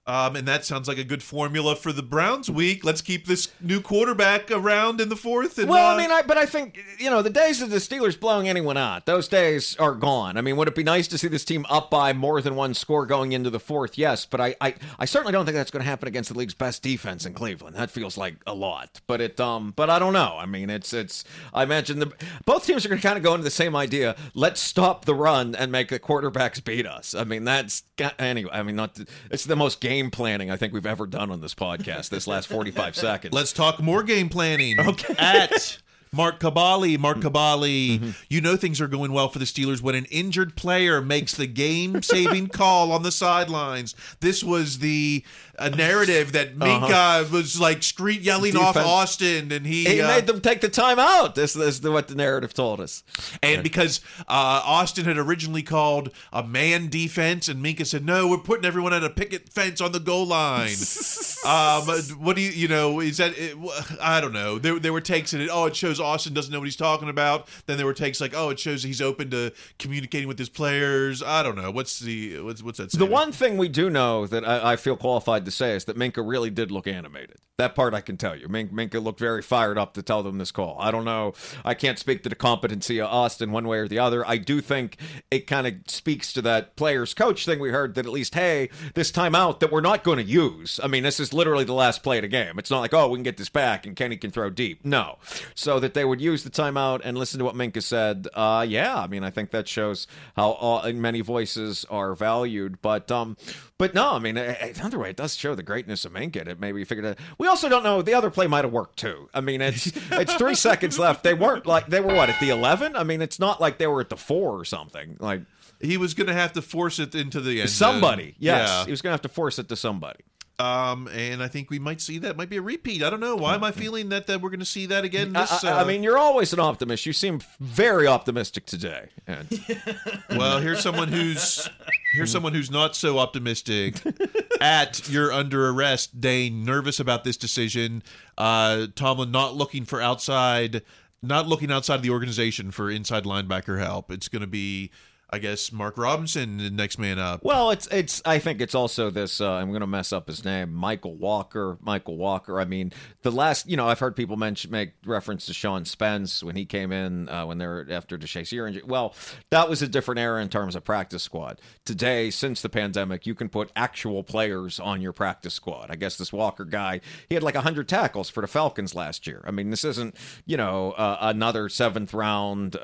Um, 0.06 0.36
and 0.36 0.46
that 0.50 0.66
sounds 0.66 0.90
like 0.90 0.98
a 0.98 1.04
good 1.06 1.24
formula 1.24 1.78
for 1.78 1.94
the 1.94 2.04
Browns 2.04 2.52
week. 2.52 2.84
Let's 2.84 3.02
keep 3.02 3.26
this 3.26 3.48
new 3.62 3.80
quarterback 3.80 4.52
around 4.52 5.00
in 5.00 5.08
the 5.08 5.16
fourth. 5.16 5.58
And, 5.58 5.70
Well, 5.70 5.92
uh, 5.92 5.96
I 5.96 5.98
mean, 5.98 6.12
I, 6.12 6.22
but 6.24 6.38
I 6.38 6.46
think 6.46 6.78
you 7.00 7.10
know 7.10 7.22
the 7.22 7.30
days 7.30 7.62
of 7.62 7.70
the 7.70 7.78
Steelers 7.78 8.20
blowing 8.20 8.50
anyone 8.50 8.76
out; 8.76 9.06
those 9.06 9.30
days 9.30 9.78
are 9.78 9.96
gone. 9.96 10.36
I 10.38 10.42
mean, 10.42 10.58
would 10.58 10.68
it 10.68 10.76
be 10.76 10.84
nice 10.84 11.08
to 11.08 11.18
see 11.18 11.30
this 11.30 11.46
team 11.46 11.66
up 11.70 11.90
by 11.90 12.12
more 12.12 12.42
than 12.42 12.56
one 12.56 12.74
score 12.74 13.06
going 13.06 13.32
into 13.32 13.50
the 13.50 13.62
fourth? 13.62 13.98
Yes, 13.98 14.26
but 14.26 14.42
I, 14.42 14.56
I, 14.60 14.76
I 15.00 15.06
certainly 15.06 15.32
don't 15.32 15.46
think 15.46 15.56
that's 15.56 15.72
going 15.72 15.84
to 15.84 15.90
happen 15.90 16.10
against 16.10 16.34
the 16.34 16.38
league's 16.38 16.54
best 16.54 16.84
defense 16.84 17.26
in 17.26 17.34
Cleveland. 17.34 17.78
That 17.78 17.90
feels 17.90 18.18
like 18.18 18.36
a 18.46 18.54
lot, 18.54 19.00
but 19.08 19.22
it, 19.22 19.40
um, 19.40 19.72
but 19.74 19.90
I 19.90 20.00
don't 20.00 20.14
know. 20.14 20.36
I 20.38 20.46
mean, 20.46 20.70
it's, 20.70 20.92
it's. 20.92 21.24
I 21.54 21.64
imagine 21.64 22.00
the 22.00 22.12
both 22.46 22.66
teams 22.66 22.86
are 22.86 22.90
going 22.90 23.00
to 23.00 23.08
kind 23.08 23.18
of 23.18 23.24
go 23.24 23.34
into 23.36 23.46
the 23.46 23.52
same 23.52 23.74
idea. 23.74 24.18
Let's 24.34 24.60
stop 24.60 25.06
the 25.06 25.16
run 25.16 25.56
and 25.56 25.72
make 25.72 25.88
the 25.88 26.00
quarterbacks 26.00 26.62
beat 26.62 26.86
us. 26.86 27.16
I 27.16 27.24
mean, 27.24 27.46
that's 27.46 27.84
anyway. 28.20 28.52
I 28.52 28.64
mean, 28.64 28.76
not. 28.76 29.00
It's 29.32 29.46
the 29.46 29.56
most 29.56 29.80
game 29.80 29.93
planning 30.12 30.52
I 30.52 30.58
think 30.58 30.74
we've 30.74 30.86
ever 30.86 31.06
done 31.06 31.32
on 31.32 31.42
this 31.42 31.54
podcast. 31.54 32.10
This 32.10 32.28
last 32.28 32.48
forty-five 32.48 32.96
seconds. 32.96 33.34
Let's 33.34 33.54
talk 33.54 33.82
more 33.82 34.04
game 34.04 34.30
planning. 34.30 34.80
Okay. 34.80 35.16
At 35.18 35.78
Mark 36.14 36.40
Kaboly, 36.40 36.98
Mark 37.00 37.18
mm-hmm. 37.18 37.28
Kaboly, 37.28 38.00
mm-hmm. 38.00 38.12
you 38.30 38.40
know 38.40 38.56
things 38.56 38.80
are 38.80 38.88
going 38.88 39.12
well 39.12 39.30
for 39.30 39.40
the 39.40 39.46
Steelers 39.46 39.82
when 39.82 39.96
an 39.96 40.06
injured 40.06 40.56
player 40.56 41.02
makes 41.02 41.34
the 41.34 41.48
game-saving 41.48 42.48
call 42.50 42.92
on 42.92 43.02
the 43.02 43.12
sidelines. 43.12 43.96
This 44.20 44.44
was 44.44 44.80
the 44.80 45.26
a 45.60 45.70
narrative 45.70 46.32
that 46.34 46.56
Minkah 46.58 46.92
Uh-huh. 46.92 47.26
was 47.32 47.60
like 47.60 47.84
street 47.84 48.22
yelling 48.22 48.56
off 48.58 48.76
Austin, 48.76 49.52
and 49.52 49.66
he 49.66 49.86
He 49.86 50.02
uh, 50.02 50.08
made 50.08 50.28
them 50.28 50.42
take 50.42 50.62
the 50.62 50.70
time 50.70 51.00
out. 51.00 51.36
This, 51.36 51.54
this 51.54 51.80
is 51.80 51.82
what 51.88 52.08
the 52.08 52.16
narrative 52.16 52.54
told 52.54 52.80
us. 52.80 53.04
And 53.42 53.62
because 53.64 54.02
uh, 54.22 54.62
Austin 54.66 55.06
had 55.06 55.18
originally 55.18 55.64
called 55.64 56.10
a 56.32 56.44
man 56.44 56.90
defense, 56.90 57.48
and 57.48 57.64
Minkah 57.64 57.86
said, 57.86 58.06
"No, 58.06 58.28
we're 58.28 58.38
putting 58.38 58.66
everyone 58.66 58.94
at 58.94 59.04
a 59.04 59.10
picket 59.10 59.50
fence 59.50 59.80
on 59.82 59.92
the 59.92 60.00
goal 60.00 60.26
line." 60.26 60.72
um, 61.46 61.84
what 62.20 62.36
do 62.36 62.42
you, 62.42 62.50
you 62.50 62.68
know, 62.68 63.00
is 63.00 63.18
that? 63.18 63.34
It, 63.38 63.56
I 64.02 64.22
don't 64.22 64.34
know. 64.34 64.58
There, 64.58 64.80
there 64.80 64.94
were 64.94 65.02
takes 65.02 65.34
in 65.34 65.42
it. 65.42 65.50
Oh, 65.52 65.66
it 65.66 65.76
shows 65.76 66.00
Austin 66.00 66.34
doesn't 66.34 66.52
know 66.52 66.60
what 66.60 66.66
he's 66.66 66.76
talking 66.76 67.10
about. 67.10 67.48
Then 67.66 67.78
there 67.78 67.86
were 67.86 67.94
takes 67.94 68.20
like, 68.20 68.34
"Oh, 68.36 68.50
it 68.50 68.60
shows 68.60 68.84
he's 68.84 69.02
open 69.02 69.30
to 69.32 69.52
communicating 69.80 70.28
with 70.28 70.40
his 70.40 70.50
players." 70.50 71.22
I 71.22 71.44
don't 71.44 71.56
know. 71.56 71.72
What's 71.72 72.00
the 72.00 72.40
what's 72.40 72.64
what's 72.64 72.78
that? 72.80 72.92
The 72.92 73.06
one 73.06 73.32
thing 73.32 73.58
we 73.58 73.68
do 73.70 73.90
know 73.90 74.26
that 74.28 74.48
I, 74.48 74.74
I 74.74 74.76
feel 74.76 74.96
qualified 74.96 75.43
to 75.46 75.52
say 75.52 75.76
is 75.76 75.86
that 75.86 75.98
Minkah 75.98 76.28
really 76.28 76.50
did 76.50 76.72
look 76.72 76.88
animated. 76.88 77.38
That 77.58 77.76
part 77.76 77.94
I 77.94 78.02
can 78.02 78.18
tell 78.18 78.36
you. 78.36 78.48
Min- 78.48 78.70
Minkah 78.70 79.04
looked 79.04 79.20
very 79.20 79.42
fired 79.42 79.78
up 79.78 79.94
to 79.94 80.02
tell 80.02 80.24
them 80.24 80.40
this 80.40 80.52
call. 80.52 80.76
I 80.80 80.90
don't 80.90 81.06
know. 81.06 81.34
I 81.64 81.76
can't 81.76 82.00
speak 82.00 82.24
to 82.24 82.30
the 82.30 82.36
competency 82.36 83.00
of 83.00 83.10
Austin 83.10 83.52
one 83.52 83.68
way 83.68 83.78
or 83.78 83.88
the 83.88 84.00
other. 84.00 84.28
I 84.28 84.38
do 84.38 84.60
think 84.60 84.98
it 85.30 85.46
kind 85.46 85.68
of 85.68 85.76
speaks 85.88 86.34
to 86.34 86.42
that 86.44 86.76
players 86.76 87.14
coach 87.14 87.46
thing 87.46 87.60
we 87.60 87.70
heard 87.70 87.94
that 87.96 88.06
at 88.06 88.12
least, 88.12 88.34
hey, 88.34 88.70
this 88.96 89.12
timeout 89.12 89.60
that 89.60 89.72
we're 89.72 89.82
not 89.82 90.04
going 90.04 90.18
to 90.18 90.24
use. 90.24 90.80
I 90.84 90.88
mean, 90.88 91.04
this 91.04 91.20
is 91.20 91.32
literally 91.32 91.64
the 91.64 91.74
last 91.74 92.02
play 92.02 92.18
of 92.18 92.24
the 92.24 92.28
game. 92.28 92.58
It's 92.58 92.72
not 92.72 92.80
like, 92.80 92.94
oh, 92.94 93.10
we 93.10 93.18
can 93.18 93.24
get 93.24 93.38
this 93.38 93.50
back 93.50 93.86
and 93.86 93.96
Kenny 93.96 94.18
can 94.18 94.32
throw 94.32 94.50
deep. 94.50 94.84
No. 94.84 95.20
So 95.54 95.80
that 95.80 95.94
they 95.94 96.06
would 96.06 96.22
use 96.22 96.44
the 96.44 96.50
timeout 96.50 97.02
and 97.04 97.18
listen 97.18 97.38
to 97.38 97.46
what 97.46 97.56
Minkah 97.56 97.84
said. 97.84 98.28
Uh, 98.34 98.66
yeah, 98.68 98.98
I 98.98 99.08
mean, 99.08 99.24
I 99.24 99.30
think 99.30 99.52
that 99.52 99.68
shows 99.68 100.08
how 100.36 100.52
all, 100.52 100.92
many 100.94 101.22
voices 101.22 101.86
are 101.90 102.16
valued. 102.16 102.82
But 102.82 103.12
um, 103.12 103.38
but 103.78 103.94
no, 103.94 104.14
I 104.14 104.20
mean, 104.20 104.38
another 104.38 105.00
way, 105.00 105.10
it 105.10 105.18
does 105.18 105.33
show 105.38 105.56
the 105.56 105.64
greatness 105.64 106.06
of 106.06 106.14
Minkah. 106.14 106.48
It 106.48 106.60
maybe 106.60 106.84
figured 106.84 107.06
it. 107.06 107.20
We 107.38 107.48
also 107.48 107.70
don't 107.70 107.84
know 107.84 108.02
the 108.02 108.14
other 108.14 108.30
play 108.30 108.48
might 108.48 108.64
have 108.64 108.74
worked 108.74 108.98
too. 108.98 109.30
I 109.34 109.42
mean, 109.42 109.62
it's 109.62 109.88
it's 110.12 110.34
three 110.36 110.56
seconds 110.56 110.98
left. 111.00 111.24
They 111.24 111.34
weren't 111.34 111.66
like 111.66 111.88
they 111.88 112.02
were 112.02 112.14
what 112.14 112.30
at 112.30 112.40
the 112.40 112.50
eleven. 112.50 112.96
I 112.96 113.04
mean, 113.04 113.22
it's 113.22 113.40
not 113.40 113.60
like 113.62 113.78
they 113.78 113.88
were 113.88 114.02
at 114.02 114.10
the 114.10 114.18
four 114.18 114.58
or 114.60 114.66
something. 114.66 115.18
Like 115.20 115.42
he 115.82 115.98
was 115.98 116.14
going 116.14 116.28
to 116.28 116.34
have 116.34 116.54
to 116.54 116.62
force 116.62 117.00
it 117.00 117.14
into 117.14 117.42
the 117.42 117.60
end. 117.62 117.70
somebody. 117.70 118.36
Yes, 118.40 118.70
Yeah. 118.70 118.86
he 118.86 118.92
was 118.92 119.02
going 119.02 119.12
to 119.12 119.16
have 119.16 119.22
to 119.24 119.30
force 119.30 119.60
it 119.60 119.68
to 119.70 119.76
somebody. 119.76 120.20
Um, 120.60 121.08
and 121.08 121.42
I 121.42 121.48
think 121.48 121.72
we 121.72 121.80
might 121.80 122.00
see 122.00 122.20
that 122.20 122.38
might 122.38 122.50
be 122.50 122.58
a 122.58 122.62
repeat. 122.62 123.02
I 123.02 123.10
don't 123.10 123.20
know. 123.20 123.36
Why 123.36 123.56
am 123.56 123.64
I 123.64 123.72
feeling 123.72 124.10
that 124.10 124.28
that 124.28 124.40
we're 124.40 124.52
going 124.52 124.60
to 124.60 124.66
see 124.66 124.86
that 124.86 125.04
again? 125.04 125.34
This, 125.34 125.64
I- 125.64 125.80
I 125.80 125.82
uh, 125.82 125.86
mean, 125.86 126.04
you're 126.04 126.18
always 126.18 126.54
an 126.54 126.60
optimist. 126.60 127.06
You 127.06 127.14
seem 127.14 127.42
very 127.60 128.06
optimistic 128.06 128.66
today. 128.68 129.10
And 129.26 129.48
Well, 130.30 130.60
here's 130.60 130.82
someone 130.82 131.08
who's 131.08 131.68
here's 132.14 132.32
someone 132.32 132.54
who's 132.54 132.70
not 132.70 132.96
so 132.96 133.18
optimistic. 133.18 133.96
At 134.62 135.10
you're 135.10 135.32
under 135.34 135.70
arrest, 135.70 136.22
Dane, 136.22 136.64
nervous 136.64 137.00
about 137.00 137.24
this 137.24 137.36
decision. 137.36 138.04
Uh, 138.38 138.88
Tomlin 138.96 139.32
not 139.32 139.56
looking 139.56 139.86
for 139.86 140.02
outside, 140.02 140.84
not 141.22 141.48
looking 141.48 141.72
outside 141.72 141.96
of 141.96 142.02
the 142.04 142.12
organization 142.12 142.70
for 142.72 142.90
inside 142.92 143.24
linebacker 143.24 143.80
help. 143.80 144.12
It's 144.12 144.28
going 144.28 144.42
to 144.42 144.48
be, 144.48 144.92
I 145.34 145.40
guess, 145.40 145.72
Mark 145.72 145.98
Robinson, 145.98 146.58
the 146.58 146.70
next 146.70 147.00
man 147.00 147.18
up. 147.18 147.44
Well, 147.44 147.72
it's 147.72 147.88
it's. 147.88 148.22
I 148.24 148.38
think 148.38 148.62
it's 148.62 148.76
also 148.76 149.10
this. 149.10 149.42
Uh, 149.42 149.54
I'm 149.54 149.70
going 149.70 149.82
to 149.82 149.88
mess 149.88 150.14
up 150.14 150.28
his 150.28 150.46
name, 150.46 150.72
Mykal 150.72 151.18
Walker. 151.18 151.80
Mykal 151.84 152.18
Walker. 152.18 152.60
I 152.60 152.66
mean, 152.66 152.94
the 153.24 153.32
last. 153.32 153.68
You 153.68 153.76
know, 153.76 153.88
I've 153.88 153.98
heard 153.98 154.16
people 154.16 154.38
mention 154.38 154.70
make 154.70 154.92
reference 155.08 155.48
to 155.48 155.54
Sean 155.56 155.86
Spence 155.86 156.44
when 156.44 156.56
he 156.56 156.66
came 156.66 156.92
in 156.92 157.30
uh, 157.30 157.48
when 157.48 157.58
they 157.58 157.66
were 157.66 157.88
after 157.90 158.16
the 158.16 158.28
Shazier 158.28 158.68
injury. 158.68 158.84
Well, 158.86 159.16
that 159.50 159.68
was 159.68 159.82
a 159.82 159.88
different 159.88 160.20
era 160.20 160.40
in 160.40 160.50
terms 160.50 160.76
of 160.76 160.84
practice 160.84 161.24
squad. 161.24 161.60
Today, 161.84 162.30
since 162.30 162.62
the 162.62 162.70
pandemic, 162.70 163.26
you 163.26 163.34
can 163.34 163.50
put 163.50 163.72
actual 163.76 164.22
players 164.22 164.80
on 164.80 165.02
your 165.02 165.14
practice 165.14 165.56
squad. 165.56 165.88
I 165.90 165.96
guess 165.96 166.16
this 166.16 166.32
Walker 166.32 166.64
guy, 166.64 167.02
he 167.28 167.34
had 167.34 167.42
like 167.42 167.56
hundred 167.56 167.90
tackles 167.90 168.30
for 168.30 168.42
the 168.42 168.48
Falcons 168.48 168.94
last 168.94 169.26
year. 169.26 169.44
I 169.48 169.50
mean, 169.50 169.72
this 169.72 169.84
isn't 169.84 170.16
you 170.46 170.58
know 170.58 170.92
uh, 170.92 171.18
another 171.22 171.70
seventh 171.70 172.14
round 172.14 172.76
uh, 172.76 172.80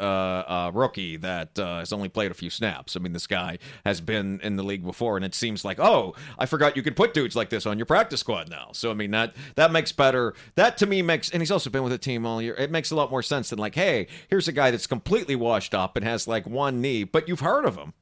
uh, 0.47 0.71
rookie 0.73 1.17
that 1.17 1.59
uh, 1.59 1.77
has 1.77 1.93
only 1.93 2.09
played 2.09 2.31
a 2.31 2.38
few 2.39 2.49
snaps. 2.49 2.95
I 2.95 2.99
mean, 2.99 3.13
this 3.13 3.27
guy 3.27 3.59
has 3.85 4.01
been 4.01 4.39
in 4.41 4.55
the 4.55 4.63
league 4.63 4.83
before, 4.83 5.15
and 5.15 5.25
it 5.25 5.35
seems 5.35 5.63
like, 5.63 5.79
oh, 5.79 6.15
I 6.37 6.45
forgot 6.45 6.75
you 6.75 6.83
could 6.83 6.95
put 6.95 7.13
dudes 7.13 7.35
like 7.35 7.49
this 7.49 7.65
on 7.65 7.77
your 7.77 7.85
practice 7.85 8.21
squad 8.21 8.49
now. 8.49 8.69
So 8.73 8.91
I 8.91 8.93
mean, 8.93 9.11
that 9.11 9.35
that 9.55 9.71
makes 9.71 9.91
better. 9.91 10.33
That 10.55 10.77
to 10.77 10.85
me 10.85 11.01
makes, 11.01 11.29
and 11.29 11.41
he's 11.41 11.51
also 11.51 11.69
been 11.69 11.83
with 11.83 11.91
the 11.91 11.97
team 11.97 12.25
all 12.25 12.41
year. 12.41 12.55
It 12.55 12.71
makes 12.71 12.91
a 12.91 12.95
lot 12.95 13.11
more 13.11 13.21
sense 13.21 13.49
than 13.49 13.59
like, 13.59 13.75
hey, 13.75 14.07
here's 14.29 14.47
a 14.47 14.51
guy 14.51 14.71
that's 14.71 14.87
completely 14.87 15.35
washed 15.35 15.75
up 15.75 15.95
and 15.95 16.05
has 16.05 16.27
like 16.27 16.47
one 16.47 16.81
knee, 16.81 17.03
but 17.03 17.27
you've 17.27 17.41
heard 17.41 17.65
of 17.65 17.77
him. 17.77 17.93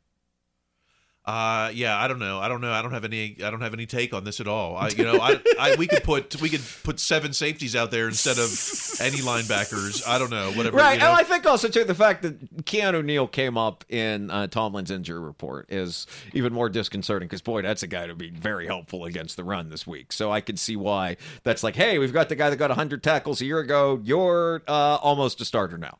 Uh, 1.27 1.69
yeah, 1.73 2.01
I 2.01 2.07
don't 2.07 2.19
know. 2.19 2.39
I 2.39 2.47
don't 2.47 2.61
know. 2.61 2.71
I 2.71 2.81
don't 2.81 2.93
have 2.93 3.03
any. 3.03 3.35
I 3.43 3.51
don't 3.51 3.59
have 3.59 3.73
any 3.73 3.85
take 3.85 4.13
on 4.13 4.23
this 4.23 4.39
at 4.39 4.47
all. 4.47 4.77
I, 4.77 4.87
you 4.87 5.03
know, 5.03 5.19
I, 5.21 5.37
I 5.59 5.75
we 5.75 5.85
could 5.85 6.05
put 6.05 6.39
we 6.39 6.47
could 6.47 6.61
put 6.83 7.01
seven 7.01 7.33
safeties 7.33 7.75
out 7.75 7.91
there 7.91 8.07
instead 8.07 8.37
of 8.37 8.47
any 9.01 9.17
linebackers. 9.17 10.07
I 10.07 10.19
don't 10.19 10.29
know. 10.29 10.53
Whatever. 10.53 10.77
Right, 10.77 10.93
you 10.93 10.99
know? 10.99 11.07
and 11.07 11.17
I 11.17 11.23
think 11.23 11.45
also 11.45 11.67
too 11.67 11.83
the 11.83 11.93
fact 11.93 12.21
that 12.21 12.63
Keanu 12.63 13.03
Neal 13.03 13.27
came 13.27 13.57
up 13.57 13.83
in 13.89 14.31
uh, 14.31 14.47
Tomlin's 14.47 14.89
injury 14.89 15.19
report 15.19 15.65
is 15.69 16.07
even 16.33 16.53
more 16.53 16.69
disconcerting 16.69 17.27
because 17.27 17.41
boy, 17.41 17.61
that's 17.61 17.83
a 17.83 17.87
guy 17.87 18.07
to 18.07 18.15
be 18.15 18.29
very 18.29 18.65
helpful 18.65 19.03
against 19.03 19.35
the 19.35 19.43
run 19.43 19.69
this 19.69 19.85
week. 19.85 20.13
So 20.13 20.31
I 20.31 20.39
can 20.39 20.55
see 20.55 20.77
why 20.77 21.17
that's 21.43 21.61
like, 21.61 21.75
hey, 21.75 21.97
we've 21.97 22.13
got 22.13 22.29
the 22.29 22.37
guy 22.37 22.49
that 22.49 22.55
got 22.55 22.69
100 22.69 23.03
tackles 23.03 23.41
a 23.41 23.45
year 23.45 23.59
ago. 23.59 23.99
You're 24.01 24.63
uh, 24.65 24.95
almost 25.01 25.41
a 25.41 25.45
starter 25.45 25.77
now. 25.77 25.97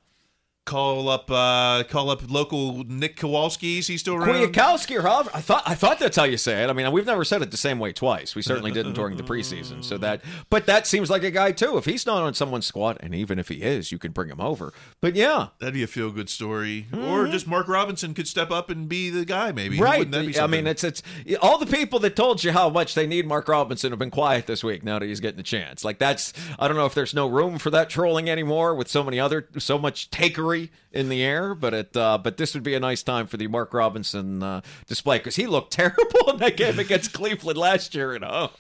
Call 0.68 1.10
up 1.10 1.32
uh 1.32 1.84
call 1.90 2.12
up 2.12 2.30
local 2.30 2.84
Nick 2.84 3.16
Kowalski's. 3.16 3.88
He's 3.88 4.02
still 4.02 4.16
around. 4.16 4.54
Kwiatkowski 4.54 5.00
or 5.00 5.02
however 5.02 5.32
I 5.34 5.42
thought 5.42 5.64
I 5.66 5.74
thought 5.74 5.98
that's 5.98 6.18
how 6.18 6.26
you 6.26 6.38
say 6.38 6.64
it. 6.64 6.70
I 6.70 6.74
mean, 6.74 6.92
we've 6.92 7.06
never 7.06 7.24
said 7.24 7.42
it 7.42 7.50
the 7.50 7.58
same 7.58 7.80
way 7.80 7.94
twice. 7.94 8.36
We 8.36 8.42
certainly 8.42 8.72
didn't 8.72 8.94
during 8.94 9.18
the 9.18 9.24
preseason. 9.24 9.84
So 9.84 9.98
that, 10.00 10.22
but 10.50 10.66
that 10.66 10.86
seems 10.86 11.10
like 11.10 11.24
a 11.24 11.32
guy 11.32 11.54
too. 11.54 11.78
If 11.78 11.86
he's 11.86 12.06
not 12.06 12.22
on 12.22 12.34
someone's 12.34 12.66
squad, 12.66 12.98
and 13.00 13.16
even 13.16 13.40
if 13.40 13.48
he 13.48 13.62
is, 13.62 13.92
you 13.92 13.98
can 13.98 14.12
bring 14.12 14.30
him 14.30 14.42
over. 14.42 14.74
But 15.02 15.16
yeah, 15.16 15.48
That'd 15.60 15.74
be 15.74 15.84
a 15.84 15.88
feel 15.88 16.12
good 16.12 16.30
story. 16.30 16.88
Or 16.94 17.28
just 17.28 17.48
Mark 17.48 17.68
Robinson 17.68 18.14
could 18.14 18.28
step 18.28 18.52
up 18.52 18.70
and 18.70 18.90
be 18.90 19.10
the 19.10 19.26
guy. 19.26 19.52
Maybe 19.52 19.80
right. 19.80 20.14
I 20.38 20.48
mean, 20.48 20.68
it's 20.68 20.84
it's 20.84 21.02
all 21.42 21.58
the 21.58 21.66
people 21.66 22.00
that 22.00 22.16
told 22.16 22.44
you 22.44 22.52
how 22.52 22.70
much 22.70 22.94
they 22.94 23.08
need 23.08 23.26
Mark 23.26 23.48
Robinson 23.48 23.92
have 23.92 24.00
been 24.00 24.12
quiet 24.12 24.48
this 24.48 24.64
week. 24.64 24.84
Now 24.84 25.00
that 25.00 25.06
he's 25.06 25.22
getting 25.22 25.38
the 25.38 25.44
chance, 25.44 25.86
like 25.86 26.00
that's 26.00 26.34
I 26.60 26.68
don't 26.68 26.76
know 26.76 26.86
if 26.86 26.94
there's 26.94 27.14
no 27.14 27.28
room 27.28 27.58
for 27.58 27.70
that 27.70 27.90
trolling 27.90 28.30
anymore 28.30 28.76
with 28.76 28.90
so 28.90 29.04
many 29.04 29.20
other 29.20 29.48
so 29.58 29.78
much 29.78 30.10
takery 30.12 30.57
in 30.92 31.10
the 31.10 31.24
air. 31.24 31.56
But 31.56 31.74
it 31.74 31.98
uh, 31.98 32.18
but 32.18 32.38
this 32.38 32.54
would 32.54 32.64
be 32.64 32.76
a 32.76 32.80
nice 32.80 33.04
time 33.04 33.28
for 33.28 33.38
the 33.38 33.48
Mark 33.48 33.74
Robinson 33.74 34.44
uh, 34.44 34.62
display 34.88 35.18
because 35.18 35.36
he 35.36 35.48
looked 35.48 35.72
terrible 35.74 36.30
in 36.32 36.38
that 36.38 36.58
game 36.58 36.80
against 36.80 37.14
Cleveland 37.14 37.58
last 37.58 37.96
year. 37.96 38.14
And 38.14 38.26
oh, 38.26 38.52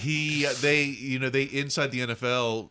he 0.00 0.46
they 0.60 0.84
you 0.84 1.18
know 1.18 1.30
they 1.30 1.44
inside 1.44 1.90
the 1.90 2.00
NFL 2.00 2.70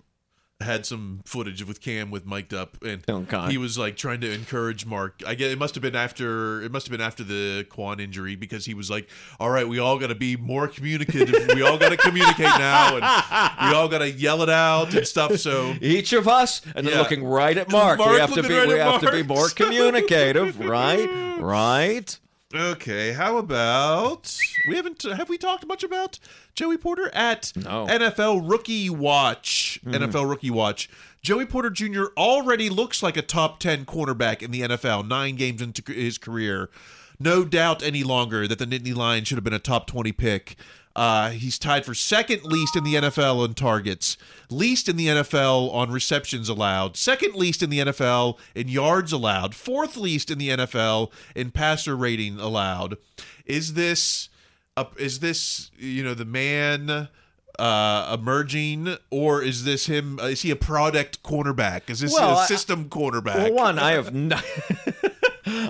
had 0.60 0.88
some 0.88 1.22
footage 1.24 1.64
with 1.64 1.80
Cam 1.82 2.10
with 2.10 2.26
mic'd 2.26 2.52
up 2.52 2.78
and 2.84 3.04
he 3.52 3.60
was 3.60 3.78
like 3.78 3.96
trying 3.96 4.22
to 4.22 4.32
encourage 4.34 4.88
Mark. 4.88 5.22
I 5.26 5.36
get 5.36 5.52
it 5.52 5.60
must 5.60 5.76
have 5.76 5.84
been 5.84 5.96
after 5.96 6.64
it 6.64 6.72
must 6.72 6.88
have 6.88 6.92
been 6.92 7.06
after 7.06 7.24
the 7.24 7.64
Quan 7.70 8.00
injury 8.00 8.36
because 8.36 8.66
he 8.66 8.74
was 8.74 8.90
like, 8.90 9.08
"All 9.40 9.52
right, 9.52 9.68
we 9.68 9.78
all 9.78 10.00
got 10.00 10.08
to 10.08 10.16
be 10.16 10.36
more 10.36 10.68
communicative. 10.68 11.50
we 11.54 11.62
all 11.62 11.78
got 11.78 11.90
to 11.90 11.98
communicate 11.98 12.46
now 12.48 12.96
and 12.98 13.70
we 13.70 13.76
all 13.78 13.88
got 13.88 14.00
to 14.00 14.10
yell 14.10 14.42
it 14.42 14.50
out 14.50 14.96
and 14.96 15.06
stuff." 15.06 15.38
So 15.38 15.76
each 15.80 16.12
of 16.14 16.28
us, 16.28 16.62
and 16.76 16.88
then 16.88 16.94
Yeah. 16.96 17.02
looking 17.02 17.24
right 17.24 17.56
at 17.56 17.70
Mark, 17.72 18.00
Mark 18.00 18.12
we 18.14 18.20
have 18.20 18.34
to 18.34 18.42
be 18.42 18.56
right 18.56 18.68
we 18.68 18.80
have 18.80 19.02
to 19.02 19.12
be 19.12 19.22
more 19.22 19.50
communicative, 19.50 20.60
right? 20.66 21.08
Right. 21.40 22.18
Okay, 22.56 23.12
how 23.12 23.38
about 23.38 24.38
we 24.70 24.78
haven't 24.78 25.04
have 25.04 25.28
we 25.28 25.38
talked 25.38 25.68
much 25.68 25.84
about 25.84 26.18
Joey 26.56 26.78
Porter 26.78 27.10
at 27.14 27.52
No. 27.58 27.86
NFL 27.90 28.50
Rookie 28.50 28.90
Watch? 28.90 29.82
Mhm. 29.86 29.96
NFL 29.96 30.26
Rookie 30.30 30.50
Watch. 30.50 30.90
Joey 31.22 31.46
Porter 31.46 31.70
Jr. 31.70 32.06
already 32.16 32.70
looks 32.70 33.04
like 33.04 33.18
a 33.18 33.22
top 33.22 33.60
10 33.60 33.84
cornerback 33.84 34.42
in 34.42 34.52
the 34.52 34.62
NFL 34.62 35.04
9 35.04 35.36
games 35.36 35.62
into 35.62 35.84
his 35.92 36.18
career. 36.18 36.70
No 37.20 37.44
doubt 37.44 37.84
any 37.84 38.04
longer 38.04 38.48
that 38.48 38.60
the 38.60 38.66
Nittany 38.66 38.96
Lion 38.96 39.26
should 39.26 39.36
have 39.38 39.44
been 39.44 39.52
a 39.52 39.60
top 39.60 39.86
20 39.86 40.14
pick. 40.14 40.56
Uh, 40.98 41.30
he's 41.30 41.60
tied 41.60 41.86
for 41.86 41.94
second 41.94 42.44
least 42.44 42.76
in 42.76 42.84
the 42.84 42.96
NFL 42.96 43.44
on 43.48 43.54
targets, 43.54 44.18
least 44.50 44.90
in 44.90 44.96
the 44.98 45.06
NFL 45.06 45.72
on 45.72 45.92
receptions 45.92 46.50
allowed, 46.50 46.98
second 46.98 47.36
least 47.36 47.62
in 47.62 47.70
the 47.70 47.78
NFL 47.80 48.40
in 48.56 48.68
yards 48.68 49.12
allowed, 49.12 49.54
fourth 49.54 49.96
least 49.96 50.32
in 50.32 50.40
the 50.40 50.50
NFL 50.50 51.12
in 51.36 51.52
passer 51.52 51.96
rating 51.96 52.40
allowed. 52.40 52.98
Is 53.46 53.76
this 53.76 54.30
is 54.98 55.20
this 55.20 55.70
you 55.78 56.04
know 56.04 56.16
the 56.16 56.26
man 56.26 57.10
uh, 57.60 58.18
emerging, 58.20 58.98
or 59.12 59.44
is 59.44 59.66
this 59.66 59.86
him? 59.86 60.20
Is 60.20 60.42
he 60.42 60.50
a 60.52 60.56
product 60.56 61.22
cornerback? 61.22 61.90
Is 61.92 62.00
this 62.00 62.12
Well, 62.14 62.38
a 62.40 62.42
I- 62.42 62.46
system 62.48 62.90
cornerback? 62.90 63.36
Well, 63.36 63.54
one, 63.54 63.78
I 63.80 63.92
have 63.92 64.14
no, 64.16 64.40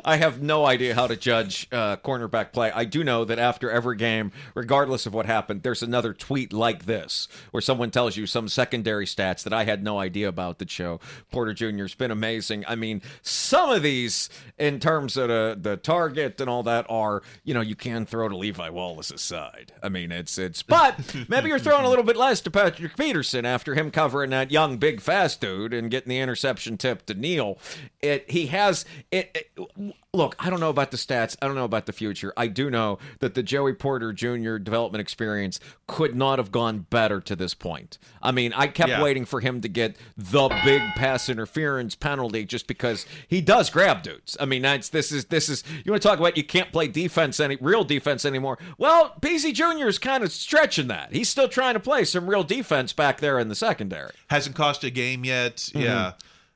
I 0.06 0.18
have 0.18 0.42
no 0.42 0.66
idea 0.66 0.96
how 0.96 1.08
to 1.08 1.16
judge 1.16 1.68
uh, 1.72 1.98
cornerback 1.98 2.52
play. 2.52 2.72
I 2.72 2.86
do 2.86 3.04
know 3.04 3.26
that 3.26 3.40
after 3.40 3.70
every 3.70 3.96
game, 3.98 4.32
regardless 4.56 5.06
of 5.06 5.14
what 5.14 5.26
happened, 5.26 5.64
there's 5.64 5.84
another 5.84 6.14
tweet 6.14 6.52
like 6.54 6.86
this 6.86 7.28
where 7.52 7.62
someone 7.62 7.92
tells 7.92 8.18
you 8.18 8.26
some 8.26 8.48
secondary 8.48 9.06
stats 9.06 9.44
that 9.44 9.54
I 9.54 9.64
had 9.66 9.84
no 9.84 10.00
idea 10.00 10.28
about 10.28 10.60
that 10.60 10.70
show 10.70 11.00
Porter 11.32 11.54
Jr.'s 11.54 11.96
been 11.96 12.12
amazing. 12.12 12.64
I 12.68 12.76
mean, 12.76 13.02
some 13.22 13.70
of 13.72 13.84
these 13.84 14.30
in 14.58 14.80
terms 14.80 15.18
of 15.18 15.28
the, 15.30 15.58
the 15.60 15.78
target 15.78 16.40
and 16.42 16.50
all 16.50 16.64
that 16.64 16.86
are, 16.90 17.22
you 17.44 17.54
know, 17.54 17.62
you 17.62 17.76
can 17.76 18.06
throw 18.06 18.28
to 18.30 18.36
Levi 18.38 18.70
Wallace 18.70 19.12
aside. 19.12 19.74
I 19.84 19.90
mean, 19.90 20.12
it's 20.12 20.38
it's, 20.38 20.64
but 20.64 21.00
maybe 21.30 21.50
you're 21.50 21.60
throwing 21.60 21.86
a 21.86 21.90
little 21.90 22.04
bit 22.06 22.18
less 22.18 22.42
to 22.42 22.52
Patrick 22.52 22.96
Peterson 22.98 23.46
after 23.46 23.76
him 23.76 23.92
covering 23.92 24.32
that 24.32 24.52
young, 24.52 24.78
big, 24.78 25.02
fast 25.02 25.42
dude 25.42 25.74
and 25.74 25.92
getting 25.92 26.10
the 26.10 26.20
interception 26.20 26.78
tip 26.78 27.06
to 27.08 27.14
Neal. 27.14 27.58
It 28.02 28.30
he 28.30 28.48
has 28.48 28.86
it, 29.12 29.32
it- 29.36 29.67
Look, 30.14 30.36
I 30.40 30.50
don't 30.50 30.60
know 30.60 30.70
about 30.70 30.92
the 30.92 30.98
stats. 30.98 31.36
I 31.42 31.46
don't 31.46 31.56
know 31.56 31.66
about 31.66 31.86
the 31.86 31.94
future. 31.94 32.34
I 32.36 32.48
do 32.48 32.70
know 32.72 32.98
that 33.20 33.36
the 33.36 33.44
Joey 33.44 33.74
Porter 33.74 34.12
Jr. 34.14 34.58
development 34.58 35.00
experience 35.02 35.60
could 35.86 36.16
not 36.16 36.40
have 36.40 36.52
gone 36.52 36.88
better 36.90 37.22
to 37.22 37.36
this 37.36 37.54
point. 37.54 38.00
I 38.24 38.32
mean, 38.32 38.52
I 38.54 38.68
kept 38.68 38.90
Yeah. 38.90 39.02
waiting 39.04 39.26
for 39.26 39.42
him 39.42 39.62
to 39.62 39.68
get 39.68 39.96
the 40.18 40.48
big 40.64 40.82
pass 40.96 41.30
interference 41.30 41.94
penalty 41.96 42.46
just 42.46 42.66
because 42.68 43.06
he 43.28 43.42
does 43.42 43.70
grab 43.70 44.02
dudes. 44.02 44.36
I 44.40 44.46
mean, 44.46 44.64
that's 44.64 44.90
this 44.90 45.12
is 45.12 45.26
this 45.26 45.50
is 45.50 45.64
you 45.86 45.92
want 45.92 46.02
to 46.02 46.08
talk 46.08 46.20
about 46.20 46.36
you 46.38 46.44
can't 46.44 46.72
play 46.72 46.88
defense 46.88 47.40
any 47.40 47.58
real 47.62 47.84
defense 47.84 48.26
anymore. 48.26 48.58
Well, 48.78 49.16
PC 49.22 49.54
Jr. 49.54 49.88
is 49.88 50.00
kind 50.00 50.24
of 50.24 50.32
stretching 50.32 50.88
that. 50.88 51.14
He's 51.14 51.30
still 51.30 51.48
trying 51.50 51.76
to 51.76 51.80
play 51.80 52.06
some 52.06 52.28
real 52.30 52.44
defense 52.44 52.92
back 52.94 53.20
there 53.20 53.38
in 53.38 53.50
the 53.50 53.56
secondary. 53.56 54.12
Hasn't 54.30 54.56
cost 54.56 54.84
a 54.84 54.90
game 54.90 55.24
yet. 55.26 55.58
Mm-hmm. 55.58 55.80
Yeah. 55.82 56.14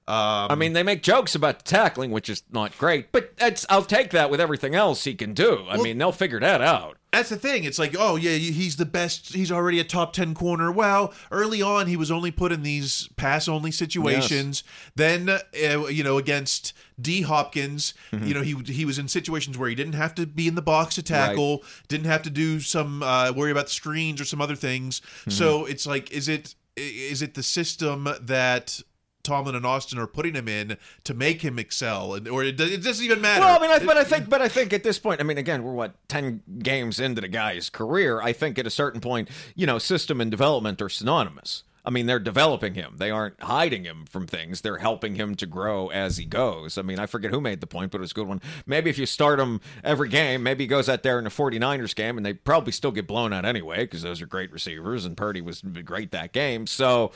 Um, 0.08 0.52
I 0.52 0.56
mean, 0.56 0.74
they 0.74 0.84
make 0.84 1.04
jokes 1.04 1.36
about 1.36 1.60
the 1.60 1.64
tackling, 1.64 2.12
which 2.12 2.28
is 2.28 2.44
not 2.52 2.78
great, 2.78 3.12
but 3.12 3.38
that's 3.38 3.66
I'll 3.70 3.84
take 3.84 4.10
that 4.12 4.30
with 4.30 4.42
everything 4.42 4.76
else 4.76 5.04
he 5.04 5.14
can 5.14 5.34
do. 5.34 5.66
I 5.70 5.78
mean, 5.78 5.98
they'll 5.98 6.12
figure 6.12 6.40
that 6.40 6.62
out. 6.62 6.98
That's 7.14 7.30
the 7.30 7.38
thing. 7.38 7.66
It's 7.66 7.78
like, 7.78 7.96
oh 7.98 8.16
yeah, 8.16 8.32
he's 8.32 8.78
the 8.78 8.86
best. 8.86 9.34
He's 9.34 9.52
already 9.52 9.80
a 9.80 9.84
top 9.84 10.12
ten 10.14 10.34
corner. 10.34 10.72
Well, 10.72 11.14
early 11.30 11.62
on, 11.62 11.88
he 11.88 11.96
was 11.96 12.10
only 12.10 12.32
put 12.32 12.52
in 12.52 12.64
these 12.64 13.10
pass 13.16 13.48
only 13.48 13.72
situations. 13.72 14.64
Then, 14.96 15.30
uh, 15.30 15.40
you 15.88 16.04
know, 16.04 16.18
against 16.18 16.74
D 17.00 17.22
Hopkins, 17.22 17.94
Mm-hmm. 18.12 18.26
you 18.26 18.34
know, 18.34 18.42
he 18.42 18.56
he 18.74 18.86
was 18.86 18.98
in 18.98 19.08
situations 19.08 19.58
where 19.58 19.70
he 19.70 19.76
didn't 19.76 19.94
have 19.94 20.16
to 20.16 20.26
be 20.26 20.48
in 20.48 20.56
the 20.56 20.62
box 20.62 20.96
to 20.96 21.04
tackle, 21.04 21.64
didn't 21.88 22.08
have 22.08 22.24
to 22.24 22.30
do 22.30 22.60
some 22.60 23.04
uh, 23.04 23.32
worry 23.34 23.52
about 23.52 23.66
the 23.66 23.72
screens 23.72 24.20
or 24.20 24.26
some 24.26 24.42
other 24.42 24.56
things. 24.56 25.00
Mm-hmm. 25.00 25.32
So 25.32 25.66
it's 25.66 25.86
like, 25.86 26.12
is 26.12 26.28
it 26.28 26.56
is 26.76 27.22
it 27.22 27.36
the 27.36 27.44
system 27.44 28.10
that? 28.20 28.82
Tomlin 29.24 29.56
and 29.56 29.66
Austin 29.66 30.00
are 30.00 30.08
putting 30.08 30.34
him 30.34 30.48
in 30.48 30.78
to 31.04 31.14
make 31.14 31.42
him 31.42 31.60
excel, 31.60 32.14
and 32.14 32.28
or 32.28 32.44
it, 32.44 32.60
it 32.60 32.84
doesn't 32.84 33.04
even 33.04 33.22
matter. 33.22 33.42
Well, 33.42 33.58
I 33.58 33.62
mean, 33.62 33.72
I, 33.72 33.86
but 33.86 33.98
I 33.98 34.04
think, 34.04 34.30
but 34.30 34.42
I 34.42 34.48
think 34.48 34.74
at 34.74 34.84
this 34.84 35.00
point, 35.00 35.22
I 35.22 35.24
mean, 35.24 35.38
again, 35.38 35.64
we're 35.64 35.74
what 35.74 35.96
ten 36.08 36.42
games 36.60 37.00
into 37.00 37.22
the 37.22 37.28
guy's 37.28 37.70
career. 37.70 38.22
I 38.22 38.34
think 38.34 38.58
at 38.60 38.68
a 38.68 38.72
certain 38.72 39.02
point, 39.02 39.30
you 39.56 39.66
know, 39.66 39.78
system 39.78 40.22
and 40.22 40.30
development 40.32 40.82
are 40.82 40.90
synonymous. 40.90 41.64
I 41.84 41.90
mean, 41.90 42.06
they're 42.06 42.20
developing 42.20 42.76
him. 42.76 42.96
They 42.98 43.10
aren't 43.10 43.42
hiding 43.42 43.84
him 43.86 44.06
from 44.06 44.28
things. 44.28 44.62
They're 44.62 44.78
helping 44.78 45.16
him 45.16 45.36
to 45.36 45.46
grow 45.46 45.88
as 45.90 46.18
he 46.18 46.26
goes. 46.26 46.78
I 46.78 46.84
mean, 46.84 47.00
I 47.00 47.06
forget 47.08 47.32
who 47.32 47.42
made 47.42 47.60
the 47.60 47.68
point, 47.68 47.92
but 47.92 47.98
it 47.98 48.02
was 48.02 48.12
a 48.12 48.14
good 48.16 48.28
one. 48.28 48.42
Maybe 48.66 48.90
if 48.90 48.98
you 49.00 49.06
start 49.06 49.40
him 49.40 49.62
every 49.84 50.10
game, 50.10 50.44
maybe 50.44 50.64
he 50.64 50.68
goes 50.68 50.88
out 50.88 51.02
there 51.04 51.18
in 51.18 51.26
a 51.26 51.32
49ers 51.32 51.96
game 51.96 52.18
and 52.18 52.26
they 52.26 52.34
probably 52.34 52.72
still 52.72 52.92
get 52.92 53.08
blown 53.08 53.34
out 53.34 53.46
anyway 53.46 53.80
because 53.80 54.04
those 54.04 54.22
are 54.22 54.28
great 54.28 54.52
receivers 54.52 55.06
and 55.06 55.18
Purdy 55.18 55.42
was 55.42 55.62
great 55.62 56.12
that 56.12 56.34
game. 56.34 56.68
So 56.68 57.12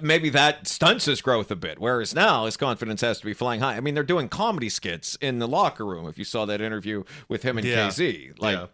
maybe 0.00 0.30
that 0.30 0.66
stunts 0.66 1.04
his 1.04 1.20
growth 1.22 1.50
a 1.50 1.56
bit. 1.56 1.78
Whereas 1.78 2.14
now 2.14 2.46
his 2.46 2.56
confidence 2.56 3.02
has 3.02 3.20
to 3.20 3.24
be 3.26 3.34
flying 3.34 3.60
high. 3.60 3.76
I 3.76 3.80
mean, 3.80 3.94
they're 3.94 4.02
doing 4.02 4.28
comedy 4.28 4.68
skits 4.68 5.16
in 5.20 5.38
the 5.38 5.48
locker 5.48 5.86
room. 5.86 6.08
If 6.08 6.18
you 6.18 6.24
saw 6.24 6.44
that 6.46 6.60
interview 6.60 7.04
with 7.28 7.42
him 7.44 7.56
and 7.58 7.66
Yeah. 7.66 7.88
KZ, 7.88 8.40
like. 8.40 8.56
Yeah. 8.56 8.66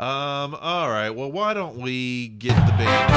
Um. 0.00 0.54
All 0.54 0.88
right. 0.88 1.10
Well, 1.10 1.30
why 1.32 1.54
don't 1.54 1.76
we 1.78 2.28
get 2.28 2.54
the 2.66 2.72
band? 2.72 3.12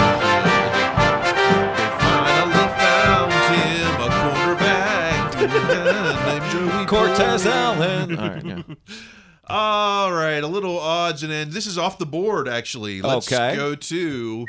They 1.78 1.90
finally 2.00 2.68
found 2.80 3.32
him 3.56 4.02
a 4.02 4.10
quarterback 4.22 5.36
named 6.26 6.52
Joey 6.52 6.86
Cortez 6.88 7.44
Porter. 7.44 7.56
Allen. 7.58 8.18
All 8.18 8.30
right, 8.30 8.46
yeah. 8.46 8.62
All 9.48 10.12
right. 10.12 10.44
A 10.44 10.48
little 10.48 10.80
odds 10.80 11.22
and 11.24 11.32
ends. 11.32 11.54
This 11.54 11.68
is 11.68 11.78
off 11.78 12.00
the 12.00 12.06
board. 12.08 12.48
Actually, 12.48 13.02
let's 13.04 13.32
Okay. 13.32 13.56
go 13.56 13.76
to 13.76 14.46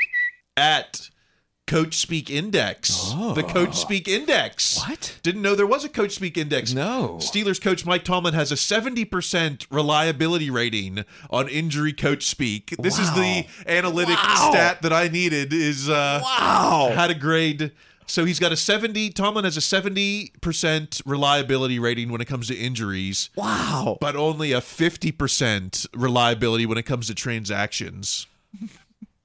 at. 0.57 1.11
Coach 1.73 1.97
Speak 1.97 2.29
Index. 2.29 3.15
The 3.35 3.43
Coach 3.43 3.77
Speak 3.77 4.07
Index. 4.07 4.79
Oh. 4.79 4.91
What? 4.91 5.19
Didn't 5.23 5.41
know 5.41 5.55
there 5.55 5.67
was 5.67 5.85
a 5.85 5.89
Coach 5.89 6.13
Speak 6.13 6.37
Index. 6.37 6.75
No. 6.75 7.17
Steelers 7.19 7.59
coach 7.59 7.87
Mike 7.87 8.05
Tomlin 8.05 8.35
has 8.35 8.53
a 8.53 8.57
70% 8.57 9.67
reliability 9.71 10.51
rating 10.51 11.07
on 11.31 11.49
injury 11.49 11.95
coach 11.95 12.27
speak. 12.27 12.75
This 12.79 12.99
is 12.99 13.11
the 13.15 13.47
analytic 13.67 14.17
Wow. 14.17 14.51
stat 14.53 14.83
that 14.83 14.93
I 14.93 15.09
needed 15.09 15.55
is 15.55 15.89
uh 15.89 16.21
Wow. 16.23 16.93
how 16.95 17.07
to 17.07 17.15
grade 17.15 17.73
so 18.07 18.27
he's 18.27 18.39
got 18.39 18.53
a 18.53 18.57
70 18.57 19.09
Tomlin 19.11 19.45
has 19.45 19.57
a 19.57 19.61
70% 19.61 21.01
reliability 21.07 21.79
rating 21.79 22.13
when 22.13 22.21
it 22.21 22.27
comes 22.27 22.49
to 22.49 22.55
injuries. 22.55 23.31
Wow. 23.35 23.97
But 23.99 24.15
only 24.17 24.53
a 24.53 24.61
50% 24.61 25.87
reliability 25.95 26.67
when 26.67 26.77
it 26.77 26.83
comes 26.83 27.07
to 27.07 27.15
transactions. 27.15 28.27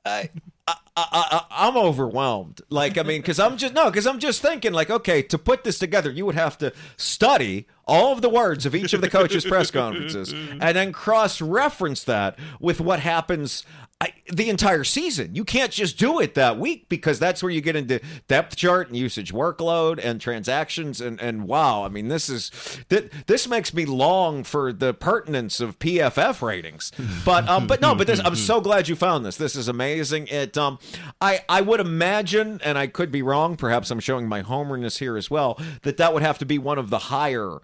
I, 0.08 0.30
I, 0.68 0.76
I, 0.96 1.46
I'm 1.52 1.78
overwhelmed. 1.78 2.62
Like, 2.70 2.98
I 2.98 3.04
mean, 3.04 3.22
because 3.22 3.40
I'm 3.40 3.58
just 3.58 3.74
no, 3.74 3.86
because 3.86 4.08
I'm 4.08 4.20
just 4.20 4.42
thinking, 4.42 4.74
like, 4.74 4.90
okay, 4.90 5.22
to 5.22 5.38
put 5.38 5.64
this 5.64 5.80
together, 5.80 6.12
you 6.12 6.26
would 6.26 6.36
have 6.36 6.58
to 6.58 6.74
study 6.98 7.68
all 7.86 8.12
of 8.12 8.22
the 8.22 8.30
words 8.30 8.66
of 8.66 8.76
each 8.76 8.94
of 8.94 9.00
the 9.02 9.10
coaches' 9.10 9.46
press 9.46 9.72
conferences 9.72 10.34
and 10.34 10.76
then 10.76 10.92
cross-reference 10.92 12.04
that 12.04 12.38
with 12.60 12.82
what 12.82 13.00
happens 13.00 13.64
I, 14.00 14.14
the 14.32 14.50
entire 14.50 14.84
season. 14.84 15.34
You 15.34 15.44
can't 15.44 15.72
just 15.72 15.98
do 15.98 16.20
it 16.20 16.36
that 16.36 16.60
week 16.60 16.88
because 16.88 17.18
that's 17.18 17.42
where 17.42 17.52
you 17.52 17.62
get 17.62 17.76
into 17.76 18.00
depth 18.28 18.56
chart 18.56 18.90
and 18.90 18.96
usage 18.96 19.34
workload 19.34 20.00
and 20.04 20.22
transactions 20.22 21.02
and 21.02 21.20
and 21.20 21.48
wow, 21.48 21.84
I 21.84 21.90
mean 21.90 22.08
this 22.08 22.30
is 22.30 22.52
th- 22.90 23.12
this 23.26 23.48
makes 23.48 23.74
me 23.74 23.86
long 23.86 24.44
for 24.44 24.72
the 24.72 24.94
pertinence 24.94 25.60
of 25.60 25.80
PFF 25.80 26.44
ratings. 26.44 26.92
But 27.26 27.50
um 27.50 27.66
but 27.66 27.82
no, 27.82 27.96
but 27.96 28.06
this 28.06 28.22
I'm 28.24 28.36
so 28.36 28.62
glad 28.62 28.88
you 28.88 28.96
found 28.96 29.26
this. 29.26 29.38
This 29.38 29.56
is 29.56 29.68
amazing. 29.68 30.28
It 30.28 30.56
um 30.60 30.78
I 31.20 31.40
I 31.50 31.62
would 31.62 31.80
imagine 31.80 32.62
and 32.64 32.78
I 32.78 32.86
could 32.86 33.12
be 33.12 33.24
wrong, 33.24 33.58
perhaps 33.58 33.90
I'm 33.90 34.00
showing 34.00 34.28
my 34.28 34.42
homerness 34.42 34.98
here 34.98 35.18
as 35.18 35.32
well, 35.32 35.60
that 35.82 35.98
that 35.98 36.14
would 36.14 36.22
have 36.22 36.38
to 36.38 36.46
be 36.46 36.60
one 36.60 36.78
of 36.78 36.92
the 36.92 37.00
higher 37.00 37.62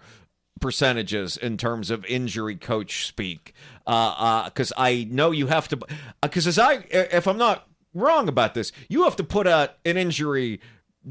percentages 0.60 1.38
in 1.38 1.58
terms 1.58 1.89
of 1.89 2.06
injury 2.06 2.56
coach 2.56 3.06
speak. 3.06 3.54
Because 3.86 4.72
uh, 4.72 4.76
uh, 4.78 4.82
I 4.82 5.08
know 5.10 5.32
you 5.32 5.47
have 5.47 5.68
to. 5.70 5.80
Because 6.22 6.47
as 6.47 6.60
I, 6.60 6.86
if 6.89 7.28
I'm 7.28 7.38
not 7.38 7.68
wrong 7.93 8.28
about 8.28 8.54
this, 8.54 8.72
you 8.88 9.04
have 9.04 9.16
to 9.18 9.24
put 9.24 9.47
out 9.47 9.72
an 9.86 9.97
injury 9.97 10.62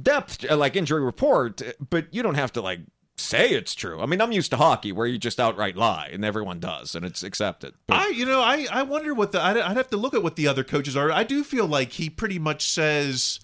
depth, 0.00 0.50
uh, 0.50 0.56
like 0.56 0.76
injury 0.76 1.02
report, 1.02 1.62
but 1.90 2.12
you 2.12 2.22
don't 2.22 2.34
have 2.34 2.52
to 2.52 2.62
like 2.62 2.80
say 3.16 3.50
it's 3.50 3.74
true. 3.74 4.00
I 4.00 4.06
mean, 4.06 4.20
I'm 4.20 4.32
used 4.32 4.50
to 4.50 4.56
hockey 4.56 4.92
where 4.92 5.06
you 5.06 5.18
just 5.18 5.38
outright 5.38 5.76
lie, 5.76 6.08
and 6.12 6.24
everyone 6.24 6.60
does, 6.60 6.94
and 6.94 7.04
it's 7.04 7.22
accepted. 7.22 7.74
But, 7.86 7.96
I, 7.96 8.08
you 8.08 8.24
know, 8.24 8.40
I, 8.40 8.66
I 8.70 8.82
wonder 8.82 9.14
what 9.14 9.32
the 9.32 9.40
I'd, 9.40 9.56
I'd 9.56 9.76
have 9.76 9.90
to 9.90 9.96
look 9.96 10.14
at 10.14 10.22
what 10.22 10.36
the 10.36 10.48
other 10.48 10.64
coaches 10.64 10.96
are. 10.96 11.10
I 11.10 11.24
do 11.24 11.44
feel 11.44 11.66
like 11.66 11.92
he 11.92 12.08
pretty 12.10 12.38
much 12.38 12.68
says 12.68 13.40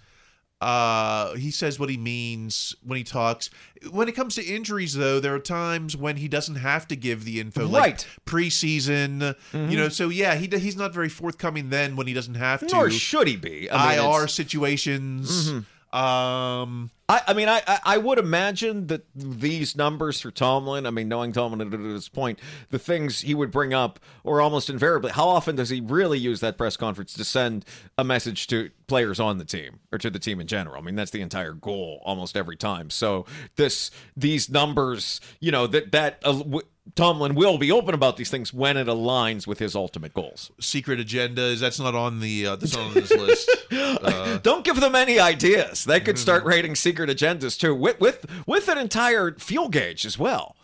uh 0.61 1.35
he 1.35 1.51
says 1.51 1.79
what 1.79 1.89
he 1.89 1.97
means 1.97 2.75
when 2.85 2.97
he 2.97 3.05
talks. 3.05 3.51
When 3.91 4.09
it 4.09 4.13
comes 4.13 4.35
to 4.35 4.45
injuries 4.45 4.95
though 4.95 5.21
there 5.21 5.35
are 5.35 5.41
times 5.41 5.97
when 5.97 6.17
he 6.17 6.27
doesn't 6.27 6.57
have 6.57 6.89
to 6.89 6.97
give 6.97 7.25
the 7.25 7.41
info 7.41 7.63
right. 7.63 7.71
like 7.71 7.99
preseason 8.27 9.21
mm-hmm. 9.53 9.71
you 9.71 9.77
know 9.77 9.89
so 9.89 10.09
yeah 10.09 10.35
he 10.35 10.47
he's 10.59 10.77
not 10.77 10.93
very 10.93 11.09
forthcoming 11.09 11.71
then 11.71 11.95
when 11.95 12.07
he 12.07 12.15
doesn't 12.15 12.35
have 12.35 12.61
to. 12.61 12.75
nor 12.75 12.91
should 12.91 13.29
he 13.29 13.37
be. 13.37 13.71
I 13.71 13.97
mean, 13.97 14.05
ir 14.05 14.27
situations. 14.27 15.51
Mm-hmm. 15.51 15.59
Um, 15.93 16.91
I, 17.09 17.23
I 17.29 17.33
mean, 17.33 17.49
I, 17.49 17.63
I 17.85 17.97
would 17.97 18.19
imagine 18.19 18.89
that 18.89 19.07
these 19.15 19.75
numbers 19.75 20.21
for 20.21 20.31
Tomlin, 20.31 20.85
I 20.85 20.91
mean, 20.91 21.09
knowing 21.09 21.33
Tomlin 21.33 21.63
at 21.63 21.71
this 21.71 22.09
point, 22.09 22.39
the 22.69 22.79
things 22.79 23.23
he 23.23 23.35
would 23.35 23.51
bring 23.51 23.73
up, 23.73 23.99
or 24.25 24.43
almost 24.43 24.69
invariably, 24.69 25.13
how 25.13 25.29
often 25.29 25.57
does 25.57 25.71
he 25.71 25.81
really 25.81 26.19
use 26.19 26.41
that 26.41 26.59
press 26.59 26.77
conference 26.77 27.15
to 27.15 27.25
send 27.25 27.65
a 27.97 28.05
message 28.05 28.47
to 28.49 28.71
players 28.87 29.19
on 29.19 29.39
the 29.39 29.45
team 29.47 29.81
or 29.91 29.97
to 29.99 30.11
the 30.11 30.19
team 30.19 30.41
in 30.41 30.47
general? 30.47 30.77
I 30.77 30.85
mean, 30.85 30.97
that's 30.97 31.11
the 31.11 31.23
entire 31.23 31.55
goal 31.55 32.03
almost 32.05 32.37
every 32.37 32.57
time. 32.57 32.91
So 32.91 33.25
this, 33.57 33.91
these 34.15 34.51
numbers, 34.51 35.21
you 35.41 35.51
know, 35.51 35.67
that 35.69 35.93
that. 35.93 36.21
Uh, 36.23 36.39
w- 36.39 36.67
Tomlin 36.95 37.35
will 37.35 37.59
be 37.59 37.71
open 37.73 37.95
about 37.95 38.17
these 38.17 38.31
things 38.31 38.53
when 38.53 38.77
it 38.77 38.87
aligns 38.87 39.47
with 39.47 39.59
his 39.59 39.75
ultimate 39.77 40.15
goals. 40.15 40.51
Secret 40.61 40.99
agendas. 40.99 41.61
That's 41.61 41.79
not 41.79 41.95
on 41.95 42.21
the 42.21 42.47
uh, 42.47 42.57
that's 42.57 42.77
not 42.77 42.87
on 42.87 42.95
this 42.95 43.11
list. 43.13 43.51
Uh, 43.71 44.39
Don't 44.39 44.65
give 44.65 44.81
them 44.81 44.95
any 44.95 45.19
ideas. 45.19 45.85
They 45.85 46.01
could 46.01 46.19
start 46.19 46.45
rating 46.45 46.75
secret 46.75 47.11
agendas 47.11 47.59
too, 47.59 47.75
with 47.75 48.01
with 48.01 48.25
with 48.47 48.69
an 48.69 48.79
entire 48.79 49.33
fuel 49.33 49.69
gauge 49.69 50.07
as 50.07 50.19
well. 50.19 50.57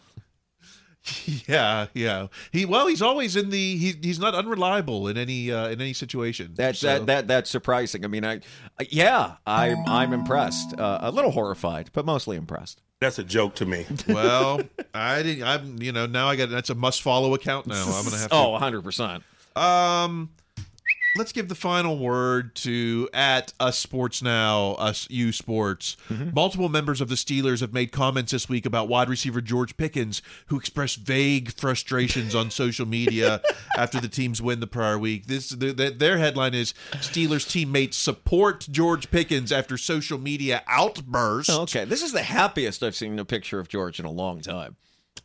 Yeah, 1.47 1.87
yeah. 1.95 2.29
He 2.53 2.65
well, 2.65 2.87
he's 2.87 3.03
always 3.03 3.37
in 3.37 3.51
the 3.51 3.77
he, 3.77 3.95
he's 4.03 4.19
not 4.19 4.35
unreliable 4.35 5.09
in 5.09 5.17
any 5.19 5.53
uh, 5.53 5.69
in 5.69 5.81
any 5.81 5.93
situation. 5.93 6.53
That's 6.55 6.79
so. 6.79 6.87
that, 6.87 7.07
that 7.07 7.29
that's 7.29 7.51
surprising. 7.51 8.05
I 8.05 8.09
mean, 8.09 8.25
I 8.25 8.41
yeah, 8.89 9.37
I'm 9.47 9.87
I'm 9.87 10.13
impressed. 10.13 10.79
Uh, 10.79 10.99
a 11.03 11.11
little 11.11 11.31
horrified, 11.31 11.91
but 11.93 12.07
mostly 12.07 12.37
impressed. 12.37 12.83
That's 13.01 13.19
a 13.19 13.25
joke 13.25 13.55
to 13.57 13.67
me. 13.67 13.87
well, 14.09 14.61
I 14.95 15.23
didn't. 15.23 15.45
I'm 15.45 15.83
you 15.83 15.93
know 15.93 16.07
now 16.07 16.29
I 16.29 16.37
got 16.37 16.49
that's 16.49 16.71
a 16.71 16.75
must 16.75 17.03
follow 17.03 17.35
account 17.35 17.67
now. 17.67 17.85
I'm 17.85 18.05
gonna 18.05 18.17
have 18.17 18.31
to. 18.31 18.35
oh, 18.37 18.51
100 18.51 18.83
percent. 18.83 19.23
Um, 19.57 20.31
let's 21.17 21.33
give 21.33 21.49
the 21.49 21.55
final 21.55 21.99
word 21.99 22.55
to 22.57 23.09
at 23.15 23.53
us 23.61 23.79
sports 23.79 24.21
now 24.21 24.73
us 24.73 25.09
you 25.09 25.31
sports. 25.33 25.97
Mm-hmm. 26.09 26.31
multiple 26.35 26.69
members 26.69 27.01
of 27.01 27.09
the 27.09 27.15
steelers 27.15 27.61
have 27.61 27.73
made 27.73 27.93
comments 27.93 28.33
this 28.33 28.49
week 28.49 28.67
about 28.67 28.89
wide 28.89 29.09
receiver 29.09 29.41
george 29.41 29.77
pickens 29.77 30.23
who 30.47 30.57
expressed 30.59 30.99
vague 30.99 31.53
frustrations 31.53 32.35
on 32.35 32.51
social 32.51 32.87
media 32.87 33.41
after 33.77 34.01
the 34.01 34.09
team's 34.09 34.43
win 34.43 34.61
the 34.61 34.67
prior 34.67 34.99
week. 34.99 35.27
This 35.27 35.51
the, 35.51 35.73
the, 35.73 35.91
their 35.91 36.19
headline 36.19 36.55
is 36.55 36.75
steelers 36.95 37.49
teammates 37.49 37.97
support 37.97 38.67
george 38.71 39.11
pickens 39.11 39.53
after 39.53 39.77
social 39.77 40.19
media 40.19 40.63
outburst 40.67 41.51
okay 41.51 41.85
this 41.85 42.03
is 42.03 42.13
the 42.13 42.23
happiest 42.23 42.83
i've 42.83 42.97
seen 42.97 43.19
a 43.19 43.25
picture 43.25 43.59
of 43.61 43.69
george 43.69 44.01
in 44.01 44.05
a 44.07 44.11
long 44.11 44.41
time. 44.41 44.77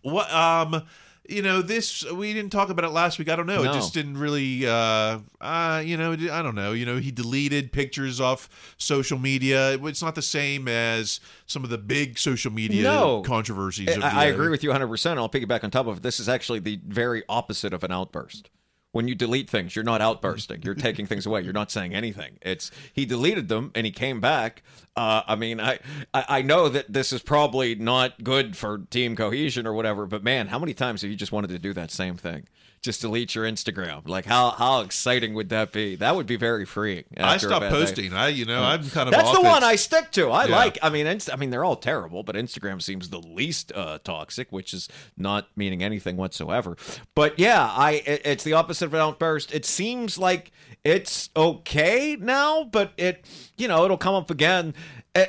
What 0.02 0.32
um 0.32 0.84
you 1.30 1.42
know 1.42 1.62
this 1.62 2.10
we 2.12 2.34
didn't 2.34 2.52
talk 2.52 2.70
about 2.70 2.86
it 2.86 2.90
last 2.90 3.20
week. 3.20 3.30
I 3.30 3.36
don't 3.36 3.46
know. 3.46 3.64
No. 3.64 3.70
it 3.72 3.74
just 3.74 3.94
didn't 3.94 4.18
really 4.18 4.66
uh 4.68 5.20
uh 5.40 5.82
you 5.86 5.96
know 5.98 6.14
i 6.14 6.42
don't 6.42 6.56
know. 6.56 6.74
You 6.74 6.86
know 6.86 6.98
he 6.98 7.12
deleted 7.12 7.72
pictures 7.72 8.20
off 8.20 8.76
social 8.78 9.18
media. 9.20 9.74
It's 9.84 10.02
not 10.02 10.16
the 10.16 10.22
same 10.22 10.68
as 10.68 11.20
some 11.46 11.64
of 11.64 11.70
the 11.70 11.78
big 11.78 12.18
social 12.18 12.52
media 12.52 12.84
No. 12.84 13.22
controversies 13.22 13.90
I, 13.98 14.24
I 14.24 14.26
agree 14.26 14.50
with 14.50 14.64
you 14.64 14.70
100 14.70 14.88
percent. 14.88 15.20
I'll 15.20 15.30
piggyback 15.30 15.64
on 15.64 15.72
top 15.72 15.88
of 15.88 15.98
it. 15.98 16.04
This 16.04 16.20
is 16.20 16.28
actually 16.28 16.60
the 16.60 16.80
very 16.88 17.24
opposite 17.30 17.74
of 17.74 17.84
an 17.84 17.92
outburst. 17.92 18.50
When 18.92 19.08
you 19.08 19.14
delete 19.14 19.50
things 19.50 19.76
you're 19.76 19.86
not 19.86 20.02
outbursting. 20.02 20.64
You're 20.64 20.74
taking 20.74 21.06
things 21.06 21.26
away. 21.28 21.42
You're 21.42 21.54
not 21.54 21.70
saying 21.70 21.94
anything. 21.94 22.40
It's 22.42 22.72
he 22.92 23.06
deleted 23.06 23.48
them 23.48 23.72
and 23.76 23.86
he 23.86 23.92
came 23.92 24.20
back 24.20 24.64
uh, 25.00 25.24
i 25.28 25.36
mean 25.36 25.60
I, 25.60 25.80
I 26.14 26.26
i 26.30 26.42
know 26.42 26.68
that 26.70 26.92
this 26.92 27.14
is 27.14 27.22
probably 27.22 27.76
not 27.76 28.24
good 28.24 28.58
for 28.58 28.80
team 28.90 29.16
cohesion 29.16 29.66
or 29.66 29.74
whatever 29.74 30.06
but 30.06 30.24
man 30.24 30.48
how 30.48 30.60
many 30.60 30.74
times 30.74 31.02
have 31.02 31.12
you 31.12 31.18
just 31.18 31.32
wanted 31.32 31.50
to 31.52 31.60
do 31.60 31.74
that 31.74 31.92
same 31.92 32.18
thing 32.18 32.48
just 32.82 33.02
delete 33.02 33.36
your 33.36 33.46
instagram 33.46 34.08
like 34.08 34.26
how 34.26 34.52
how 34.52 34.82
exciting 34.82 35.34
would 35.34 35.50
that 35.50 35.72
be 35.72 35.96
that 35.96 36.16
would 36.16 36.26
be 36.26 36.38
very 36.38 36.66
freeing 36.66 37.04
i 37.18 37.38
stopped 37.38 37.62
bad 37.62 37.70
day. 37.72 37.76
posting 37.80 38.14
i 38.14 38.28
you 38.30 38.46
know 38.46 38.64
i'm 38.64 38.90
kind 38.90 39.08
of 39.10 39.14
That's 39.14 39.32
the 39.32 39.42
one 39.42 39.64
I 39.64 39.76
stick 39.76 40.12
to. 40.12 40.30
I 40.32 40.46
Yeah. 40.46 40.56
like. 40.56 40.78
I 40.82 40.90
mean, 40.90 41.08
I 41.08 41.36
mean, 41.36 41.50
they're 41.50 41.64
all 41.64 41.76
terrible, 41.76 42.24
but 42.24 42.36
Instagram 42.36 42.82
seems 42.82 43.10
the 43.10 43.20
least 43.20 43.72
uh, 43.76 44.00
toxic, 44.04 44.52
which 44.52 44.74
is 44.74 44.88
not 45.18 45.48
meaning 45.56 45.84
anything 45.84 46.18
whatsoever. 46.18 46.78
But 47.16 47.38
yeah, 47.38 47.72
I 47.76 48.04
it, 48.06 48.22
it's 48.26 48.44
the 48.44 48.54
opposite 48.54 48.86
of 48.86 48.94
an 48.94 49.02
outburst. 49.02 49.54
It 49.54 49.66
seems 49.66 50.18
like 50.18 50.52
it's 50.84 51.30
okay 51.36 52.18
now, 52.20 52.64
but 52.64 52.94
it 52.98 53.26
you 53.58 53.68
know 53.68 53.86
it'll 53.86 53.98
come 53.98 54.16
up 54.16 54.32
again. 54.32 54.74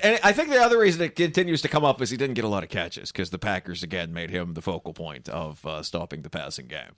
And 0.02 0.20
I 0.22 0.32
think 0.32 0.48
the 0.50 0.60
other 0.60 0.78
reason 0.78 1.02
it 1.02 1.16
continues 1.16 1.62
to 1.62 1.68
come 1.68 1.84
up 1.84 2.00
is 2.00 2.10
he 2.10 2.16
didn't 2.16 2.34
get 2.34 2.44
a 2.44 2.48
lot 2.48 2.62
of 2.62 2.68
catches 2.68 3.12
because 3.12 3.30
the 3.30 3.38
Packers 3.38 3.82
again 3.82 4.12
made 4.12 4.30
him 4.30 4.54
the 4.54 4.62
focal 4.62 4.92
point 4.92 5.28
of 5.28 5.64
uh, 5.66 5.82
stopping 5.82 6.22
the 6.22 6.30
passing 6.30 6.66
game. 6.66 6.94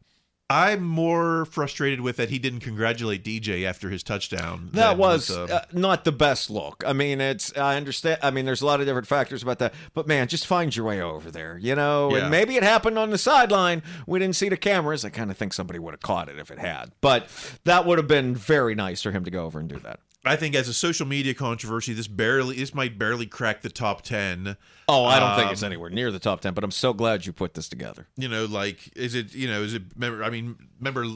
i'm 0.51 0.82
more 0.82 1.47
frustrated 1.47 2.01
with 2.03 2.16
that 2.16 2.28
he 2.28 2.38
didn't 2.38 2.61
congratulate 2.61 3.24
dj 3.24 3.64
after 3.64 3.88
his 3.88 4.03
touchdown 4.03 4.68
That 4.72 4.99
was 4.99 5.30
with, 5.30 5.38
um, 5.38 5.49
uh, 5.51 5.61
not 5.72 6.05
the 6.05 6.12
best 6.12 6.51
look. 6.51 6.82
I 6.86 6.93
mean, 6.93 7.20
it's 7.22 7.57
I 7.57 7.76
understand. 7.76 8.18
I 8.22 8.30
mean, 8.30 8.45
there's 8.45 8.61
a 8.61 8.66
lot 8.66 8.80
of 8.80 8.86
different 8.86 9.07
factors 9.07 9.43
about 9.43 9.59
that, 9.61 9.72
but 9.95 10.07
man, 10.07 10.28
just 10.28 10.47
find 10.47 10.74
your 10.76 10.84
way 10.84 11.01
over 11.01 11.30
there, 11.30 11.57
you 11.59 11.74
know. 11.74 12.11
Yeah. 12.11 12.22
And 12.22 12.30
maybe 12.30 12.57
it 12.57 12.62
happened 12.64 12.99
on 12.99 13.09
the 13.11 13.18
sideline. 13.18 13.82
We 14.07 14.18
didn't 14.18 14.36
see 14.36 14.51
the 14.51 14.59
cameras. 14.59 15.05
I 15.07 15.11
kind 15.11 15.30
of 15.30 15.38
think 15.38 15.55
somebody 15.55 15.78
would 15.78 15.95
have 15.95 16.01
caught 16.03 16.28
it 16.28 16.38
if 16.38 16.51
it 16.51 16.59
had, 16.59 16.93
but 17.01 17.28
that 17.64 17.86
would 17.86 17.97
have 17.99 18.09
been 18.09 18.34
very 18.34 18.74
nice 18.74 19.01
for 19.03 19.11
him 19.12 19.24
to 19.24 19.30
go 19.30 19.45
over 19.47 19.59
and 19.59 19.68
do 19.70 19.78
that. 19.78 20.01
I 20.24 20.36
think 20.36 20.54
as 20.54 20.68
a 20.68 20.74
social 20.74 21.06
media 21.06 21.34
controversy, 21.34 21.92
this 21.94 22.06
barely 22.06 22.56
this 22.56 22.74
might 22.74 22.98
barely 22.98 23.26
crack 23.26 23.62
the 23.62 23.70
top 23.70 24.02
ten. 24.02 24.56
Oh, 24.88 25.04
I 25.04 25.18
don't 25.18 25.36
think 25.36 25.50
it's 25.50 25.62
Um, 25.62 25.66
anywhere 25.66 25.90
near 25.90 26.12
the 26.12 26.20
top 26.20 26.40
ten, 26.40 26.54
but 26.54 26.62
I'm 26.62 26.70
so 26.70 26.92
glad 26.92 27.26
you 27.26 27.32
put 27.32 27.54
this 27.54 27.68
together. 27.68 28.06
You 28.16 28.28
know, 28.28 28.44
like 28.44 28.96
is 28.96 29.14
it? 29.14 29.34
You 29.34 29.48
know, 29.48 29.62
is 29.62 29.74
it? 29.74 29.82
Remember, 29.96 30.22
I 30.22 30.30
mean, 30.30 30.56
remember 30.78 31.06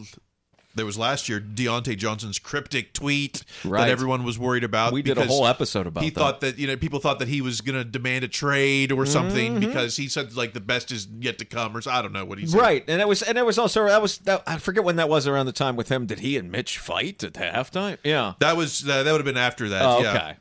there 0.76 0.86
was 0.86 0.96
last 0.96 1.28
year 1.28 1.40
Diontae 1.40 1.96
Johnson's 1.96 2.38
cryptic 2.38 2.92
tweet 2.92 3.42
Right. 3.64 3.80
that 3.80 3.90
everyone 3.90 4.22
was 4.24 4.38
worried 4.38 4.62
about. 4.64 4.92
We 4.92 5.02
did 5.02 5.18
a 5.18 5.26
whole 5.26 5.46
episode 5.46 5.86
about 5.86 6.04
He 6.04 6.10
that. 6.10 6.20
thought 6.20 6.40
that 6.42 6.58
you 6.58 6.66
know 6.66 6.76
people 6.76 7.00
thought 7.00 7.18
that 7.18 7.28
he 7.28 7.40
was 7.40 7.60
going 7.60 7.76
to 7.76 7.84
demand 7.84 8.24
a 8.24 8.28
trade 8.28 8.92
or 8.92 9.04
something 9.06 9.56
Mhm. 9.56 9.60
because 9.60 9.96
he 9.96 10.08
said 10.08 10.34
like 10.36 10.52
the 10.52 10.60
best 10.60 10.92
is 10.92 11.08
yet 11.20 11.38
to 11.38 11.44
come 11.44 11.76
or 11.76 11.80
so- 11.80 11.90
I 11.90 12.02
don't 12.02 12.12
know 12.12 12.24
what 12.24 12.38
he 12.38 12.46
said. 12.46 12.60
Right, 12.60 12.84
and 12.86 13.00
it 13.00 13.08
was, 13.08 13.22
and 13.22 13.36
it 13.38 13.44
was 13.46 13.58
also 13.58 13.86
that 13.86 14.00
was 14.02 14.18
that, 14.18 14.42
I 14.46 14.58
forget 14.58 14.84
when 14.84 14.96
that 14.96 15.08
was 15.08 15.26
around 15.26 15.46
the 15.46 15.52
time 15.52 15.74
with 15.76 15.88
him. 15.88 16.06
Did 16.06 16.20
he 16.20 16.36
and 16.36 16.52
Mitch 16.52 16.78
fight 16.78 17.24
at 17.24 17.32
halftime? 17.34 17.98
Yeah, 18.04 18.34
That 18.38 18.56
was 18.56 18.86
uh, 18.88 19.02
that 19.02 19.10
would 19.10 19.18
have 19.20 19.24
been 19.24 19.36
after 19.36 19.68
that. 19.70 19.82
Oh, 19.84 20.00
yeah. 20.02 20.14
okay. 20.14 20.34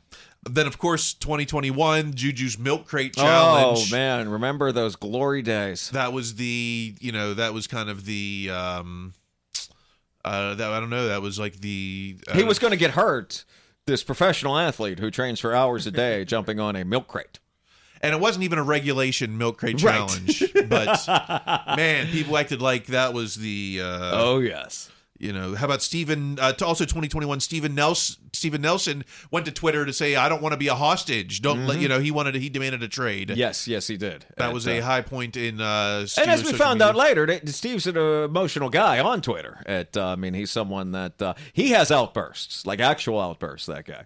Then 0.48 0.68
of 0.68 0.78
course 0.78 1.12
2021 1.12 2.12
Juju's 2.14 2.56
milk 2.58 2.86
crate 2.86 3.16
challenge. 3.16 3.88
Oh 3.88 3.92
man, 3.96 4.28
remember 4.28 4.70
those 4.70 4.94
glory 4.94 5.42
days? 5.42 5.90
that 5.90 6.12
was 6.12 6.36
the 6.36 6.94
you 7.00 7.10
know 7.10 7.34
that 7.34 7.52
was 7.52 7.66
kind 7.66 7.88
of 7.90 8.04
the 8.04 8.50
um 8.52 9.12
uh 10.26 10.54
that 10.54 10.70
I 10.72 10.80
don't 10.80 10.90
know 10.90 11.08
that 11.08 11.22
was 11.22 11.38
like 11.38 11.60
the 11.60 12.18
uh, 12.28 12.34
He 12.34 12.44
was 12.44 12.58
going 12.58 12.72
to 12.72 12.76
get 12.76 12.92
hurt. 12.92 13.44
This 13.86 14.02
professional 14.02 14.58
athlete 14.58 14.98
who 14.98 15.10
trains 15.12 15.38
for 15.38 15.54
hours 15.54 15.86
a 15.86 15.92
day 15.92 16.24
jumping 16.34 16.58
on 16.58 16.74
a 16.76 16.84
milk 16.84 17.06
crate. 17.06 17.38
and 18.02 18.12
it 18.14 18.20
wasn't 18.20 18.42
even 18.44 18.58
a 18.58 18.62
regulation 18.64 19.38
milk 19.38 19.58
crate 19.58 19.80
Right. 19.82 19.94
challenge 20.08 20.42
but 20.68 21.06
man 21.76 22.08
people 22.08 22.36
acted 22.36 22.60
like 22.60 22.86
that 22.86 23.14
was 23.14 23.36
the 23.36 23.80
uh 23.82 24.10
Oh 24.12 24.38
yes. 24.40 24.90
You 25.18 25.32
know, 25.32 25.54
how 25.54 25.64
about 25.64 25.80
Steven? 25.80 26.38
Uh, 26.38 26.52
also, 26.60 26.84
2021, 26.84 27.40
Steven 27.40 27.74
Nelson. 27.74 28.25
Steven 28.36 28.60
Nelson 28.62 29.04
went 29.30 29.46
to 29.46 29.52
Twitter 29.52 29.84
to 29.86 29.92
say, 29.92 30.14
"I 30.16 30.28
don't 30.28 30.42
want 30.42 30.52
to 30.52 30.56
be 30.56 30.68
a 30.68 30.74
hostage. 30.74 31.42
Don't 31.42 31.66
let 31.66 31.78
Mhm. 31.78 31.82
you 31.82 31.88
know." 31.88 31.98
He 32.00 32.10
wanted. 32.10 32.34
He 32.36 32.48
demanded 32.48 32.82
a 32.82 32.88
trade. 32.88 33.32
Yes, 33.34 33.66
yes, 33.66 33.86
he 33.86 33.96
did. 33.96 34.26
that 34.36 34.44
And, 34.46 34.52
was 34.54 34.66
a 34.66 34.78
uh, 34.78 34.82
high 34.84 35.00
point 35.02 35.36
in. 35.36 35.60
Uh, 35.60 36.06
And 36.18 36.30
as 36.30 36.44
we 36.44 36.52
found 36.52 36.78
media. 36.78 36.88
out 36.90 36.96
later, 36.96 37.26
that 37.26 37.48
Steve's 37.48 37.86
an 37.86 37.96
emotional 37.96 38.68
guy 38.70 39.00
on 39.00 39.20
Twitter. 39.22 39.62
At, 39.66 39.96
uh, 39.96 40.08
I 40.08 40.16
mean, 40.16 40.34
he's 40.34 40.50
someone 40.50 40.92
that 40.92 41.20
uh, 41.20 41.34
he 41.52 41.70
has 41.70 41.90
outbursts, 41.90 42.66
like 42.66 42.80
actual 42.80 43.20
outbursts. 43.20 43.66
That 43.66 43.84
guy. 43.86 44.04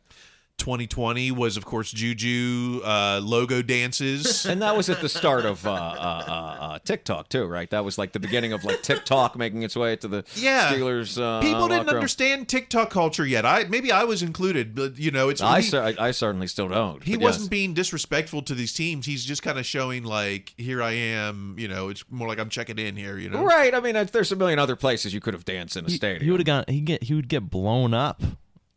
2020 0.61 1.31
was, 1.33 1.57
of 1.57 1.65
course, 1.65 1.91
Juju 1.91 2.81
uh, 2.85 3.21
logo 3.23 3.63
dances. 3.63 4.47
And 4.51 4.63
that 4.63 4.77
was 4.77 4.89
at 4.89 5.01
the 5.01 5.09
start 5.09 5.45
of 5.45 5.67
uh, 5.67 5.71
uh, 5.73 5.75
uh, 5.75 6.31
uh, 6.65 6.79
TikTok 6.85 7.29
too, 7.29 7.47
right? 7.47 7.69
That 7.71 7.85
was 7.85 7.99
like 7.99 8.13
the 8.13 8.21
beginning 8.21 8.53
of 8.53 8.65
like 8.65 8.83
TikTok 8.83 9.37
making 9.37 9.63
its 9.63 9.75
way 9.77 9.97
to 9.97 10.09
the 10.09 10.25
Yeah. 10.35 10.73
Steelers. 10.73 11.21
Uh, 11.21 11.41
People 11.41 11.69
didn't 11.69 11.87
room. 11.87 11.97
understand 11.97 12.49
TikTok 12.49 12.91
culture 12.91 13.27
yet. 13.27 13.45
I 13.47 13.65
maybe 13.65 13.91
I 13.93 14.05
was 14.05 14.23
included, 14.23 14.75
but 14.75 14.99
you 14.99 15.11
know, 15.11 15.29
it's 15.29 15.41
I, 15.41 15.61
he, 15.61 15.69
cer- 15.69 15.83
I, 15.83 15.95
I 15.99 16.11
certainly 16.13 16.47
still 16.47 16.69
don't. 16.69 17.03
he 17.03 17.17
wasn't 17.17 17.51
being 17.51 17.75
disrespectful 17.75 18.43
to 18.43 18.55
these 18.55 18.73
teams. 18.73 19.07
He's 19.07 19.25
just 19.25 19.43
kind 19.43 19.59
of 19.59 19.65
showing 19.67 20.05
like, 20.05 20.55
here 20.57 20.83
I 20.83 20.93
am. 20.93 21.55
You 21.59 21.69
know, 21.69 21.89
it's 21.89 22.05
more 22.11 22.29
like 22.29 22.39
I'm 22.39 22.51
checking 22.51 22.79
in 22.79 22.97
here. 22.97 23.17
You 23.19 23.31
know, 23.31 23.45
Right. 23.45 23.75
I 23.75 23.81
mean, 23.81 23.95
there's 24.13 24.33
a 24.33 24.37
million 24.37 24.59
other 24.59 24.77
places 24.77 25.15
you 25.15 25.21
could 25.21 25.35
have 25.35 25.45
danced 25.45 25.77
in 25.77 25.85
a 25.87 25.89
He, 25.89 25.97
stadium. 25.97 26.25
he 26.25 26.31
would 26.31 26.41
have 26.41 26.47
gone. 26.47 26.65
He 26.69 26.81
get. 26.81 27.03
He 27.05 27.15
would 27.15 27.29
get 27.29 27.49
blown 27.51 27.95
up. 27.95 28.23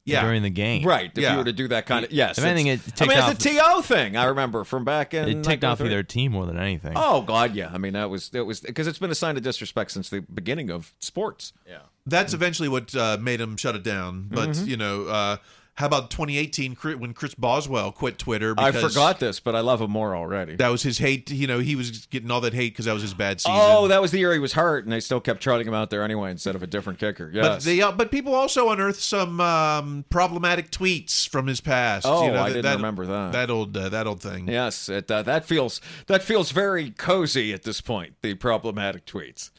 Yeah. 0.06 0.22
During 0.24 0.44
the 0.44 0.50
game. 0.50 0.84
Right. 0.86 1.10
If 1.16 1.18
Yeah. 1.24 1.32
you 1.32 1.38
were 1.38 1.44
to 1.46 1.54
do 1.54 1.70
that 1.70 1.86
kind 1.86 2.04
of 2.04 2.12
yes. 2.12 2.38
If 2.38 2.44
anything, 2.44 2.68
it's- 2.68 2.88
it 2.90 3.02
I 3.02 3.06
mean, 3.08 3.16
ticked 3.18 3.46
it's 3.46 3.46
a 3.46 3.50
TO 3.78 3.82
thing. 3.84 4.18
I 4.18 4.26
remember 4.26 4.66
from 4.66 4.84
back 4.84 5.14
in. 5.14 5.30
It 5.30 5.44
ticked 5.46 5.64
off 5.64 5.80
1903. 5.80 5.88
either 5.90 6.04
team 6.04 6.32
more 6.34 6.46
than 6.46 6.60
anything. 6.60 6.92
Oh 6.96 7.22
God, 7.22 7.56
yeah. 7.56 7.70
I 7.74 7.78
mean, 7.78 7.94
that 7.94 8.10
was 8.10 8.30
it 8.34 8.42
was 8.42 8.60
because 8.60 8.86
it's 8.88 9.00
been 9.00 9.12
a 9.12 9.16
sign 9.16 9.38
of 9.38 9.44
disrespect 9.44 9.92
since 9.92 10.10
the 10.10 10.20
beginning 10.20 10.70
of 10.70 10.94
sports. 11.00 11.54
Yeah. 11.66 11.78
That's 12.06 12.34
eventually 12.34 12.68
what 12.68 12.94
uh, 12.94 13.18
made 13.22 13.40
him 13.40 13.56
shut 13.56 13.76
it 13.76 13.84
down. 13.84 14.28
But 14.30 14.50
Mhm. 14.50 14.68
you 14.68 14.76
know, 14.76 15.06
uh, 15.06 15.38
how 15.76 15.88
about 15.88 16.12
2018 16.12 16.76
when 17.00 17.14
Chris 17.16 17.34
Boswell 17.34 17.92
quit 17.92 18.20
Twitter? 18.20 18.54
I 18.60 18.72
forgot 18.72 19.20
this, 19.20 19.40
but 19.40 19.56
I 19.56 19.62
love 19.62 19.82
him 19.82 19.90
more 19.90 20.16
already. 20.16 20.56
that 20.58 20.68
was 20.70 20.84
his 20.84 21.00
hate. 21.00 21.32
You 21.32 21.48
know, 21.48 21.58
he 21.60 21.76
was 21.76 22.06
getting 22.08 22.30
all 22.30 22.42
that 22.42 22.54
hate 22.54 22.74
because 22.74 22.86
that 22.86 22.94
was 22.94 23.02
his 23.02 23.16
bad 23.16 23.42
season. 23.42 23.58
Oh, 23.60 23.88
that 23.88 24.00
was 24.00 24.12
the 24.12 24.20
year 24.20 24.34
he 24.34 24.40
was 24.40 24.54
hurt, 24.54 24.84
and 24.84 24.94
they 24.94 25.00
still 25.00 25.20
kept 25.20 25.42
trotting 25.42 25.68
him 25.68 25.74
out 25.74 25.90
there 25.90 26.04
anyway 26.04 26.30
instead 26.30 26.54
of 26.54 26.62
a 26.62 26.68
different 26.68 27.00
kicker. 27.00 27.32
Yes. 27.34 27.46
But 27.48 27.64
they, 27.64 27.82
uh, 27.82 27.92
but 27.92 28.12
people 28.12 28.36
also 28.36 28.70
unearthed 28.70 29.00
some 29.02 29.42
um, 29.42 30.06
problematic 30.12 30.70
tweets 30.70 31.28
from 31.28 31.48
his 31.48 31.60
past. 31.60 32.06
Oh, 32.08 32.26
you 32.26 32.32
know, 32.32 32.42
I 32.42 32.50
that- 32.50 32.54
didn't 32.54 32.64
that- 32.66 32.76
remember 32.76 33.06
that. 33.08 33.32
That 33.32 33.50
old, 33.50 33.76
uh, 33.76 33.90
that 33.90 34.06
old 34.06 34.22
thing. 34.22 34.48
Yes, 34.48 34.90
it, 34.90 35.10
uh, 35.10 35.24
that 35.24 35.44
feels 35.46 35.82
that 36.06 36.22
feels 36.22 36.52
very 36.52 36.92
cozy 36.92 37.52
at 37.52 37.64
this 37.64 37.82
point. 37.82 38.14
The 38.22 38.36
problematic 38.36 39.08
tweets. 39.08 39.50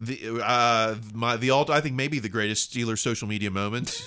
The 0.00 0.42
uh, 0.44 0.96
my 1.14 1.38
the 1.38 1.48
alt, 1.48 1.70
I 1.70 1.80
think 1.80 1.94
maybe 1.94 2.18
the 2.18 2.28
greatest 2.28 2.70
Steeler 2.74 2.98
social 2.98 3.26
media 3.26 3.50
moment. 3.50 4.06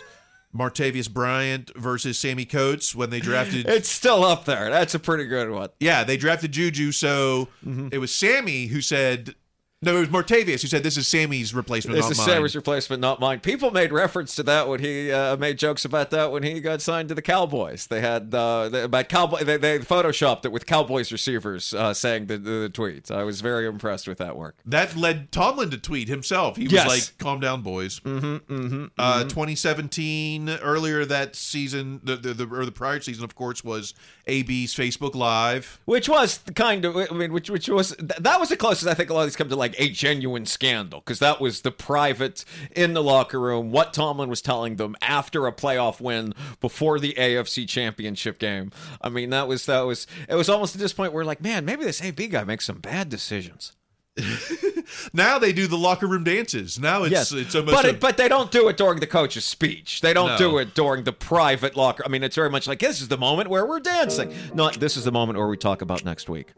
Martavis 0.55 1.09
Bryant 1.11 1.71
versus 1.75 2.17
Sammy 2.17 2.45
Coates 2.45 2.95
when 2.95 3.09
they 3.11 3.19
drafted. 3.19 3.65
It's 3.69 3.89
still 3.89 4.23
up 4.23 4.45
there. 4.45 4.69
That's 4.69 4.95
a 4.95 4.99
pretty 4.99 5.25
good 5.25 5.51
one. 5.51 5.69
yeah, 5.79 6.03
they 6.03 6.17
drafted 6.17 6.51
Juju. 6.51 6.91
So 6.91 7.49
Mm-hmm. 7.65 7.89
it 7.91 7.99
was 7.99 8.13
Sammy 8.13 8.67
who 8.67 8.81
said, 8.81 9.35
"No, 9.81 9.95
it 9.97 9.99
was 9.99 10.09
Martavis 10.09 10.61
who 10.61 10.67
said 10.67 10.83
this 10.83 10.97
is 10.97 11.07
Sammy's 11.07 11.53
replacement, 11.53 11.95
This 11.95 12.09
is 12.11 12.17
mine." 12.17 12.27
Sam's 12.27 12.55
replacement, 12.55 13.01
not 13.01 13.19
mine. 13.19 13.39
People 13.39 13.71
made 13.71 13.91
reference 13.91 14.35
to 14.35 14.43
that 14.43 14.67
when 14.67 14.79
he 14.81 15.11
uh, 15.11 15.37
made 15.37 15.57
jokes 15.57 15.85
about 15.85 16.09
that 16.11 16.31
when 16.31 16.43
he 16.43 16.59
got 16.59 16.81
signed 16.81 17.09
to 17.09 17.15
the 17.15 17.21
Cowboys. 17.21 17.87
They 17.87 18.01
had 18.01 18.33
uh, 18.35 18.69
they, 18.69 18.83
about 18.83 19.09
Cowboy. 19.09 19.43
They, 19.43 19.57
they 19.57 19.79
photoshopped 19.79 20.45
it 20.45 20.51
with 20.51 20.65
Cowboys 20.65 21.11
receivers 21.11 21.73
uh, 21.73 21.93
saying 21.93 22.25
the, 22.27 22.37
the, 22.37 22.51
the 22.51 22.69
tweets. 22.69 23.09
I 23.09 23.23
was 23.23 23.41
very 23.41 23.65
impressed 23.67 24.07
with 24.07 24.17
that 24.17 24.35
work. 24.35 24.57
That 24.65 24.95
led 24.97 25.31
Tomlin 25.31 25.69
to 25.71 25.77
tweet 25.77 26.07
himself. 26.09 26.57
He 26.57 26.63
was 26.63 26.73
Yes. 26.73 26.87
like, 26.87 27.17
"Calm 27.17 27.39
down, 27.39 27.61
boys." 27.61 27.99
Mm-hmm, 28.01 28.53
mm-hmm, 28.53 28.85
Uh, 28.97 29.23
2017, 29.23 30.49
earlier 30.61 31.05
that 31.05 31.35
season, 31.35 32.01
the, 32.03 32.15
the, 32.15 32.33
the 32.33 32.47
or 32.47 32.65
the 32.65 32.71
prior 32.71 32.99
season, 32.99 33.23
of 33.23 33.35
course, 33.35 33.63
was 33.63 33.93
AB's 34.29 34.75
Facebook 34.75 35.15
Live. 35.15 35.79
Which 35.85 36.07
was 36.07 36.39
kind 36.55 36.85
of, 36.85 36.95
I 36.95 37.07
mean, 37.13 37.33
which 37.33 37.49
which 37.49 37.67
was 37.67 37.95
that 37.99 38.39
was 38.39 38.49
the 38.49 38.57
closest 38.57 38.87
I 38.87 38.93
think 38.93 39.09
a 39.09 39.13
lot 39.13 39.21
of 39.21 39.27
these 39.27 39.35
come 39.35 39.49
to 39.49 39.55
like 39.55 39.75
a 39.79 39.89
genuine 39.89 40.45
scandal 40.45 40.99
because 40.99 41.19
that 41.19 41.41
was 41.41 41.61
the 41.61 41.71
private 41.71 42.45
in 42.75 42.93
the 42.93 43.03
locker 43.03 43.39
room 43.39 43.71
what 43.71 43.93
Tomlin 43.93 44.29
was 44.29 44.41
telling 44.41 44.75
them 44.75 44.95
after 45.01 45.47
a 45.47 45.51
playoff 45.51 45.99
win 45.99 46.33
before 46.61 46.99
the 46.99 47.13
AFC 47.13 47.67
Championship 47.67 48.39
game. 48.39 48.71
I 49.01 49.09
mean, 49.09 49.31
that 49.31 49.47
was 49.47 49.65
that 49.65 49.81
was 49.81 50.07
it 50.27 50.35
was 50.35 50.49
almost 50.49 50.75
at 50.75 50.81
this 50.81 50.93
point 50.93 51.13
where 51.13 51.25
like, 51.25 51.41
man, 51.41 51.65
maybe 51.65 51.83
this 51.83 52.01
AB 52.01 52.27
guy 52.27 52.43
makes 52.43 52.65
some 52.65 52.79
bad 52.79 53.09
decisions. 53.09 53.73
Now 55.13 55.37
they 55.39 55.53
do 55.53 55.67
the 55.67 55.77
locker 55.77 56.07
room 56.07 56.23
dances. 56.23 56.79
Now 56.79 57.03
it's 57.03 57.11
yes, 57.11 57.31
it's 57.31 57.53
almost 57.55 57.75
but 57.75 57.85
a- 57.89 57.93
but 57.93 58.17
they 58.17 58.27
don't 58.27 58.51
do 58.51 58.67
it 58.67 58.75
during 58.77 58.99
the 58.99 59.07
coach's 59.07 59.45
speech. 59.45 60.01
They 60.01 60.13
don't 60.13 60.29
No. 60.29 60.37
do 60.37 60.57
it 60.57 60.73
during 60.73 61.03
the 61.03 61.13
private 61.13 61.75
locker. 61.75 62.03
I 62.05 62.09
mean, 62.09 62.23
it's 62.23 62.35
very 62.35 62.49
much 62.49 62.67
like 62.67 62.79
this 62.79 62.99
is 63.01 63.07
the 63.07 63.17
moment 63.17 63.49
where 63.49 63.65
we're 63.65 63.79
dancing. 63.79 64.33
Not 64.53 64.79
this 64.79 64.97
is 64.97 65.03
the 65.05 65.11
moment 65.11 65.37
where 65.37 65.47
we 65.47 65.57
talk 65.57 65.81
about 65.81 66.03
next 66.03 66.27
week. 66.27 66.53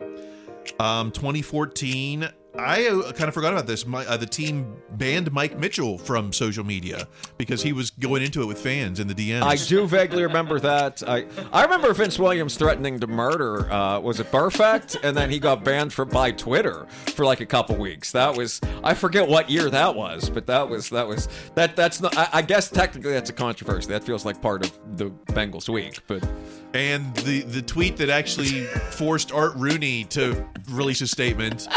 um 0.79 1.11
2014. 1.11 2.29
I 2.57 2.87
uh, 2.87 3.11
kind 3.13 3.29
of 3.29 3.33
forgot 3.33 3.53
about 3.53 3.65
this. 3.65 3.85
My, 3.85 4.05
uh, 4.05 4.17
the 4.17 4.25
team 4.25 4.75
banned 4.91 5.31
Mike 5.31 5.57
Mitchell 5.57 5.97
from 5.97 6.33
social 6.33 6.65
media 6.65 7.07
because 7.37 7.63
he 7.63 7.71
was 7.71 7.91
going 7.91 8.23
into 8.23 8.41
it 8.41 8.45
with 8.45 8.59
fans 8.59 8.99
in 8.99 9.07
the 9.07 9.13
DMs. 9.13 9.43
I 9.43 9.55
do 9.55 9.87
vaguely 9.87 10.23
remember 10.23 10.59
that. 10.59 11.01
I 11.07 11.25
I 11.53 11.63
remember 11.63 11.93
Vince 11.93 12.19
Williams 12.19 12.57
threatening 12.57 12.99
to 12.99 13.07
murder. 13.07 13.71
Uh, 13.71 13.99
was 13.99 14.19
it 14.19 14.31
Burfict? 14.31 14.97
And 15.01 15.15
then 15.15 15.29
he 15.29 15.39
got 15.39 15.63
banned 15.63 15.93
for 15.93 16.03
by 16.03 16.31
Twitter 16.31 16.87
for 16.89 17.25
like 17.25 17.39
a 17.39 17.45
couple 17.45 17.77
weeks. 17.77 18.11
That 18.11 18.35
was 18.35 18.59
I 18.83 18.95
forget 18.95 19.27
what 19.27 19.49
year 19.49 19.69
that 19.69 19.95
was, 19.95 20.29
but 20.29 20.45
that 20.47 20.67
was 20.67 20.89
that 20.89 21.07
was 21.07 21.29
that 21.55 21.77
that's 21.77 22.01
not. 22.01 22.17
I, 22.17 22.29
I 22.33 22.41
guess 22.41 22.69
technically 22.69 23.13
that's 23.13 23.29
a 23.29 23.33
controversy. 23.33 23.87
That 23.89 24.03
feels 24.03 24.25
like 24.25 24.41
part 24.41 24.65
of 24.65 24.97
the 24.97 25.09
Bengals 25.27 25.69
week, 25.69 25.99
but. 26.07 26.27
And 26.73 27.13
the 27.17 27.41
the 27.41 27.61
tweet 27.61 27.97
that 27.97 28.09
actually 28.09 28.63
forced 28.63 29.33
Art 29.33 29.53
Rooney 29.57 30.05
to 30.05 30.47
release 30.69 31.01
a 31.01 31.07
statement 31.07 31.67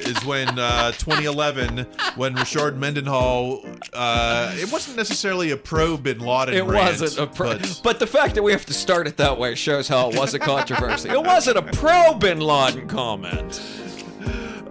is 0.00 0.24
when 0.24 0.58
uh, 0.58 0.92
2011 0.92 1.86
when 2.16 2.34
Rashard 2.34 2.76
Mendenhall. 2.76 3.64
Uh, 3.92 4.52
it 4.56 4.70
wasn't 4.72 4.96
necessarily 4.96 5.50
a 5.50 5.56
pro 5.56 5.96
Bin 5.96 6.18
Laden. 6.18 6.54
It 6.54 6.64
rant, 6.64 7.00
wasn't 7.00 7.18
a 7.18 7.32
pro, 7.32 7.58
but- 7.58 7.80
but, 7.82 7.98
the 7.98 8.06
fact 8.06 8.34
that 8.34 8.42
we 8.42 8.52
have 8.52 8.66
to 8.66 8.74
start 8.74 9.06
it 9.06 9.16
that 9.18 9.38
way 9.38 9.54
shows 9.54 9.88
how 9.88 10.10
it 10.10 10.18
was 10.18 10.34
a 10.34 10.38
controversy. 10.38 11.08
it 11.08 11.22
wasn't 11.22 11.56
a 11.58 11.62
pro 11.62 12.14
Bin 12.14 12.40
Laden 12.40 12.88
comment. 12.88 13.60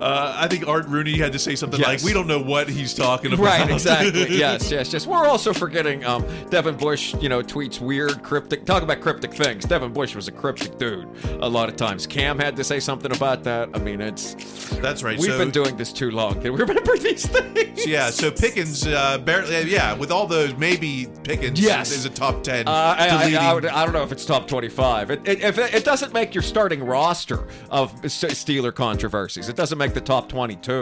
Uh, 0.03 0.35
I 0.37 0.47
think 0.49 0.67
Art 0.67 0.85
Rooney 0.87 1.17
had 1.17 1.31
to 1.31 1.39
say 1.39 1.55
something 1.55 1.79
Yes. 1.79 1.87
like, 1.87 2.03
"We 2.03 2.11
don't 2.11 2.27
know 2.27 2.41
what 2.41 2.67
he's 2.67 2.93
talking 2.93 3.31
about." 3.31 3.45
Right, 3.45 3.69
exactly. 3.71 4.37
yes, 4.37 4.69
yes, 4.69 4.91
yes. 4.91 5.07
We're 5.07 5.25
also 5.25 5.53
forgetting 5.53 6.03
um, 6.03 6.25
Devin 6.49 6.75
Bush, 6.75 7.15
you 7.21 7.29
know, 7.29 7.41
tweets 7.41 7.79
weird, 7.79 8.21
cryptic, 8.21 8.65
talk 8.65 8.83
about 8.83 8.99
cryptic 8.99 9.33
things. 9.33 9.63
Devin 9.63 9.93
Bush 9.93 10.13
was 10.13 10.27
a 10.27 10.31
cryptic 10.31 10.77
dude 10.77 11.07
a 11.39 11.47
lot 11.47 11.69
of 11.69 11.77
times. 11.77 12.05
Cam 12.05 12.37
had 12.37 12.57
to 12.57 12.65
say 12.65 12.81
something 12.81 13.15
about 13.15 13.43
that. 13.45 13.69
I 13.73 13.79
mean, 13.79 14.01
it's. 14.01 14.33
That's 14.81 15.03
right. 15.03 15.17
We've 15.17 15.31
so, 15.31 15.37
been 15.37 15.51
doing 15.51 15.77
this 15.77 15.93
too 15.93 16.11
long. 16.11 16.41
Can 16.41 16.51
we 16.51 16.59
remember 16.59 16.97
these 16.97 17.25
things? 17.25 17.85
Yeah, 17.85 18.09
so 18.09 18.29
Pickens, 18.29 18.85
uh, 18.85 19.17
barely, 19.19 19.71
yeah, 19.71 19.93
with 19.93 20.11
all 20.11 20.27
those, 20.27 20.55
maybe 20.55 21.07
Pickens 21.23 21.59
Yes. 21.59 21.91
is 21.91 22.05
a 22.05 22.09
top 22.09 22.43
10. 22.43 22.67
Uh, 22.67 22.71
I, 22.71 23.35
I, 23.35 23.49
I, 23.49 23.53
would, 23.53 23.65
I 23.65 23.83
don't 23.85 23.93
know 23.93 24.03
if 24.03 24.11
it's 24.11 24.25
top 24.25 24.47
25. 24.47 25.11
It, 25.11 25.27
it, 25.27 25.41
if 25.41 25.57
it, 25.57 25.73
it 25.73 25.85
doesn't 25.85 26.13
make 26.13 26.33
your 26.35 26.41
starting 26.41 26.83
roster 26.83 27.47
of 27.69 27.93
Steeler 28.01 28.73
controversies. 28.73 29.49
It 29.49 29.55
doesn't 29.55 29.77
make 29.77 29.92
the 29.93 30.01
top 30.01 30.29
22. 30.29 30.81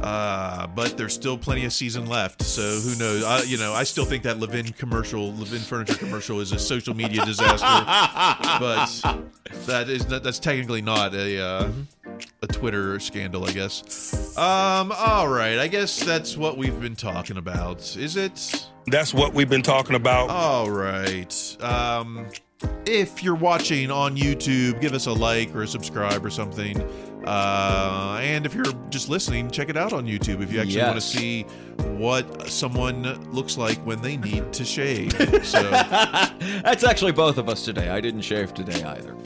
Uh, 0.00 0.66
but 0.68 0.96
there's 0.98 1.14
still 1.14 1.38
plenty 1.38 1.64
of 1.64 1.72
season 1.72 2.06
left, 2.06 2.42
so 2.42 2.62
who 2.62 2.94
knows? 2.98 3.24
Uh, 3.24 3.42
you 3.46 3.56
know, 3.56 3.72
I 3.72 3.84
still 3.84 4.04
think 4.04 4.22
that 4.24 4.38
Levin 4.38 4.66
commercial, 4.72 5.32
Levin 5.32 5.60
furniture 5.60 5.94
commercial, 5.94 6.40
is 6.40 6.52
a 6.52 6.58
social 6.58 6.94
media 6.94 7.24
disaster. 7.24 7.64
but 8.60 8.86
that 9.66 9.88
is 9.88 10.04
that's 10.06 10.38
technically 10.38 10.82
not 10.82 11.14
a 11.14 11.40
uh, 11.42 11.72
a 12.42 12.46
Twitter 12.46 12.98
scandal, 13.00 13.46
I 13.46 13.52
guess. 13.52 14.36
Um, 14.36 14.92
all 14.92 15.28
right, 15.28 15.58
I 15.58 15.68
guess 15.68 16.04
that's 16.04 16.36
what 16.36 16.58
we've 16.58 16.78
been 16.80 16.96
talking 16.96 17.38
about. 17.38 17.96
Is 17.96 18.16
it? 18.16 18.68
That's 18.86 19.14
what 19.14 19.32
we've 19.32 19.48
been 19.48 19.62
talking 19.62 19.96
about. 19.96 20.28
All 20.28 20.70
right. 20.70 21.56
Um, 21.60 22.26
if 22.86 23.22
you're 23.22 23.34
watching 23.34 23.90
on 23.90 24.16
YouTube, 24.16 24.80
give 24.80 24.92
us 24.94 25.06
a 25.06 25.12
like 25.12 25.54
or 25.54 25.62
a 25.62 25.66
subscribe 25.68 26.24
or 26.24 26.30
something. 26.30 26.80
Uh, 27.26 28.18
and 28.20 28.44
if 28.44 28.54
you're 28.54 28.64
just 28.90 29.08
listening, 29.08 29.50
check 29.50 29.68
it 29.70 29.76
out 29.76 29.92
on 29.92 30.06
YouTube 30.06 30.42
if 30.42 30.52
you 30.52 30.60
actually 30.60 30.82
want 30.82 30.94
to 30.96 31.00
see 31.00 31.42
what 31.96 32.48
someone 32.48 33.02
looks 33.32 33.56
like 33.56 33.78
when 33.86 34.00
they 34.02 34.16
need 34.16 34.52
to 34.52 34.64
shave. 34.64 35.12
So, 35.44 35.62
That's 35.70 36.84
actually 36.84 37.12
both 37.12 37.38
of 37.38 37.48
us 37.48 37.64
today. 37.64 37.88
I 37.90 38.00
didn't 38.00 38.22
shave 38.22 38.52
today 38.54 38.82
either. 38.82 39.16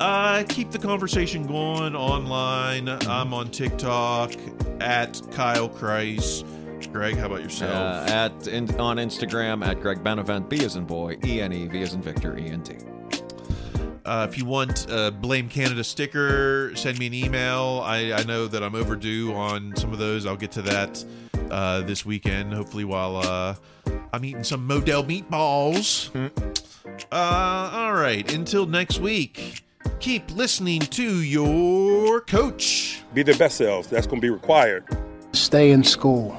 uh, 0.00 0.44
keep 0.48 0.70
the 0.70 0.78
conversation 0.78 1.46
going 1.46 1.94
online. 1.96 2.88
I'm 2.88 3.32
on 3.34 3.50
TikTok 3.50 4.32
at 4.80 5.20
Kyle 5.32 5.68
Chrise. 5.68 6.44
Greg, 6.92 7.16
how 7.16 7.26
about 7.26 7.42
yourself? 7.42 7.72
Uh, 7.72 8.12
at 8.12 8.48
in, 8.48 8.68
on 8.80 8.96
Instagram 8.98 9.64
at 9.66 9.80
Greg 9.80 10.02
Benevent, 10.02 10.48
B 10.48 10.64
as 10.64 10.76
in 10.76 10.84
boy, 10.84 11.16
E 11.24 11.40
N 11.40 11.52
E, 11.52 11.66
V 11.66 11.82
as 11.82 11.94
in 11.94 12.02
Victor, 12.02 12.38
E 12.38 12.48
N 12.48 12.62
T. 12.62 12.76
Uh, 14.04 14.26
if 14.30 14.38
you 14.38 14.44
want 14.44 14.86
a 14.88 15.10
Blame 15.10 15.48
Canada 15.48 15.82
sticker, 15.82 16.70
send 16.76 16.98
me 16.98 17.08
an 17.08 17.14
email. 17.14 17.82
I, 17.84 18.12
I 18.12 18.22
know 18.22 18.46
that 18.46 18.62
I'm 18.62 18.76
overdue 18.76 19.34
on 19.34 19.74
some 19.74 19.92
of 19.92 19.98
those. 19.98 20.26
I'll 20.26 20.36
get 20.36 20.52
to 20.52 20.62
that 20.62 21.04
uh, 21.50 21.80
this 21.80 22.06
weekend. 22.06 22.54
Hopefully, 22.54 22.84
while 22.84 23.16
uh, 23.16 23.56
I'm 24.12 24.24
eating 24.24 24.44
some 24.44 24.64
Model 24.64 25.02
meatballs. 25.02 26.14
Uh, 27.10 27.70
all 27.72 27.94
right. 27.94 28.32
Until 28.32 28.64
next 28.64 29.00
week, 29.00 29.62
keep 29.98 30.30
listening 30.30 30.80
to 30.80 31.22
your 31.22 32.20
coach. 32.20 33.02
Be 33.12 33.24
their 33.24 33.36
best 33.36 33.56
selves. 33.56 33.88
That's 33.88 34.06
going 34.06 34.20
to 34.20 34.24
be 34.24 34.30
required. 34.30 34.84
Stay 35.32 35.72
in 35.72 35.82
school. 35.82 36.38